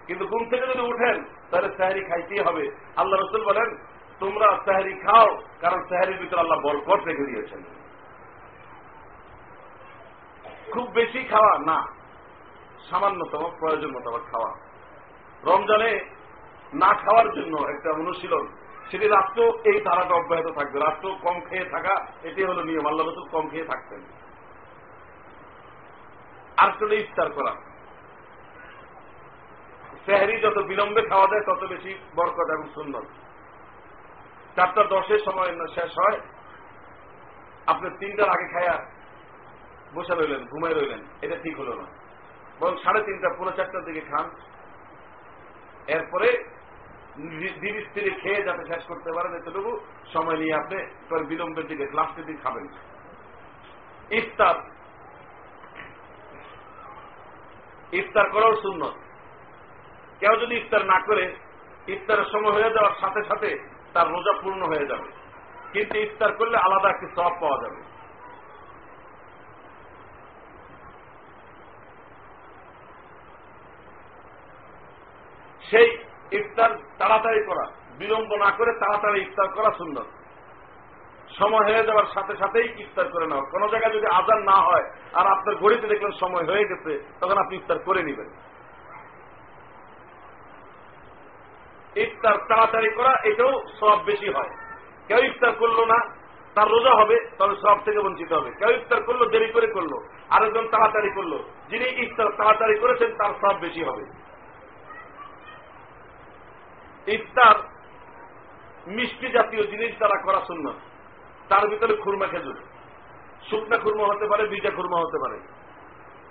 কিন্তু 0.06 0.26
ঘুম 0.26 0.50
থেকে 0.50 0.66
যদি 0.66 0.80
উঠেন, 0.80 1.24
তাহলে 1.50 1.68
স্যাহারি 1.76 2.04
খাইতেই 2.04 2.38
হবে। 2.38 2.76
আল্লাহ 2.96 3.20
রসুল 3.20 3.44
বলেন, 3.44 3.76
তোমরা 4.20 4.46
স্যাহারি 4.64 4.94
খাও, 4.94 5.42
কারণ 5.60 5.82
স্যাহারির 5.88 6.18
ভিতরে 6.18 6.40
আল্লাহ 6.40 6.60
বরকট 6.60 7.06
রেখে 7.06 7.24
দিয়েছেন। 7.24 7.62
খুব 10.72 10.90
বেশি 10.90 11.24
খাওয়া 11.24 11.58
না, 11.58 11.86
সামান্যতম 12.90 13.50
প্রয়োজন 13.58 13.90
মোতাবেক 13.90 14.22
খাওয়া। 14.30 14.50
রমজানে 15.44 16.00
না 16.72 16.94
খাওয়ার 16.94 17.32
জন্য 17.32 17.66
একটা 17.68 17.90
অনুশীলন, 17.90 18.46
সেটি 18.90 19.08
রাত্রেও 19.08 19.58
এই 19.64 19.80
ধারাটা 19.80 20.14
অব্যাহত 20.14 20.48
থাকবে। 20.58 20.80
রাত্রেও 20.80 21.14
কম 21.22 21.40
খেয়ে 21.40 21.64
থাকা 21.64 22.06
এটি 22.22 22.44
হল 22.44 22.62
নিয়ম। 22.62 22.86
আল্লাহ 22.86 23.06
রসুল 23.06 23.28
কম 23.28 23.48
খেয়ে 23.48 23.64
থাকতেন। 23.64 24.00
আর 26.60 26.92
ইফতার 26.92 27.30
করা। 27.32 27.52
সেহারি 30.06 30.40
যত 30.40 30.58
বিলম্বে 30.58 31.02
খাওয়া 31.02 31.26
যায় 31.26 31.44
তত 31.48 31.62
বেশি 31.66 31.92
বরকত 32.16 32.50
এবং 32.50 32.68
সুন্দর 32.74 33.02
চারটা 34.56 34.82
দশের 34.84 35.18
সময় 35.24 35.52
শেষ 35.74 35.92
হয়। 35.98 36.20
আপনি 37.66 37.90
তিনটার 37.98 38.28
আগে 38.28 38.46
খায়া 38.52 38.76
বসে 39.94 40.14
রইলেন, 40.14 40.42
ঘুমায় 40.44 40.74
রইলেন। 40.74 41.02
এটা 41.22 41.36
ঠিক 41.42 41.60
হলো 41.60 41.74
না। 41.74 41.86
বরং 42.60 42.76
সাড়ে 42.82 43.00
তিনটা 43.02 43.28
পুরো 43.38 43.50
চারটার 43.50 43.84
দিকে 43.84 44.00
খান। 44.00 44.26
এরপরে 45.86 46.28
ধীর 47.60 47.86
স্থিরে 47.90 48.10
খেয়ে 48.10 48.44
যাতে 48.44 48.62
শেষ 48.74 48.82
করতে 48.84 49.10
পারেন, 49.12 49.32
এতটুকু 49.34 49.72
সময় 50.12 50.36
নিয়ে 50.36 50.54
আপনি 50.54 50.78
বিলম্বের 51.24 51.66
দিকে, 51.66 51.86
লাস্টের 51.94 52.24
দিন 52.26 52.36
খাবেন। 52.42 52.66
ইফতার 54.10 54.54
ইফতার 57.92 58.30
করাও 58.30 58.54
শূন্য 58.62 58.92
কেউ 60.20 60.36
যদি 60.36 60.56
ইফতার 60.56 60.86
না 60.86 61.00
করে, 61.06 61.36
ইফতারের 61.86 62.24
সময় 62.24 62.52
হয়ে 62.52 62.70
যাওয়ার 62.70 62.94
সাথে 63.00 63.20
সাথে 63.24 63.68
তার 63.92 64.10
রোজা 64.10 64.32
পূর্ণ 64.42 64.62
হয়ে 64.62 64.86
যাবে। 64.86 65.08
কিন্তু 65.72 65.98
ইফতার 65.98 66.32
করলে 66.32 66.56
আলাদা 66.56 66.88
একটি 66.88 67.06
সব 67.16 67.32
পাওয়া 67.40 67.58
যাবে। 67.62 67.80
সেই 75.70 75.98
ইফতার 76.32 76.70
তাড়াতাড়ি 76.98 77.40
করা, 77.46 77.66
বিলম্ব 77.98 78.30
না 78.36 78.50
করে 78.50 78.72
তাড়াতাড়ি 78.78 79.22
ইফতার 79.22 79.48
করা 79.48 79.70
সুন্দর 79.78 80.04
সময় 81.38 81.64
হয়ে 81.64 81.86
যাওয়ার 81.86 82.04
সাথে 82.14 82.36
সাথেই 82.36 82.68
ইফতার 82.78 83.08
করে 83.08 83.26
নেওয়া। 83.26 83.50
কোন 83.50 83.68
জায়গায় 83.68 83.94
যদি 83.94 84.06
আজান 84.06 84.42
না 84.42 84.56
হয় 84.56 84.90
আর 85.12 85.26
আপনার 85.26 85.54
ঘড়িতে 85.56 85.86
দেখলেন 85.86 86.10
সময় 86.20 86.44
হয়ে 86.44 86.64
গেছে, 86.64 87.12
তখন 87.20 87.38
আপনি 87.38 87.56
ইফতার 87.56 87.78
করে 87.78 88.02
নেবেন। 88.02 88.28
ইফতার 91.96 92.36
তাড়াতাড়ি 92.36 92.90
করা 92.90 93.16
এটাও 93.24 93.62
সব 93.80 94.04
বেশি 94.04 94.28
হয়। 94.32 94.48
কেউ 95.08 95.18
ইফতার 95.18 95.52
করল 95.52 95.84
না, 95.84 96.14
তার 96.54 96.68
রোজা 96.68 96.90
হবে, 96.90 97.30
তাহলে 97.38 97.56
সব 97.60 97.84
থেকে 97.84 98.00
বঞ্চিত 98.00 98.32
হবে। 98.32 98.50
কেউ 98.50 98.70
ইফতার 98.70 99.02
করল, 99.02 99.28
দেরি 99.28 99.52
করে 99.52 99.66
করল, 99.66 99.92
আরেকজন 100.30 100.68
তাড়াতাড়ি 100.68 101.10
করল। 101.14 101.38
যিনি 101.68 101.84
ইফতার 101.84 102.26
তাড়াতাড়ি 102.36 102.78
করেছেন, 102.78 103.14
তার 103.16 103.34
সব 103.40 103.60
বেশি 103.60 103.84
হবে। 103.84 104.04
ইফতার 107.12 107.54
মিষ্টি 108.86 109.28
জাতীয় 109.28 109.62
জিনিস 109.62 109.98
তারা 109.98 110.22
করা 110.22 110.40
শূন্য 110.46 110.72
তার 111.50 111.68
ভিতরে 111.68 111.96
খুরমা 111.96 112.26
খেজুর। 112.26 112.58
শুকনা 113.50 113.76
খুরমা 113.76 114.06
হতে 114.06 114.26
পারে, 114.26 114.48
বিজা 114.48 114.70
খুরমা 114.70 115.00
হতে 115.00 115.18
পারে। 115.18 115.38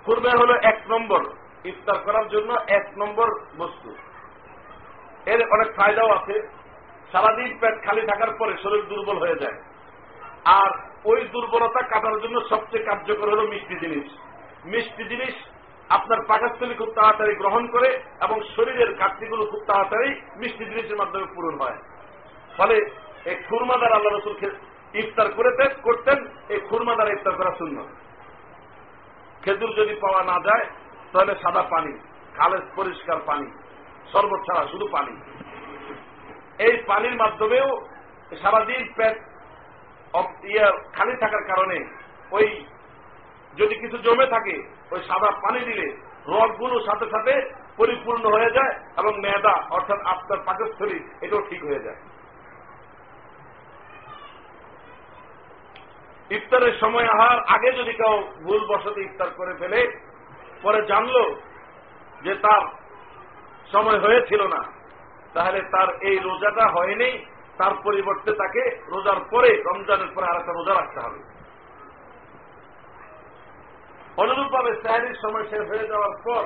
খুরমা 0.04 0.38
হলো 0.38 0.54
এক 0.62 0.82
নম্বর, 0.88 1.24
ইফতার 1.64 1.98
করার 1.98 2.28
জন্য 2.28 2.54
এক 2.68 2.90
নম্বর 2.98 3.26
বস্তু। 3.58 3.94
এর 5.26 5.48
অনেক 5.52 5.76
ফায়দাও 5.76 6.10
আছে। 6.10 6.48
সারাদিন 7.12 7.58
পেট 7.60 7.84
খালি 7.84 8.06
থাকার 8.06 8.34
পরে 8.38 8.56
শরীর 8.62 8.84
দুর্বল 8.84 9.18
হয়ে 9.18 9.38
যায়। 9.40 9.62
আর 10.44 10.70
ওই 11.04 11.24
দুর্বলতা 11.24 11.86
কাটার 11.86 12.20
জন্য 12.20 12.40
সবচেয়ে 12.48 12.84
কার্যকর 12.84 13.30
হল 13.30 13.48
মিষ্টি 13.48 13.78
জিনিস। 13.78 14.12
মিষ্টি 14.64 15.04
জিনিস 15.04 15.34
আপনার 15.88 16.18
পাকস্থলী 16.28 16.74
খুব 16.74 16.88
তাড়াতাড়ি 16.88 17.34
গ্রহণ 17.34 17.66
করে 17.66 17.88
এবং 18.20 18.40
শরীরের 18.56 18.98
ঘাটতিগুলো 18.98 19.44
খুব 19.44 19.60
তাড়াতাড়ি 19.66 20.20
মিষ্টি 20.36 20.64
জিনিসের 20.64 20.96
মাধ্যমে 20.96 21.24
পূরণ 21.34 21.58
হয়। 21.58 21.78
ফলে 22.56 22.74
এই 23.24 23.34
খুরমাদার 23.34 23.92
আল্লাহ 23.92 24.18
রসুল 24.18 24.50
ইফতার 24.94 25.28
করেতেন 25.32 25.70
করতেন, 25.82 26.18
এই 26.48 26.60
খুরমা 26.68 26.94
দ্বারা 26.94 27.12
ইফতার 27.12 27.34
করা 27.36 27.52
শূন্য 27.58 27.78
খেজুর 29.44 29.72
যদি 29.76 29.94
পাওয়া 30.00 30.22
না 30.24 30.36
যায়, 30.46 30.64
তাহলে 31.12 31.34
সাদা 31.42 31.62
পানি 31.62 31.92
খালেজ 32.36 32.64
পরিষ্কার 32.76 33.18
পানি, 33.26 33.46
শরবত 34.12 34.40
ছাড়া 34.46 34.62
শুধু 34.72 34.86
পানি। 34.92 35.14
এই 36.66 36.74
পানির 36.86 37.16
মাধ্যমেও 37.16 37.68
সারাদিন 38.42 38.84
পেট 38.96 39.16
ইয়ে 40.44 40.66
খালি 40.96 41.14
থাকার 41.16 41.44
কারণে 41.50 41.78
ওই 42.32 42.46
যদি 43.58 43.74
কিছু 43.74 43.96
জমে 43.98 44.26
থাকে, 44.26 44.56
ওই 44.92 45.00
সাদা 45.08 45.30
পানি 45.44 45.60
দিলে 45.60 45.86
রগগুলো 46.26 46.76
সাথে 46.86 47.06
সাথে 47.10 47.34
পরিপূর্ণ 47.76 48.24
হয়ে 48.36 48.50
যায় 48.50 48.72
এবং 48.98 49.12
মেদা, 49.20 49.54
অর্থাৎ 49.70 50.00
আপনার 50.12 50.38
পাকস্থলী, 50.46 50.98
এটাও 51.22 51.42
ঠিক 51.50 51.64
হয়ে 51.64 51.84
যায়। 51.84 51.98
ইফতারের 56.30 56.78
সময় 56.80 57.06
আহার 57.06 57.38
আগে 57.54 57.72
যদি 57.72 57.92
কেউ 57.92 58.14
ভুল 58.42 58.60
বসতে 58.66 59.00
ইফতার 59.00 59.30
করে 59.30 59.54
ফেলে, 59.54 59.80
পরে 60.62 60.86
জানল 60.86 61.34
যে 62.24 62.34
তার 62.34 62.62
সময় 63.72 63.98
হয়েছিল 63.98 64.46
না, 64.46 64.62
তাহলে 65.34 65.60
তার 65.60 65.88
এই 66.00 66.18
রোজাটা 66.18 66.68
হয়নি, 66.68 67.26
তার 67.58 67.72
পরিবর্তে 67.84 68.32
তাকে 68.32 68.62
রোজার 68.88 69.20
পরে, 69.30 69.62
রমজানের 69.66 70.10
পরে 70.14 70.26
আর 70.26 70.36
একটা 70.36 70.52
রোজা 70.52 70.74
রাখতে 70.74 71.00
হবে। 71.00 71.20
অনুরূপভাবে 74.16 74.70
স্যাহারির 74.82 75.16
সময় 75.22 75.46
শেষ 75.50 75.68
হয়ে 75.68 75.88
যাওয়ার 75.88 76.14
পর 76.24 76.42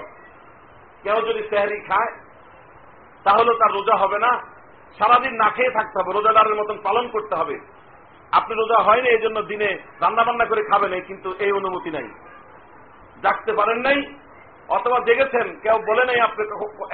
কেউ 1.03 1.21
যদি 1.21 1.43
স্যাহারি 1.49 1.79
খায়, 1.81 2.13
তাহলে 3.25 3.53
তার 3.55 3.73
রোজা 3.73 3.97
হবে 3.97 4.19
না। 4.19 4.33
সারাদিন 4.99 5.35
না 5.35 5.51
খেয়ে 5.51 5.71
থাকতে 5.71 5.99
হবে, 5.99 6.13
রোজাদারের 6.13 6.55
মতন 6.55 6.79
পালন 6.83 7.09
করতে 7.09 7.35
হবে। 7.35 7.74
আপনি 8.39 8.53
রোজা 8.55 8.79
হয়নি, 8.87 9.09
এই 9.15 9.23
জন্য 9.25 9.39
দিনে 9.51 9.71
রান্না 10.03 10.23
বান্না 10.27 10.45
করে 10.51 10.63
খাবেন 10.71 10.93
কিন্তু 11.09 11.29
এই 11.45 11.53
অনুমতি 11.61 11.91
নাই। 11.97 12.07
ডাকতে 13.25 13.53
পারেন 13.59 13.79
নাই, 13.87 13.99
অথবা 14.77 14.99
জেগেছেন, 15.07 15.47
কেউ 15.65 15.77
বলে 15.89 16.05
নাই 16.09 16.19
আপনি 16.27 16.43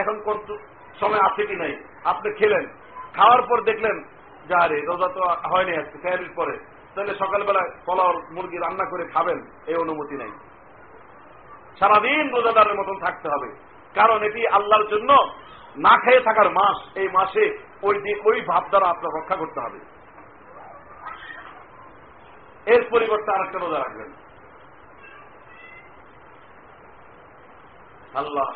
এখন 0.03 0.17
কোন 0.27 0.37
সময় 1.01 1.23
আছে 1.29 1.43
কি 1.51 1.57
নাই, 1.63 1.73
আপনি 2.13 2.29
খেলেন, 2.41 2.65
খাওয়ার 3.17 3.43
পর 3.49 3.59
দেখলেন, 3.69 3.97
যা 4.51 4.61
রে 4.71 4.79
রোজা 4.91 5.09
তো 5.17 5.21
হয়নি 5.53 5.73
আজকে 5.81 5.97
ফেয়ারির 6.05 6.33
পরে। 6.39 6.55
তাহলে 6.95 7.13
সকালবেলা 7.23 7.63
পোলাও 7.87 8.13
মুরগি 8.35 8.59
রান্না 8.59 8.85
করে 8.93 9.05
খাবেন, 9.15 9.39
এই 9.71 9.77
অনুমতি 9.85 10.17
নাই। 10.23 10.33
সারাদিন 11.81 12.25
রোজাদারের 12.35 12.79
মতন 12.81 12.97
থাকতে 13.05 13.29
হবে, 13.35 13.49
কারণ 13.95 14.19
এটি 14.29 14.41
আল্লাহর 14.57 14.87
জন্য 14.93 15.11
না 15.87 15.95
খেয়ে 16.05 16.27
থাকার 16.29 16.49
মাস, 16.59 16.79
এই 17.01 17.09
মাসে 17.17 17.45
ওই 17.87 17.95
ওই 18.29 18.39
ভাব 18.51 18.65
দ্বারা 18.73 18.87
আপনার 18.93 19.15
রক্ষা 19.19 19.37
করতে 19.43 19.59
হবে। 19.65 19.79
এর 22.67 22.91
পরিবর্তে 22.91 23.33
আরেকটা 23.33 23.59
রোজা 23.59 23.79
রাখবেন। 23.79 24.13
আল্লাহ। 28.15 28.55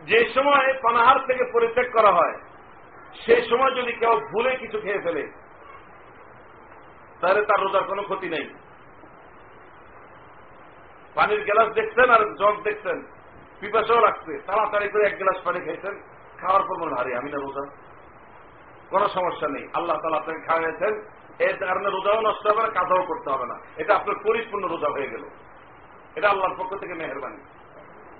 যে 0.00 0.28
সময় 0.34 0.78
পানাহার 0.82 1.26
থেকে 1.26 1.44
পরিত্যাগ 1.52 1.92
করা 1.92 2.12
হয় 2.12 2.38
সেই 3.26 3.48
সময় 3.50 3.82
যদি 3.82 3.92
কেউ 3.92 4.20
ভুলে 4.20 4.56
কিছু 4.56 4.80
খেয়ে 4.80 5.00
ফেলে, 5.00 5.32
তাহলে 7.20 7.46
তার 7.46 7.60
রোজার 7.60 7.84
কোনো 7.84 8.02
ক্ষতি 8.02 8.28
নেই। 8.28 8.54
পানির 11.14 11.44
গ্লাস 11.44 11.68
দেখছেন 11.68 12.10
আর 12.10 12.34
জগ 12.34 12.62
দেখছেন, 12.62 13.02
পিপাসাও 13.60 14.00
রাখছে 14.00 14.42
তাড়াতাড়ি 14.46 14.88
করে 14.88 15.06
এক 15.06 15.18
গ্লাস 15.18 15.36
পানি 15.44 15.60
খাইছেন 15.60 16.02
খাওয়ার 16.38 16.62
পর 16.62 16.76
মনে 16.78 16.94
হারি 16.94 17.14
আমি 17.14 17.30
না 17.30 17.36
রোজা। 17.36 17.89
কোনো 18.90 19.08
সমস্যা 19.08 19.48
নেই। 19.48 19.68
আল্লাহ 19.74 19.96
তালা 19.96 20.16
আপনাকে 20.16 20.46
খাওয়াইছেন 20.46 20.94
এর 21.38 21.66
কারণে 21.66 21.90
রোজাও 21.90 22.20
নষ্ট 22.20 22.46
হবে 22.46 22.62
না 22.62 22.68
কাজাও 22.68 23.06
করতে 23.06 23.30
হবে 23.30 23.46
না। 23.46 23.56
এটা 23.76 23.94
আপনার 23.96 24.16
পরিপূর্ণ 24.24 24.68
রোজা 24.68 24.88
হয়ে 24.92 25.10
গেল। 25.10 25.24
এটা 26.16 26.30
আল্লাহর 26.30 26.54
পক্ষ 26.58 26.74
থেকে 26.76 26.94
মেহরবানি। 26.94 27.40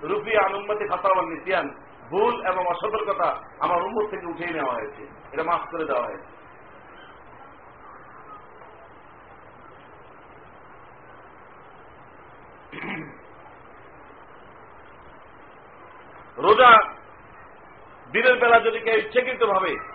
রুপি 0.02 0.36
আনুমতি 0.36 0.88
খাতাওয়ান 0.88 1.26
নিতিয়ান 1.28 1.68
ভুল 2.10 2.46
এবং 2.46 2.66
অসতর্কতা 2.66 3.28
আমার 3.60 3.82
উম্মত 3.82 4.10
থেকে 4.10 4.26
উঠিয়ে 4.26 4.52
নেওয়া 4.52 4.74
হয়েছে। 4.74 5.02
এটা 5.32 5.42
মাফ 5.42 5.60
করে 5.70 5.84
দেওয়া 5.84 6.06
হয়েছে। 6.06 6.40
রোজা 16.38 16.70
দিনের 18.12 18.36
বেলা 18.38 18.60
যদি 18.60 18.78
কেউ 18.78 18.94
ইচ্ছাকৃত 18.94 19.44
ভাবে 19.44 19.89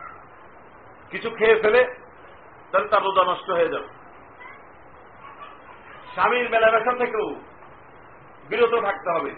কিছু 1.11 1.29
খেয়ে 1.29 1.61
ফেলে, 1.61 1.81
তাহলে 2.71 2.87
তার 2.87 3.03
রোজা 3.03 3.23
নষ্ট 3.23 3.47
হয়ে 3.51 3.73
যাবে। 3.73 3.89
স্বামীর 6.13 6.47
মেলামেশা 6.49 6.93
থেকেও 6.97 7.27
বিরত 8.49 8.73
থাকতে 8.83 9.09
হবে। 9.11 9.31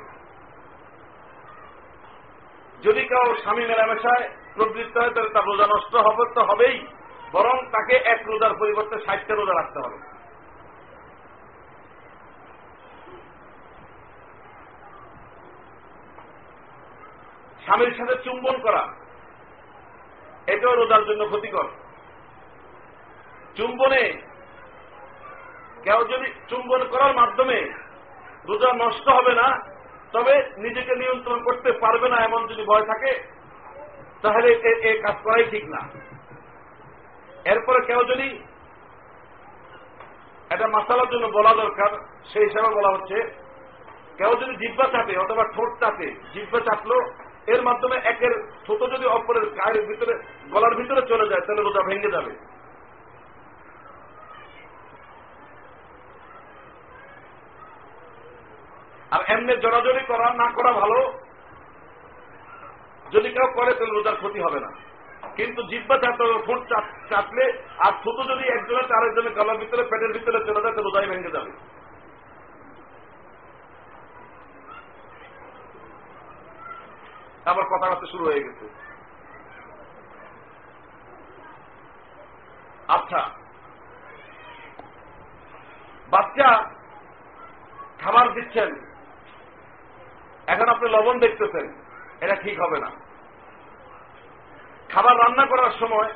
যদি 2.84 3.02
কেউ 3.08 3.36
স্বামী 3.44 3.64
মেলামেশায় 3.66 4.26
প্রবৃত্ত 4.56 4.98
হয়, 4.98 5.14
তাহলে 5.14 5.30
তার 5.30 5.48
রোজা 5.48 5.68
নষ্ট 5.68 5.94
হবে 5.96 6.24
তো 6.36 6.42
হবেই, 6.44 6.78
বরং 7.32 7.56
তাকে 7.72 7.96
এক 8.14 8.22
রোজার 8.28 8.54
পরিবর্তে 8.60 8.96
ষাটটা 9.06 9.34
রোজা 9.36 9.54
রাখতে 9.54 9.80
হবে। 9.80 9.98
স্বামীর 17.66 17.94
সাথে 17.98 18.16
চুম্বন 18.24 18.56
করা 18.62 18.84
এটাও 20.54 20.76
রোজার 20.76 21.04
জন্য 21.10 21.22
ক্ষতিকর। 21.32 21.68
চুম্বনে 23.58 24.04
কেউ 25.86 26.00
যদি 26.12 26.28
চুম্বন 26.50 26.82
করার 26.92 27.14
মাধ্যমে 27.20 27.58
রোজা 28.50 28.70
নষ্ট 28.74 29.06
হবে 29.10 29.34
না, 29.42 29.48
তবে 30.14 30.34
নিজেকে 30.58 30.94
নিয়ন্ত্রণ 30.96 31.40
করতে 31.44 31.70
পারবে 31.84 32.08
না 32.10 32.18
এমন 32.18 32.42
যদি 32.48 32.64
ভয় 32.64 32.86
থাকে, 32.92 33.12
তাহলে 34.22 34.48
এ 34.90 34.92
কাজ 35.02 35.16
করাই 35.24 35.46
ঠিক 35.52 35.66
না। 35.70 35.82
এরপরে 37.52 37.80
কেউ 37.86 38.02
যদি 38.12 38.28
এটা 40.54 40.68
মাসালার 40.68 41.12
জন্য 41.14 41.26
বলা 41.38 41.54
দরকার, 41.64 41.92
সেই 42.32 42.46
হিসাবে 42.48 42.70
বলা 42.76 42.94
হচ্ছে 42.96 43.18
কেউ 44.18 44.32
যদি 44.42 44.54
জিব্বা 44.56 44.86
চাপে 44.94 45.14
অথবা 45.18 45.44
ঠোঁট 45.56 45.72
চাপে 45.82 46.08
জিব্বা 46.34 46.60
চাপলো 46.60 46.98
এর 47.54 47.62
মাধ্যমে 47.62 47.98
একের 48.12 48.34
ছোট 48.68 48.82
যদি 48.94 49.06
অপরের 49.08 49.46
গায়ের 49.60 49.86
ভিতরে, 49.90 50.14
গলার 50.52 50.74
ভিতরে 50.76 51.02
চলে 51.08 51.30
যায়, 51.30 51.44
তাহলে 51.46 51.62
রোজা 51.62 51.82
ভেঙে 51.88 52.16
যাবে। 52.16 52.34
আর 59.12 59.22
এমনি 59.34 59.54
জড়াজড়ি 59.64 60.04
করা, 60.08 60.28
না 60.42 60.48
করা 60.58 60.72
ভালো। 60.72 61.00
যদি 63.14 63.30
কেউ 63.36 63.48
করে, 63.56 63.72
তাহলে 63.74 63.94
রোজার 63.94 64.16
ক্ষতি 64.16 64.40
হবে 64.46 64.60
না। 64.60 64.70
কিন্তু 65.38 65.62
জিব্বা 65.64 65.96
চাপতে 65.98 66.24
হবে 66.24 66.40
ঠোঁট 66.46 66.62
চাপলে, 67.10 67.46
আর 67.86 67.94
ছোট 68.04 68.18
যদি 68.32 68.44
একজনের, 68.48 68.96
আরেকজনের 68.98 69.34
গলার 69.38 69.58
ভিতরে, 69.58 69.84
পেটের 69.84 70.12
ভিতরে 70.14 70.40
চলে 70.48 70.62
যায়, 70.64 70.74
তাহলে 70.74 70.88
রোজাই 70.88 71.10
ভেঙে 71.12 71.36
যাবে। 71.38 71.52
আবার 77.52 77.66
কথাবার্তা 77.72 78.08
শুরু 78.14 78.24
হয়ে 78.30 78.46
গেছে। 78.46 78.66
আচ্ছা 82.96 83.22
বাচ্চা 86.14 86.50
খাবার 88.04 88.26
দিচ্ছেন, 88.36 88.70
এখন 90.54 90.68
আপনি 90.74 90.88
লবণ 90.96 91.16
দেখতেছেন, 91.26 91.66
এটা 92.24 92.36
ঠিক 92.44 92.56
হবে 92.64 92.78
না। 92.86 92.90
খাবার 94.94 95.16
রান্না 95.18 95.46
করার 95.52 95.74
সময় 95.82 96.12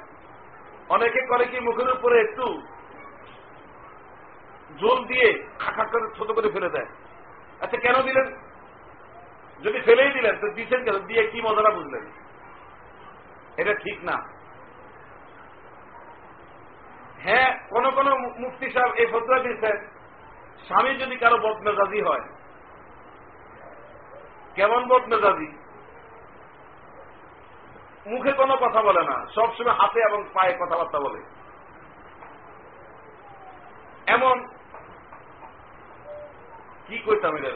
অনেকে 0.95 1.21
করে 1.31 1.45
কি 1.51 1.57
মুখের 1.67 1.89
উপরে 1.95 2.15
একটু 2.21 2.45
জল 4.81 4.97
দিয়ে 5.11 5.27
খাখা 5.59 5.85
করে 5.91 6.05
ছোট 6.17 6.29
করে 6.37 6.49
ফেলে 6.55 6.73
দেয়। 6.75 6.89
আচ্ছা 7.63 7.77
কেন 7.85 7.97
দিলেন? 8.07 8.27
যদি 9.63 9.79
ফেলেই 9.81 10.11
দিলেন, 10.11 10.35
তো 10.41 10.47
দিচ্ছেন 10.47 10.83
কেন? 10.83 10.97
দিয়ে 10.99 11.23
কি 11.27 11.41
মজাটা 11.41 11.69
বুঝলেন? 11.69 12.03
এটা 13.57 13.73
ঠিক 13.73 14.03
না। 14.03 14.15
হ্যাঁ 17.23 17.49
কোন 17.69 17.89
কোন 17.89 18.07
মুফতি 18.39 18.71
সাহেব 18.71 18.91
এই 18.95 19.05
ফতোয়া 19.05 19.39
দিচ্ছেন 19.39 19.77
স্বামী 20.67 20.91
যদি 20.95 21.15
কারও 21.15 21.37
বদমেজাজি 21.37 22.01
হয়। 22.01 22.25
কেমন 24.55 24.87
বদমেজাজি? 24.87 25.49
মুখে 28.07 28.31
কোনো 28.31 28.55
কথা 28.55 28.81
বলে 28.81 29.03
না, 29.03 29.25
সবসময় 29.35 29.73
হাতে 29.73 29.99
এবং 29.99 30.23
পায়ে 30.33 30.53
কথাবার্তা 30.53 30.99
বলে। 30.99 31.21
এমন, 34.07 34.47
কি 36.87 36.97
করতাম 36.97 37.35
এটা 37.37 37.51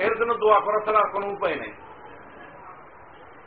এর 0.00 0.14
জন্য 0.18 0.32
দোয়া 0.34 0.58
করা 0.60 0.80
ছাড়া 0.84 0.98
আর 0.98 1.08
কোন 1.12 1.24
উপায় 1.30 1.56
নেই। 1.56 1.72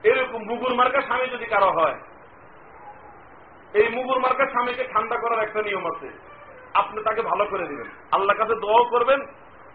এরকম 0.03 0.41
মুগুর 0.43 0.73
মার্কা 0.75 1.01
স্বামী 1.01 1.27
যদি 1.27 1.45
কারও 1.45 1.71
হয়, 1.71 1.97
এই 3.73 3.87
মুগুর 3.89 4.19
মার্কা 4.19 4.45
স্বামীকে 4.45 4.83
ঠান্ডা 4.83 5.15
করার 5.15 5.43
একটা 5.43 5.61
নিয়ম 5.61 5.85
আছে। 5.85 6.09
আপনি 6.73 7.03
তাকে 7.03 7.21
ভালো 7.21 7.45
করে 7.45 7.65
দিবেন। 7.67 7.89
আল্লাহ 8.11 8.37
কাছে 8.37 8.55
দোয়াও 8.55 8.83
করবেন 8.83 9.19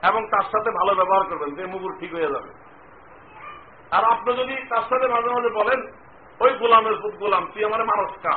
এবং 0.09 0.21
তার 0.27 0.43
সাথে 0.43 0.71
ভালো 0.71 0.95
ব্যবহার 0.95 1.25
করবেন 1.29 1.55
যে 1.55 1.67
মুগুর 1.67 1.93
ঠিক 2.01 2.15
হয়ে 2.15 2.33
যাবে। 2.33 2.51
আর 3.91 4.05
আপনি 4.05 4.31
যদি 4.37 4.55
তার 4.69 4.83
সাথে 4.83 5.07
মাঝে 5.09 5.29
মাঝে 5.29 5.49
বলেন, 5.49 5.81
ওই 6.41 6.51
গোলামের 6.59 6.95
গোলাম, 6.95 7.45
তুই 7.55 7.65
আমার 7.65 7.85
মানুষ 7.85 8.11
খা। 8.23 8.35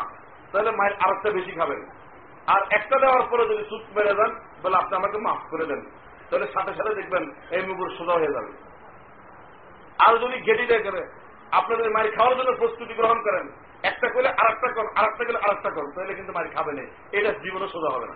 তাহলে 0.51 0.71
মায়ের 0.71 0.95
আরেকটা 0.99 1.29
বেশি 1.31 1.51
খাবেন। 1.51 1.81
আর 2.47 2.61
একটা 2.71 2.99
দেওয়ার 2.99 3.23
পরে 3.29 3.43
যদি 3.45 3.63
সুখ 3.63 3.97
মেরে 3.97 4.13
দেন 4.13 4.31
বলে 4.63 4.75
আপনি 4.77 4.95
আমাকে 4.95 5.17
মাফ 5.17 5.41
করে 5.49 5.65
দেন। 5.65 5.81
তাহলে 6.31 6.47
সাথে 6.53 6.71
সাথে 6.77 6.93
দেখবেন 6.99 7.23
এই 7.55 7.63
মুগুর 7.69 7.89
সোজা 7.97 8.15
হয়ে 8.19 8.35
যাবে। 8.35 8.51
আর 10.05 10.13
যদি 10.23 10.37
গেটি 10.47 10.65
দেয় 10.69 10.83
করে 10.83 11.01
আপনি 11.59 11.73
যদি 11.79 11.89
মারি 11.95 12.09
খাওয়ার 12.17 12.37
জন্য 12.37 12.51
প্রস্তুতি 12.59 12.93
গ্রহণ 12.99 13.19
করেন, 13.27 13.45
একটা 13.89 14.07
করলে 14.13 14.29
আর 14.41 14.47
একটা 14.53 14.69
কর 14.75 14.85
আর 14.99 15.05
একটা 15.09 15.23
করলে 15.25 15.39
আর 15.45 15.51
একটা 15.55 15.69
কর 15.75 15.85
তাহলে 15.95 16.13
কিন্তু 16.19 16.33
মারি 16.37 16.49
খাবে 16.55 16.71
না। 16.77 16.83
এটা 17.17 17.31
জীবনে 17.43 17.67
সোজা 17.73 17.89
হবে 17.95 18.07
না। 18.11 18.15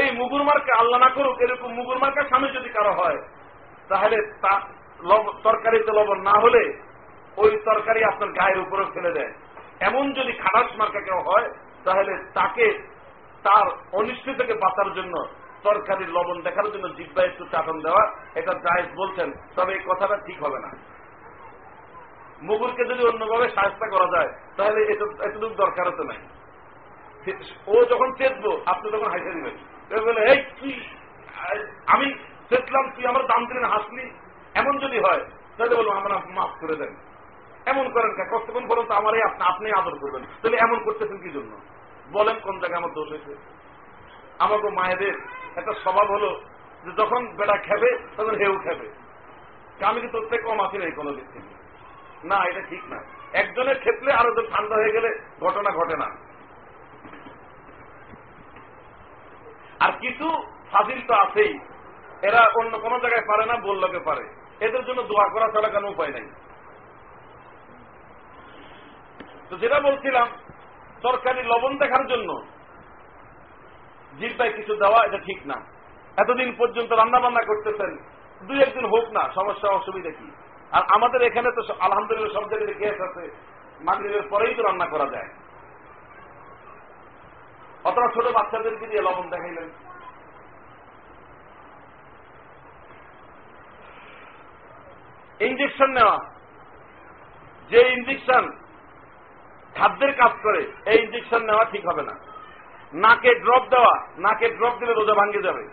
এই 0.00 0.08
মুগুর 0.18 0.42
মার্কে 0.48 0.72
আল্লাহ 0.80 0.98
না 1.00 1.10
করুক, 1.16 1.36
এরকম 1.44 1.70
মুগুর 1.78 1.98
মার্কা 1.98 2.22
স্বামী 2.30 2.48
যদি 2.56 2.68
কারও 2.68 2.92
হয়, 3.00 3.18
তাহলে 3.88 4.16
তরকারিতে 5.46 5.92
লবণ 5.98 6.18
না 6.28 6.34
হলে 6.44 6.62
ওই 7.42 7.50
তরকারি 7.64 8.00
আপনার 8.04 8.30
গায়ের 8.38 8.60
উপরে 8.64 8.84
ফেলে 8.94 9.12
দেয়। 9.18 9.32
এমন 9.88 10.04
যদি 10.18 10.32
খারাপ 10.44 10.66
মার্কা 10.80 11.00
কেউ 11.00 11.18
হয়, 11.28 11.48
তাহলে 11.84 12.12
তাকে 12.34 12.66
তার 13.42 13.66
অনিষ্ট 13.98 14.26
থেকে 14.40 14.54
বাঁচার 14.64 14.88
জন্য 14.94 15.14
তরকারির 15.62 16.10
লবণ 16.16 16.38
দেখার 16.42 16.66
জন্য 16.72 16.86
জিব্বা 16.88 17.22
একটু 17.22 17.44
চাটন 17.52 17.76
দেওয়া, 17.86 18.02
এটা 18.34 18.52
জায়েজ 18.64 18.88
বলছেন, 19.00 19.28
তবে 19.56 19.70
এই 19.72 19.82
কথাটা 19.88 20.16
ঠিক 20.26 20.38
হবে 20.44 20.58
না। 20.64 20.70
মুগুরকে 22.42 22.82
যদি 22.90 23.02
অন্যভাবে 23.08 23.46
সাহায্য 23.54 23.82
করা 23.94 24.06
যায়, 24.14 24.30
তাহলে 24.56 24.80
এতটুকু 25.26 25.54
দরকার 25.62 25.90
তো 25.98 26.04
নাই। 26.10 26.20
ও 27.66 27.74
যখন 27.84 28.08
চেতবো, 28.18 28.50
আপনি 28.66 28.86
তখন 28.90 29.08
হাসে 29.14 29.34
দিবেন। 29.36 29.56
এই 30.32 30.38
কি 30.58 30.70
আমি 31.94 32.06
চেতলাম, 32.50 32.84
তুই 32.94 33.04
আমার 33.06 33.24
দাম 33.26 33.42
দিলেন 33.46 33.66
হাসলি। 33.74 34.04
এমন 34.60 34.74
যদি 34.84 34.98
হয়, 35.06 35.22
তাহলে 35.56 35.74
বলব 35.76 35.90
আমরা 35.90 36.16
মাফ 36.36 36.52
করে 36.60 36.76
দেন। 36.80 36.92
এমন 37.72 37.86
করেন 37.94 38.10
কে? 38.16 38.24
কতক্ষণ 38.32 38.64
পর্যন্ত 38.68 38.90
আমার 39.00 39.14
আপনি 39.50 39.68
আদর 39.78 39.94
করবেন? 40.02 40.22
তাহলে 40.40 40.56
এমন 40.66 40.78
করতেছেন 40.84 41.18
কি 41.24 41.30
জন্য? 41.36 41.52
বলেন, 42.12 42.36
কোন 42.44 42.54
জায়গায় 42.60 42.80
আমার 42.80 42.94
দোষ 42.98 43.08
হয়েছে? 43.12 43.32
আমাকে 44.44 44.68
মায়েদের 44.78 45.14
একটা 45.58 45.72
স্বভাব 45.72 46.10
হলো 46.10 46.40
যে 46.84 46.92
যখন 46.92 47.36
বেড়া 47.36 47.56
খেবে, 47.56 47.98
তখন 48.16 48.34
হেউ 48.34 48.58
খেবে। 48.58 48.88
আমি 49.84 50.00
কি 50.00 50.08
তোর 50.08 50.28
থেকে 50.28 50.42
কম 50.42 50.60
আছি 50.60 50.78
নাই 50.78 50.90
কোনো 50.90 51.12
দিক 51.12 51.24
থেকে। 51.32 51.54
না, 52.24 52.44
এটা 52.44 52.60
ঠিক 52.60 52.84
না। 52.84 53.02
একজনের 53.32 53.78
ক্ষেত্রে 53.78 54.12
আরও 54.12 54.34
ঠান্ডা 54.50 54.76
হয়ে 54.76 54.92
গেলে 54.92 55.08
ঘটনা 55.40 55.70
ঘটে 55.70 55.96
না। 55.96 56.08
আর 59.80 59.92
কিছু 60.00 60.42
ফাজিল 60.72 61.06
তো 61.06 61.14
আছেই। 61.14 61.58
এরা 62.22 62.46
অন্য 62.60 62.78
কোনো 62.78 62.98
জায়গায় 62.98 63.26
পারে 63.26 63.46
না, 63.46 63.56
বললোকে 63.56 63.98
পারে। 63.98 64.24
এদের 64.60 64.84
জন্য 64.84 65.02
দোয়া 65.02 65.28
করা 65.28 65.52
ছাড়া 65.52 65.68
কোনো 65.68 65.88
উপায় 65.88 66.08
নাই। 66.08 66.26
তো 69.50 69.56
যেটা 69.56 69.80
বলছিলাম 69.80 70.28
সরকারি 71.02 71.42
লবণ 71.42 71.78
দেখার 71.78 72.06
জন্য 72.06 72.42
জিব্বায় 74.20 74.52
কিছু 74.52 74.74
দেওয়া, 74.76 75.00
এটা 75.04 75.18
ঠিক 75.18 75.40
না। 75.46 75.56
এতদিন 76.16 76.50
পর্যন্ত 76.58 76.92
রান্না 76.92 77.18
বান্না 77.20 77.42
করতেছেন, 77.46 77.92
দুই 78.46 78.58
একদিন 78.62 78.86
হোক 78.86 79.06
না, 79.12 79.22
সমস্যা, 79.34 79.68
অসুবিধা 79.68 80.10
কি? 80.10 80.28
আর 80.72 80.82
আমাদের 80.96 81.20
এখানে 81.22 81.48
তো 81.56 81.62
আলহামদুলিল্লাহ 81.80 82.34
সব 82.34 82.48
জায়গায় 82.50 82.78
গ্যাস 82.78 82.98
আছে, 83.08 83.24
মাগরীবের 83.80 84.24
পরেই 84.30 84.54
তো 84.54 84.62
রান্না 84.62 84.86
করা 84.86 85.06
যায়। 85.10 85.28
অথবা 87.84 88.08
ছোট 88.14 88.26
বাচ্চাদেরকে 88.34 88.86
দিয়ে 88.86 89.02
লবণ 89.02 89.26
দেখাইলেন। 89.30 89.68
ইঞ্জেকশন 95.40 95.90
নেওয়া। 95.90 96.18
যে 97.70 97.80
ইঞ্জেকশন 97.88 98.44
খাদ্যের 99.76 100.12
কাজ 100.16 100.32
করে, 100.42 100.62
এই 100.86 100.98
ইঞ্জেকশন 101.02 101.42
নেওয়া 101.44 101.64
ঠিক 101.64 101.84
হবে 101.88 102.02
না। 102.02 102.14
নাকে 102.92 103.34
ড্রপ 103.34 103.68
দেওয়া, 103.68 104.06
নাকে 104.18 104.48
ড্রপ 104.48 104.78
দিলে 104.78 104.92
রোজা 104.94 105.14
ভাঙ্গে 105.14 105.42
যাবে। 105.42 105.68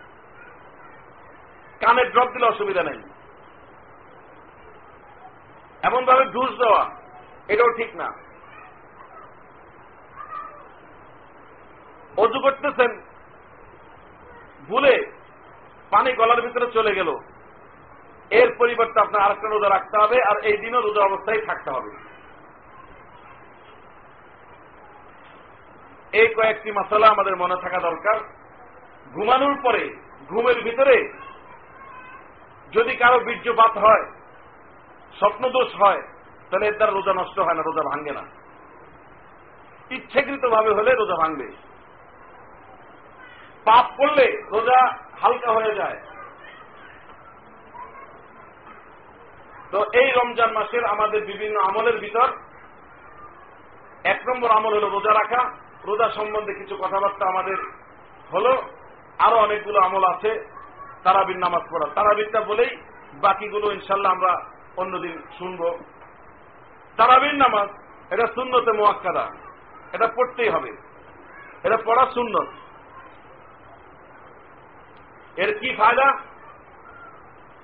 কানে 1.81 2.03
ড্রপ 2.05 2.29
দিলে 2.33 2.45
অসুবিধা 2.45 2.83
নেই। 2.83 2.99
এমন 5.83 6.05
ভাবে 6.05 6.25
ডুস 6.25 6.57
দেওয়া, 6.57 6.95
এটাও 7.47 7.71
ঠিক 7.77 7.95
না। 7.95 8.07
অজু 12.17 12.39
করতেছেন, 12.39 12.91
ভুলে 14.67 15.11
পানি 15.89 16.13
গলার 16.13 16.41
ভিতরে 16.41 16.71
চলে 16.71 16.95
গেল। 16.95 17.09
এর 18.31 18.55
পরিবর্তে 18.57 18.99
আপনার 18.99 19.21
আরেকটা 19.21 19.47
রোজা 19.47 19.69
রাখতে 19.69 19.97
হবে, 19.97 20.17
আর 20.23 20.37
এই 20.45 20.57
দিনও 20.57 20.81
রোজা 20.81 21.05
অবস্থায় 21.05 21.45
থাকতে 21.45 21.71
হবে। 21.71 22.14
এই 26.19 26.27
কয়েকটি 26.27 26.71
মশলা 26.71 27.07
আমাদের 27.07 27.35
মনে 27.35 27.57
থাকা 27.61 27.79
দরকার। 27.79 28.17
ঘুমানোর 29.13 29.55
পরে, 29.63 29.83
ঘুমের 30.29 30.57
ভিতরে 30.61 30.97
যদি 32.73 32.95
কারও 32.95 33.19
বীর্যপাত 33.19 33.77
হয়, 33.77 34.05
স্বপ্নদোষ 35.19 35.75
হয়, 35.81 36.01
তাহলে 36.49 36.67
এর 36.67 36.75
দ্বারা 36.75 36.91
রোজা 36.91 37.13
নষ্ট 37.13 37.39
হয় 37.39 37.53
না, 37.53 37.61
রোজা 37.61 37.83
ভাঙ্গে 37.89 38.11
না। 38.11 38.23
ইচ্ছাকৃত 39.89 40.45
ভাবে 40.45 40.71
হলে 40.73 40.91
রোজা 40.95 41.15
ভাঙবে। 41.15 41.47
পাপ 43.65 43.85
করলে 43.97 44.25
রোজা 44.51 44.79
হালকা 45.21 45.51
হয়ে 45.51 45.75
যায়। 45.75 45.99
তো 49.71 49.79
এই 49.93 50.11
রমজান 50.11 50.51
মাসের 50.53 50.83
আমাদের 50.85 51.25
বিভিন্ন 51.25 51.59
আমলের 51.59 51.97
ভিতর 51.99 52.27
এক 54.03 54.19
নম্বর 54.29 54.49
আমল 54.51 54.73
হল 54.73 54.85
রোজা 54.89 55.13
রাখা 55.13 55.41
রোজা 55.85 56.09
সম্বন্ধে 56.09 56.53
কিছু 56.53 56.75
কথাবার্তা 56.75 57.27
আমাদের 57.27 57.57
হলো, 58.33 58.63
আরও 59.19 59.37
অনেকগুলো 59.37 59.79
আমল 59.81 60.03
আছে, 60.03 60.47
তারাবির 61.03 61.37
নামাজ 61.37 61.61
পড়া। 61.71 61.87
তারাবিরটা 61.95 62.41
বলেই 62.41 62.77
বাকিগুলো 63.13 63.71
ইনশাল্লাহ 63.71 64.11
আমরা 64.11 64.45
অন্যদিন 64.77 65.21
শুনব। 65.37 65.77
তারাবির 66.97 67.35
নামাজ, 67.35 67.69
এটা 68.13 68.27
শূন্যতে 68.27 68.71
মোয়াক্কাদা। 68.71 69.29
এটা 69.93 70.07
পড়তেই 70.07 70.49
হবে। 70.49 70.71
এটা 71.63 71.77
পড়া 71.85 72.05
শূন্য 72.13 72.45
এর 75.37 75.59
কি 75.59 75.75
ফায়দা? 75.75 76.17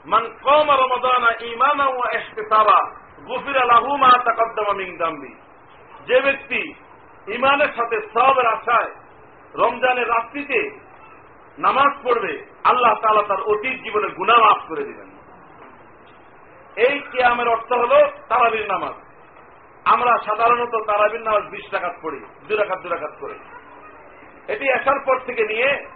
মান 0.05 0.27
কম 0.43 0.71
রমদানা 0.71 1.45
ইমানা 1.45 1.85
ও 1.85 1.99
এহতেসাবা 2.11 2.91
গুফিরা 3.27 3.65
লাহু 3.65 3.97
মা 3.97 4.09
তাকদ্দমা 4.09 4.73
মিং 4.73 4.97
দাম্বি। 4.97 5.35
যে 6.07 6.21
ব্যক্তি 6.21 6.73
ইমানের 7.27 7.67
সাথে 7.67 8.01
সবের 8.01 8.47
আশায় 8.47 8.91
রমজানের 9.55 10.07
রাত্রিতে 10.07 10.79
নামাজ 11.57 12.03
পড়বে, 12.03 12.45
আল্লাহ 12.63 12.93
তালা 13.01 13.23
তার 13.27 13.41
অতীত 13.41 13.83
জীবনে 13.83 14.07
গুণা 14.07 14.37
মাফ 14.37 14.67
করে 14.67 14.83
দিবেন। 14.83 15.09
এই 16.75 16.99
কিয়ামের 16.99 17.47
অর্থ 17.47 17.73
হল 17.73 18.07
তারাবির 18.29 18.67
নামাজ। 18.67 18.93
আমরা 19.85 20.17
সাধারণত 20.17 20.75
তারাবির 20.87 21.21
নামাজ 21.21 21.43
বিশ 21.43 21.71
টাকাত 21.71 21.93
পড়ি 22.01 22.19
দু 22.47 22.55
রাখাত 22.55 22.81
দু 22.81 22.89
রাখাত 22.89 23.17
করে। 23.19 23.33
এটি 24.47 24.71
আসার 24.71 24.99
পর 25.05 25.19
থেকে 25.25 25.43
নিয়ে 25.43 25.87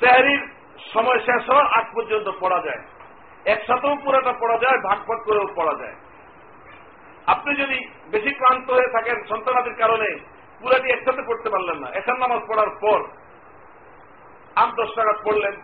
স্যারির 0.00 0.48
সময় 0.94 1.18
শেষ 1.18 1.50
হওয়ার 1.50 1.66
আগ 1.66 1.84
পর্যন্ত 1.94 2.30
পড়া 2.40 2.62
যায়। 2.62 2.82
একসাথেও 3.44 3.96
পুরোটা 3.96 4.32
পড়া 4.32 4.58
যায়, 4.58 4.78
ভাগ 4.78 4.98
ভাগ 4.98 5.20
করেও 5.24 5.46
পড়া 5.56 5.74
যায়। 5.78 5.94
আপনি 7.26 7.50
যদি 7.62 7.78
বেশি 8.10 8.30
ক্লান্ত 8.34 8.66
হয়ে 8.70 8.92
থাকেন 8.92 9.16
সন্তানাদের 9.30 9.74
কারণে 9.82 10.08
পুরা 10.60 10.76
পুরাটি 10.76 10.88
একসাথে 10.92 11.22
পড়তে 11.26 11.48
পারলেন 11.50 11.78
না। 11.78 11.88
এখান 11.98 12.16
নামাজ 12.18 12.40
পড়ার 12.48 12.70
পর 12.82 13.00
আট, 14.56 14.70
দশ 14.80 14.90
টাকা 14.94 15.12
পড়লেন, 15.24 15.54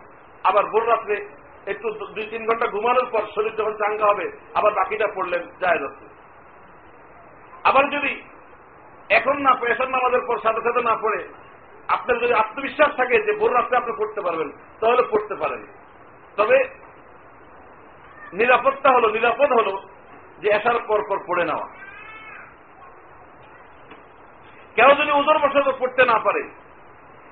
আবার 0.43 0.63
ভোর 0.65 0.83
রাত্রে 0.87 1.15
একটু 1.67 1.87
দুই, 2.15 2.25
তিন 2.31 2.41
ঘণ্টা 2.47 2.67
ঘুমানোর 2.67 3.07
পর 3.13 3.23
শরীর 3.35 3.53
যখন 3.55 3.73
চাঙ্গা 3.73 4.05
হবে, 4.05 4.25
আবার 4.53 4.71
বাকিটা 4.73 5.07
পড়লেন 5.15 5.43
যায় 5.61 5.79
যাচ্ছে 5.79 6.05
আবার 7.63 7.83
যদি 7.95 8.11
এখন 9.09 9.35
না 9.45 9.51
এসার 9.73 9.89
নামাজের 9.89 10.23
পর 10.27 10.37
সাথে 10.45 10.61
সাথে 10.67 10.81
না 10.81 10.95
পড়ে, 10.95 11.19
আপনার 11.87 12.17
যদি 12.19 12.33
আত্মবিশ্বাস 12.33 12.91
থাকে 12.97 13.15
যে 13.23 13.33
ভোর 13.39 13.51
রাত্রে 13.53 13.75
আপনি 13.77 13.93
পড়তে 13.97 14.21
পারবেন, 14.21 14.49
তাহলে 14.79 15.03
পড়তে 15.11 15.35
পারেন। 15.35 15.61
তবে 16.37 16.57
নিরাপত্তা 18.33 18.89
হলো, 18.89 19.07
নিরাপদ 19.07 19.49
হলো 19.59 19.73
যে 20.43 20.49
এসার 20.49 20.77
পর 20.87 20.99
পর 21.09 21.17
পড়ে 21.27 21.45
নেওয়া 21.45 21.67
কেউ 24.75 24.89
যদি 24.89 25.11
ওজন 25.11 25.37
বছর 25.37 25.73
পড়তে 25.79 26.05
না 26.05 26.19
পারে, 26.19 26.43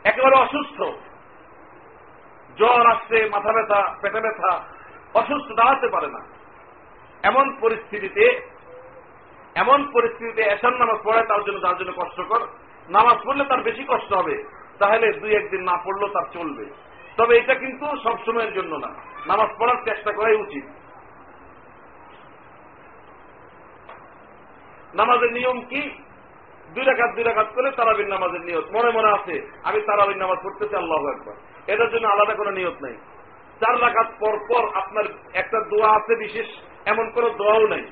একেবারে 0.04 0.36
অসুস্থ, 0.36 0.80
জ্বর 2.58 2.92
আসছে, 2.92 3.30
মাথা 3.32 3.52
ব্যথা, 3.54 3.96
পেটে 4.02 4.20
ব্যথা, 4.22 4.52
অসুস্থ 5.14 5.52
দাঁড়াতে 5.52 5.88
পারে 5.88 6.08
না। 6.08 6.22
এমন 7.24 7.58
পরিস্থিতিতে 7.62 8.26
এমন 9.56 9.80
পরিস্থিতিতে 9.94 10.42
এসার 10.42 10.74
নামাজ 10.74 11.00
পড়ায় 11.04 11.28
তার 11.28 11.44
জন্য 11.44 11.60
তার 11.60 11.78
জন্য 11.78 11.92
কষ্টকর। 11.92 12.42
নামাজ 12.90 13.18
পড়লে 13.26 13.46
তার 13.46 13.62
বেশি 13.62 13.84
কষ্ট 13.88 14.14
হবে, 14.14 14.36
তাহলে 14.80 15.14
দুই 15.14 15.36
একদিন 15.36 15.62
না 15.62 15.76
পড়লেও 15.86 16.14
তার 16.14 16.28
চলবে। 16.34 16.66
তবে 17.18 17.38
এটা 17.38 17.56
কিন্তু 17.56 17.86
সবসময়ের 18.04 18.54
জন্য 18.54 18.76
না। 18.76 18.92
নামাজ 19.26 19.50
পড়ার 19.60 19.80
চেষ্টা 19.86 20.12
করাই 20.12 20.36
উচিত। 20.36 20.66
নামাজের 24.96 25.32
নিয়ম 25.32 25.62
কি? 25.62 25.84
দুই 26.74 26.84
রাখাত 26.86 27.12
দুই 27.16 27.24
রাখাত 27.24 27.50
করে 27.56 27.72
তারাবিন 27.72 28.08
নামাজের 28.08 28.42
নিয়ত। 28.42 28.66
মনে 28.76 28.90
মনে 28.92 29.10
আছে, 29.12 29.36
আমি 29.64 29.80
তারাবিন 29.82 30.18
নামাজ 30.18 30.38
পড়তেছি, 30.44 30.76
আল্লাহ 30.76 31.02
একবার 31.08 31.36
এটার 31.68 31.90
জন্য 31.90 32.08
আলাদা 32.08 32.34
কোনো 32.34 32.52
নিয়ত 32.52 32.78
নাই। 32.82 32.96
চার 33.62 33.82
রাখাত 33.82 34.10
পর 34.20 34.36
পর 34.50 34.64
আপনার 34.74 35.06
একটা 35.34 35.58
দোয়া 35.70 35.90
আছে 35.98 36.14
বিশেষ, 36.16 36.50
এমন 36.86 37.06
কোন 37.12 37.26
দোয়াও 37.38 37.68
নাই। 37.68 37.84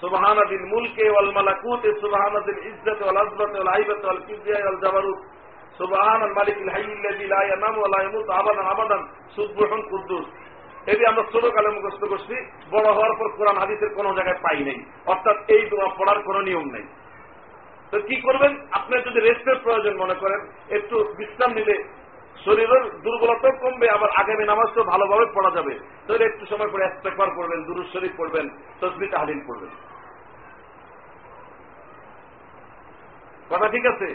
সুবাহান 0.00 0.38
দিল 0.48 0.64
মুলকে 0.64 1.04
ওয়াল 1.10 1.30
মালাকুত 1.32 1.82
সুবাহান 2.00 2.34
দিল 2.46 2.58
ইজ্জত 2.66 3.02
ওয়াল 3.02 3.16
আজমত 3.16 3.52
ওয়াল 3.54 3.68
আইবত 3.68 4.04
ওয়াল 4.04 4.20
কিবরিয়া 4.26 4.58
ওয়াল 4.58 4.78
জাবারুত। 4.84 5.20
সুবাহান 5.78 6.20
আল 6.22 6.34
মালিক 6.38 6.56
আল 6.62 6.70
হাইয়্যুল 6.74 7.00
লাযী 7.06 7.26
লা 7.32 7.40
লা 7.94 7.98
ইয়ামুতু 8.02 8.30
আবাদান 8.32 8.66
আবাদান 8.66 9.02
সুবহান 9.36 9.80
কুদ্দুস। 9.90 10.26
এটি 10.86 11.06
আমরা 11.06 11.22
ছোটকালে 11.32 11.68
মুখস্থ 11.68 12.04
করছি। 12.04 12.34
বড় 12.70 12.92
হওয়ার 12.92 13.16
পর 13.18 13.28
কোরআন 13.36 13.58
হাদিসের 13.58 13.94
কোন 13.94 14.14
জায়গায় 14.14 14.38
পাই 14.42 14.64
নাই। 14.64 14.84
অর্থাৎ 15.06 15.36
এই 15.50 15.66
দোয়া 15.66 15.88
পড়ার 15.88 16.22
কোন 16.22 16.40
নিয়ম 16.40 16.70
নেই। 16.70 16.82
তো 17.90 18.00
কি 18.00 18.16
করবেন? 18.16 18.66
আপনার 18.72 19.02
যদি 19.02 19.20
রেস্টের 19.20 19.56
প্রয়োজন 19.62 19.96
মনে 19.96 20.14
করেন, 20.14 20.40
একটু 20.70 21.14
বিশ্রাম 21.18 21.52
নিলে 21.52 21.84
শরীরের 22.44 23.00
দুর্বলতাও 23.00 23.52
কমবে, 23.60 23.90
আবার 23.90 24.08
আগামী 24.16 24.44
নামাজটাও 24.44 24.84
ভালোভাবে 24.84 25.26
পড়া 25.34 25.50
যাবে। 25.50 25.78
তাহলে 26.06 26.24
একটু 26.24 26.46
সময় 26.46 26.70
পরে 26.70 26.84
একবার 26.84 27.28
পড়বেন 27.36 27.64
দুরুজ 27.64 27.92
শরীফ 27.92 28.12
পড়বেন, 28.16 28.48
তসবি 28.80 29.06
তাহলিল 29.06 29.40
পড়বেন। 29.46 29.68
কথা 33.50 33.68
ঠিক 33.68 33.86
আছে? 33.86 34.14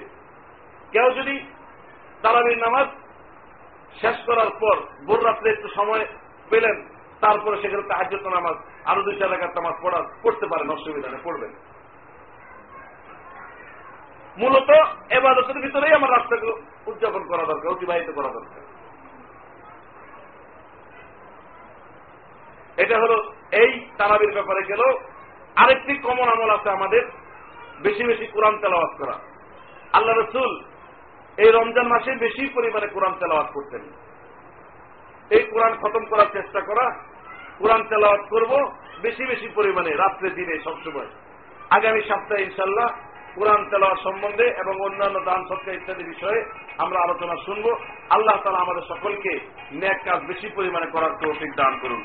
কেউ 0.92 1.12
যদি 1.12 1.40
তারাবির 2.22 2.58
নামাজ 2.58 2.88
শেষ 4.02 4.16
করার 4.26 4.50
পর 4.60 5.06
ভোর 5.06 5.26
রাত্রে 5.26 5.50
একটু 5.50 5.68
সময় 5.76 6.06
পেলেন, 6.50 6.78
তারপরে 7.22 7.62
সেখানে 7.62 7.84
তাহাজ্যত 7.84 8.26
নামাজ, 8.28 8.56
আরও 8.86 9.04
দুই 9.04 9.16
চার 9.20 9.28
এলাকার 9.28 9.56
নামাজ 9.56 9.76
পড়া 9.82 10.00
পড়তে 10.24 10.46
পারেন, 10.48 10.70
অসুবিধা 10.70 11.10
নেই, 11.10 11.22
পড়বেন। 11.24 11.52
মূলত 14.38 14.70
এবাদতের 15.10 15.62
ভিতরেই 15.62 15.94
আমার 15.94 16.12
রাস্তাকে 16.12 16.48
উদযাপন 16.88 17.24
করা 17.28 17.44
দরকার, 17.46 17.72
অতিবাহিত 17.72 18.12
করা 18.12 18.30
দরকার। 18.30 18.62
এটা 22.78 23.00
হলো 23.00 23.32
এই 23.52 23.72
তারাবির 23.98 24.34
ব্যাপারে 24.34 24.64
গেল। 24.64 24.82
আরেকটি 25.56 25.98
কমন 25.98 26.28
আমল 26.30 26.50
আছে 26.50 26.70
আমাদের, 26.70 27.04
বেশি 27.82 28.04
বেশি 28.04 28.28
কোরআন 28.28 28.58
তেলাওয়াত 28.58 28.94
করা। 28.98 29.16
আল্লাহ 29.94 30.16
রসুল 30.16 30.64
এই 31.38 31.52
রমজান 31.52 31.88
মাসে 31.88 32.12
বেশি 32.16 32.50
পরিমাণে 32.54 32.88
কোরআন 32.88 33.14
তেলাওয়াত 33.20 33.50
করতেন। 33.54 34.07
এই 35.30 35.44
কোরআন 35.44 35.74
খতম 35.82 36.06
করার 36.06 36.26
চেষ্টা 36.34 36.62
করা, 36.62 36.86
কোরআন 37.60 37.84
তেলাওয়াত 37.90 38.24
করব 38.30 38.52
বেশি 39.02 39.26
বেশি 39.26 39.48
পরিমাণে, 39.56 39.92
রাত্রে, 39.92 40.30
দিনে, 40.30 40.64
সবসময়। 40.64 41.08
আগামী 41.70 42.02
সপ্তাহে 42.02 42.44
ইনশাল্লাহ 42.44 42.88
কোরআন 43.36 43.66
তেলাওয়াত 43.70 44.00
সম্বন্ধে 44.04 44.44
এবং 44.44 44.82
অন্যান্য 44.82 45.20
দান 45.26 45.42
সৎকার 45.50 45.74
ইত্যাদি 45.74 46.04
বিষয়ে 46.04 46.40
আমরা 46.78 47.00
আলোচনা 47.00 47.36
শুনব। 47.46 47.66
আল্লাহ 48.10 48.38
তালা 48.44 48.58
আমাদের 48.58 48.86
সকলকে 48.88 49.40
ন্যাক 49.74 50.04
কাজ 50.06 50.20
বেশি 50.28 50.48
পরিমাণে 50.56 50.86
করার 50.86 51.14
তৌফিক 51.22 51.56
দান 51.56 51.80
করুন। 51.80 52.02